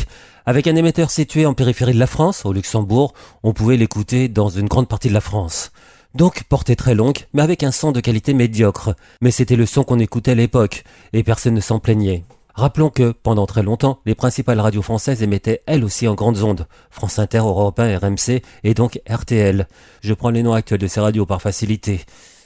Avec 0.47 0.67
un 0.67 0.77
émetteur 0.77 1.11
situé 1.11 1.45
en 1.45 1.53
périphérie 1.53 1.95
de 1.95 1.99
la 1.99 2.07
France, 2.07 2.47
au 2.47 2.55
Luxembourg, 2.55 3.13
on 3.43 3.53
pouvait 3.53 3.77
l'écouter 3.77 4.29
dans 4.29 4.49
une 4.49 4.67
grande 4.67 4.89
partie 4.89 5.09
de 5.09 5.15
la 5.15 5.21
France. 5.21 5.73
Donc 6.15 6.43
portée 6.45 6.75
très 6.75 6.95
longue, 6.95 7.19
mais 7.33 7.43
avec 7.43 7.63
un 7.63 7.71
son 7.71 7.93
de 7.93 8.01
qualité 8.01 8.35
médiocre. 8.35 8.95
Mais 9.21 9.31
c'était 9.31 9.57
le 9.57 9.67
son 9.67 9.85
qu'on 9.85 10.01
écoutait 10.01 10.33
à 10.33 10.35
l'époque, 10.35 10.83
et 11.13 11.23
personne 11.23 11.55
ne 11.55 11.61
s'en 11.61 11.79
plaignait. 11.79 12.25
Rappelons 12.55 12.91
que, 12.91 13.13
pendant 13.13 13.47
très 13.47 13.63
longtemps, 13.63 14.01
les 14.05 14.17
principales 14.17 14.59
radios 14.59 14.83
françaises 14.83 15.23
émettaient 15.23 15.63
elles 15.67 15.85
aussi 15.85 16.09
en 16.09 16.15
grandes 16.15 16.43
ondes. 16.43 16.67
France 16.91 17.21
Inter, 17.21 17.39
Europe 17.39 17.79
1, 17.79 17.99
RMC 17.99 18.43
et 18.65 18.75
donc 18.75 19.01
RTL. 19.09 19.69
Je 20.03 20.15
prends 20.15 20.31
les 20.31 20.43
noms 20.43 20.53
actuels 20.53 20.81
de 20.81 20.89
ces 20.89 21.01
radios 21.01 21.27
par 21.27 21.41
facilité. 21.41 22.01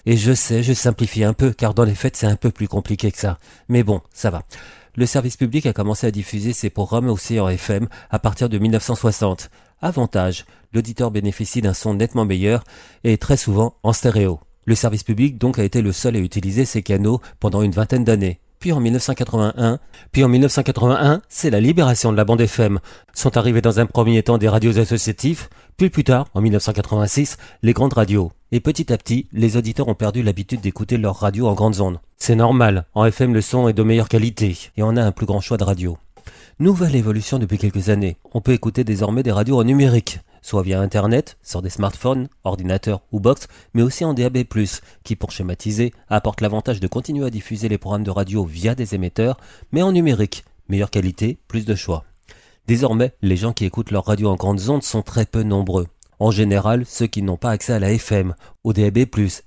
Et 0.04 0.18
je 0.18 0.34
sais, 0.34 0.62
je 0.62 0.74
simplifie 0.74 1.24
un 1.24 1.32
peu, 1.32 1.52
car 1.52 1.72
dans 1.72 1.84
les 1.84 1.94
faits 1.94 2.16
c'est 2.16 2.26
un 2.26 2.36
peu 2.36 2.50
plus 2.50 2.68
compliqué 2.68 3.10
que 3.10 3.18
ça. 3.18 3.38
Mais 3.68 3.82
bon, 3.82 4.02
ça 4.12 4.30
va. 4.30 4.42
Le 4.96 5.06
service 5.06 5.36
public 5.36 5.66
a 5.66 5.72
commencé 5.72 6.06
à 6.06 6.10
diffuser 6.10 6.52
ses 6.52 6.70
programmes 6.70 7.08
aussi 7.08 7.40
en 7.40 7.48
FM 7.48 7.88
à 8.10 8.18
partir 8.18 8.48
de 8.48 8.58
1960. 8.58 9.50
Avantage, 9.80 10.44
l'auditeur 10.72 11.10
bénéficie 11.10 11.62
d'un 11.62 11.74
son 11.74 11.94
nettement 11.94 12.24
meilleur 12.24 12.64
et 13.04 13.18
très 13.18 13.36
souvent 13.36 13.74
en 13.82 13.92
stéréo. 13.92 14.40
Le 14.64 14.74
service 14.74 15.02
public 15.02 15.38
donc 15.38 15.58
a 15.58 15.64
été 15.64 15.82
le 15.82 15.92
seul 15.92 16.16
à 16.16 16.20
utiliser 16.20 16.64
ces 16.64 16.82
canaux 16.82 17.20
pendant 17.38 17.62
une 17.62 17.72
vingtaine 17.72 18.04
d'années. 18.04 18.40
Puis 18.60 18.72
en 18.72 18.80
1981, 18.80 19.78
puis 20.10 20.24
en 20.24 20.28
1981, 20.28 21.20
c'est 21.28 21.50
la 21.50 21.60
libération 21.60 22.12
de 22.12 22.16
la 22.16 22.24
bande 22.24 22.40
FM. 22.40 22.80
Sont 23.12 23.36
arrivés 23.36 23.60
dans 23.60 23.78
un 23.78 23.84
premier 23.84 24.22
temps 24.22 24.38
des 24.38 24.48
radios 24.48 24.78
associatives, 24.78 25.48
puis 25.76 25.90
plus 25.90 26.04
tard, 26.04 26.28
en 26.32 26.40
1986, 26.40 27.36
les 27.62 27.74
grandes 27.74 27.92
radios. 27.92 28.32
Et 28.52 28.60
petit 28.60 28.90
à 28.90 28.96
petit, 28.96 29.28
les 29.32 29.58
auditeurs 29.58 29.88
ont 29.88 29.94
perdu 29.94 30.22
l'habitude 30.22 30.62
d'écouter 30.62 30.96
leur 30.96 31.16
radio 31.16 31.46
en 31.46 31.52
grandes 31.52 31.80
ondes. 31.82 32.00
C'est 32.16 32.36
normal, 32.36 32.86
en 32.94 33.04
FM 33.04 33.34
le 33.34 33.42
son 33.42 33.68
est 33.68 33.74
de 33.74 33.82
meilleure 33.82 34.08
qualité, 34.08 34.56
et 34.78 34.82
on 34.82 34.96
a 34.96 35.04
un 35.04 35.12
plus 35.12 35.26
grand 35.26 35.42
choix 35.42 35.58
de 35.58 35.64
radios. 35.64 35.98
Nouvelle 36.60 36.94
évolution 36.94 37.40
depuis 37.40 37.58
quelques 37.58 37.88
années. 37.88 38.16
On 38.32 38.40
peut 38.40 38.52
écouter 38.52 38.84
désormais 38.84 39.24
des 39.24 39.32
radios 39.32 39.58
en 39.58 39.64
numérique, 39.64 40.20
soit 40.40 40.62
via 40.62 40.80
Internet, 40.80 41.36
sur 41.42 41.62
des 41.62 41.68
smartphones, 41.68 42.28
ordinateurs 42.44 43.02
ou 43.10 43.18
box, 43.18 43.48
mais 43.74 43.82
aussi 43.82 44.04
en 44.04 44.14
DAB+, 44.14 44.44
qui 45.02 45.16
pour 45.16 45.32
schématiser, 45.32 45.92
apporte 46.08 46.40
l'avantage 46.40 46.78
de 46.78 46.86
continuer 46.86 47.26
à 47.26 47.30
diffuser 47.30 47.68
les 47.68 47.76
programmes 47.76 48.04
de 48.04 48.10
radio 48.12 48.44
via 48.44 48.76
des 48.76 48.94
émetteurs, 48.94 49.36
mais 49.72 49.82
en 49.82 49.90
numérique. 49.90 50.44
Meilleure 50.68 50.90
qualité, 50.90 51.38
plus 51.48 51.64
de 51.64 51.74
choix. 51.74 52.04
Désormais, 52.68 53.14
les 53.20 53.36
gens 53.36 53.52
qui 53.52 53.64
écoutent 53.64 53.90
leur 53.90 54.06
radio 54.06 54.28
en 54.28 54.36
grandes 54.36 54.68
ondes 54.68 54.84
sont 54.84 55.02
très 55.02 55.26
peu 55.26 55.42
nombreux. 55.42 55.88
En 56.20 56.30
général, 56.30 56.84
ceux 56.86 57.08
qui 57.08 57.22
n'ont 57.22 57.36
pas 57.36 57.50
accès 57.50 57.72
à 57.72 57.80
la 57.80 57.90
FM, 57.90 58.36
au 58.62 58.72
DAB+, 58.72 58.98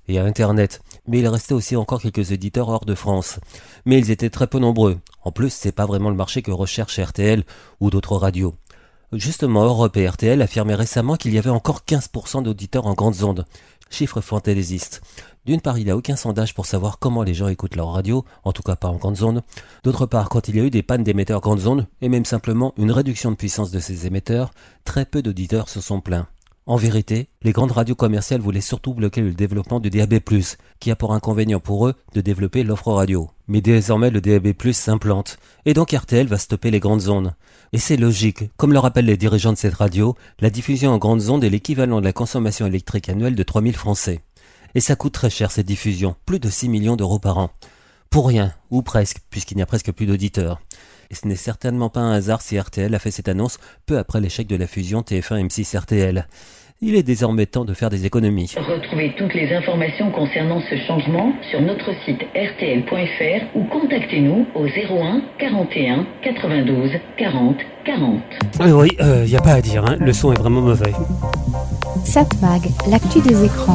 et 0.08 0.18
à 0.18 0.24
Internet. 0.24 0.82
Mais 1.08 1.18
il 1.18 1.26
restait 1.26 1.54
aussi 1.54 1.74
encore 1.74 2.00
quelques 2.00 2.30
éditeurs 2.30 2.68
hors 2.68 2.84
de 2.84 2.94
France. 2.94 3.40
Mais 3.86 3.98
ils 3.98 4.10
étaient 4.10 4.30
très 4.30 4.46
peu 4.46 4.58
nombreux. 4.58 4.98
En 5.22 5.32
plus, 5.32 5.50
c'est 5.50 5.72
pas 5.72 5.86
vraiment 5.86 6.10
le 6.10 6.16
marché 6.16 6.42
que 6.42 6.50
recherche 6.52 7.00
RTL 7.00 7.44
ou 7.80 7.90
d'autres 7.90 8.16
radios. 8.16 8.54
Justement, 9.12 9.64
Europe 9.64 9.96
et 9.96 10.06
RTL 10.06 10.42
affirmaient 10.42 10.74
récemment 10.74 11.16
qu'il 11.16 11.32
y 11.32 11.38
avait 11.38 11.48
encore 11.48 11.80
15% 11.88 12.42
d'auditeurs 12.42 12.86
en 12.86 12.92
grandes 12.92 13.22
ondes. 13.22 13.46
Chiffre 13.88 14.20
fantaisiste. 14.20 15.00
D'une 15.46 15.62
part, 15.62 15.78
il 15.78 15.86
n'y 15.86 15.90
a 15.90 15.96
aucun 15.96 16.14
sondage 16.14 16.52
pour 16.52 16.66
savoir 16.66 16.98
comment 16.98 17.22
les 17.22 17.32
gens 17.32 17.48
écoutent 17.48 17.76
leur 17.76 17.92
radio, 17.92 18.26
en 18.44 18.52
tout 18.52 18.62
cas 18.62 18.76
pas 18.76 18.88
en 18.88 18.96
grandes 18.96 19.22
ondes. 19.22 19.42
D'autre 19.82 20.04
part, 20.04 20.28
quand 20.28 20.48
il 20.48 20.56
y 20.56 20.60
a 20.60 20.64
eu 20.64 20.70
des 20.70 20.82
pannes 20.82 21.04
d'émetteurs 21.04 21.40
grandes 21.40 21.66
ondes, 21.66 21.86
et 22.02 22.10
même 22.10 22.26
simplement 22.26 22.74
une 22.76 22.92
réduction 22.92 23.30
de 23.30 23.36
puissance 23.36 23.70
de 23.70 23.80
ces 23.80 24.06
émetteurs, 24.06 24.50
très 24.84 25.06
peu 25.06 25.22
d'auditeurs 25.22 25.70
se 25.70 25.80
sont 25.80 26.02
plaints. 26.02 26.26
En 26.68 26.76
vérité, 26.76 27.30
les 27.40 27.52
grandes 27.52 27.72
radios 27.72 27.94
commerciales 27.94 28.42
voulaient 28.42 28.60
surtout 28.60 28.92
bloquer 28.92 29.22
le 29.22 29.32
développement 29.32 29.80
du 29.80 29.88
DAB+, 29.88 30.20
qui 30.80 30.90
a 30.90 30.96
pour 30.96 31.14
inconvénient 31.14 31.60
pour 31.60 31.88
eux 31.88 31.94
de 32.12 32.20
développer 32.20 32.62
l'offre 32.62 32.92
radio. 32.92 33.30
Mais 33.46 33.62
désormais 33.62 34.10
le 34.10 34.20
DAB+, 34.20 34.52
s'implante, 34.72 35.38
et 35.64 35.72
donc 35.72 35.92
RTL 35.92 36.26
va 36.26 36.36
stopper 36.36 36.70
les 36.70 36.78
grandes 36.78 37.08
ondes. 37.08 37.32
Et 37.72 37.78
c'est 37.78 37.96
logique, 37.96 38.50
comme 38.58 38.74
le 38.74 38.80
rappellent 38.80 39.06
les 39.06 39.16
dirigeants 39.16 39.54
de 39.54 39.56
cette 39.56 39.76
radio, 39.76 40.14
la 40.40 40.50
diffusion 40.50 40.92
en 40.92 40.98
grandes 40.98 41.30
ondes 41.30 41.42
est 41.42 41.48
l'équivalent 41.48 42.00
de 42.00 42.04
la 42.04 42.12
consommation 42.12 42.66
électrique 42.66 43.08
annuelle 43.08 43.34
de 43.34 43.42
3000 43.42 43.74
Français. 43.74 44.20
Et 44.74 44.82
ça 44.82 44.94
coûte 44.94 45.14
très 45.14 45.30
cher 45.30 45.50
cette 45.50 45.64
diffusion, 45.64 46.16
plus 46.26 46.38
de 46.38 46.50
6 46.50 46.68
millions 46.68 46.96
d'euros 46.96 47.18
par 47.18 47.38
an. 47.38 47.48
Pour 48.10 48.28
rien, 48.28 48.52
ou 48.70 48.82
presque, 48.82 49.20
puisqu'il 49.30 49.56
n'y 49.56 49.62
a 49.62 49.66
presque 49.66 49.92
plus 49.92 50.04
d'auditeurs. 50.04 50.60
Et 51.10 51.14
ce 51.14 51.26
n'est 51.26 51.36
certainement 51.36 51.88
pas 51.88 52.00
un 52.00 52.12
hasard 52.12 52.42
si 52.42 52.58
RTL 52.58 52.94
a 52.94 52.98
fait 52.98 53.10
cette 53.10 53.28
annonce 53.28 53.58
peu 53.86 53.98
après 53.98 54.20
l'échec 54.20 54.46
de 54.46 54.56
la 54.56 54.66
fusion 54.66 55.00
TF1 55.00 55.46
M6 55.46 55.78
RTL. 55.78 56.26
Il 56.80 56.94
est 56.94 57.02
désormais 57.02 57.46
temps 57.46 57.64
de 57.64 57.74
faire 57.74 57.90
des 57.90 58.06
économies. 58.06 58.54
Retrouvez 58.56 59.12
toutes 59.18 59.34
les 59.34 59.52
informations 59.52 60.12
concernant 60.12 60.60
ce 60.60 60.76
changement 60.86 61.32
sur 61.50 61.60
notre 61.60 61.90
site 62.04 62.20
rtl.fr 62.36 63.56
ou 63.56 63.64
contactez-nous 63.64 64.46
au 64.54 64.64
01 64.64 65.22
41 65.40 66.06
92 66.22 66.92
40 67.16 67.56
40. 67.84 68.22
Euh, 68.60 68.72
oui, 68.72 68.90
il 69.00 69.30
n'y 69.30 69.36
a 69.36 69.40
pas 69.40 69.54
à 69.54 69.60
dire, 69.60 69.84
hein, 69.86 69.96
le 69.98 70.12
son 70.12 70.32
est 70.32 70.38
vraiment 70.38 70.60
mauvais. 70.60 70.92
Satmag, 72.04 72.62
l'actu 72.88 73.20
des 73.22 73.44
écrans. 73.44 73.74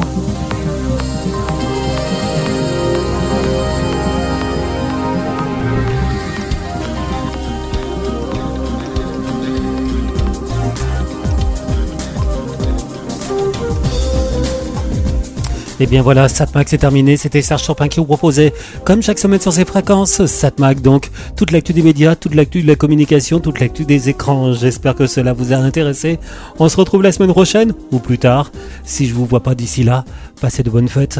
Et 15.79 15.87
bien 15.87 16.01
voilà, 16.01 16.29
Satmag 16.29 16.67
c'est 16.69 16.77
terminé, 16.77 17.17
c'était 17.17 17.41
Serge 17.41 17.63
Chopin 17.63 17.87
qui 17.87 17.99
vous 17.99 18.05
proposait, 18.05 18.53
comme 18.85 19.01
chaque 19.01 19.19
semaine 19.19 19.41
sur 19.41 19.51
ses 19.51 19.65
fréquences, 19.65 20.25
Satmag 20.25 20.81
donc, 20.81 21.09
toute 21.35 21.51
l'actu 21.51 21.73
des 21.73 21.81
médias, 21.81 22.15
toute 22.15 22.35
l'actu 22.35 22.61
de 22.61 22.67
la 22.67 22.75
communication, 22.75 23.39
toute 23.39 23.59
l'actu 23.59 23.83
des 23.83 24.09
écrans. 24.09 24.53
J'espère 24.53 24.95
que 24.95 25.07
cela 25.07 25.33
vous 25.33 25.51
a 25.51 25.57
intéressé. 25.57 26.19
On 26.59 26.69
se 26.69 26.77
retrouve 26.77 27.01
la 27.01 27.11
semaine 27.11 27.31
prochaine, 27.31 27.73
ou 27.91 27.99
plus 27.99 28.19
tard. 28.19 28.51
Si 28.83 29.07
je 29.07 29.13
vous 29.13 29.25
vois 29.25 29.41
pas 29.41 29.55
d'ici 29.55 29.83
là, 29.83 30.05
passez 30.41 30.63
de 30.63 30.69
bonnes 30.69 30.89
fêtes. 30.89 31.19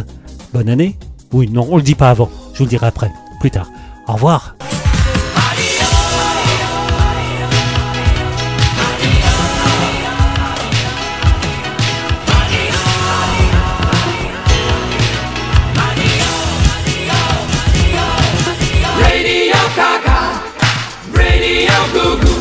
Bonne 0.53 0.69
année 0.69 0.97
Oui, 1.31 1.49
non, 1.51 1.67
on 1.69 1.77
le 1.77 1.83
dit 1.83 1.95
pas 1.95 2.11
avant, 2.11 2.29
je 2.53 2.59
vous 2.59 2.65
le 2.65 2.69
dirai 2.69 2.87
après, 2.87 3.11
plus 3.39 3.51
tard. 3.51 3.69
Au 4.07 4.13
revoir 4.13 4.55
go, 21.93 22.17
go. 22.17 22.32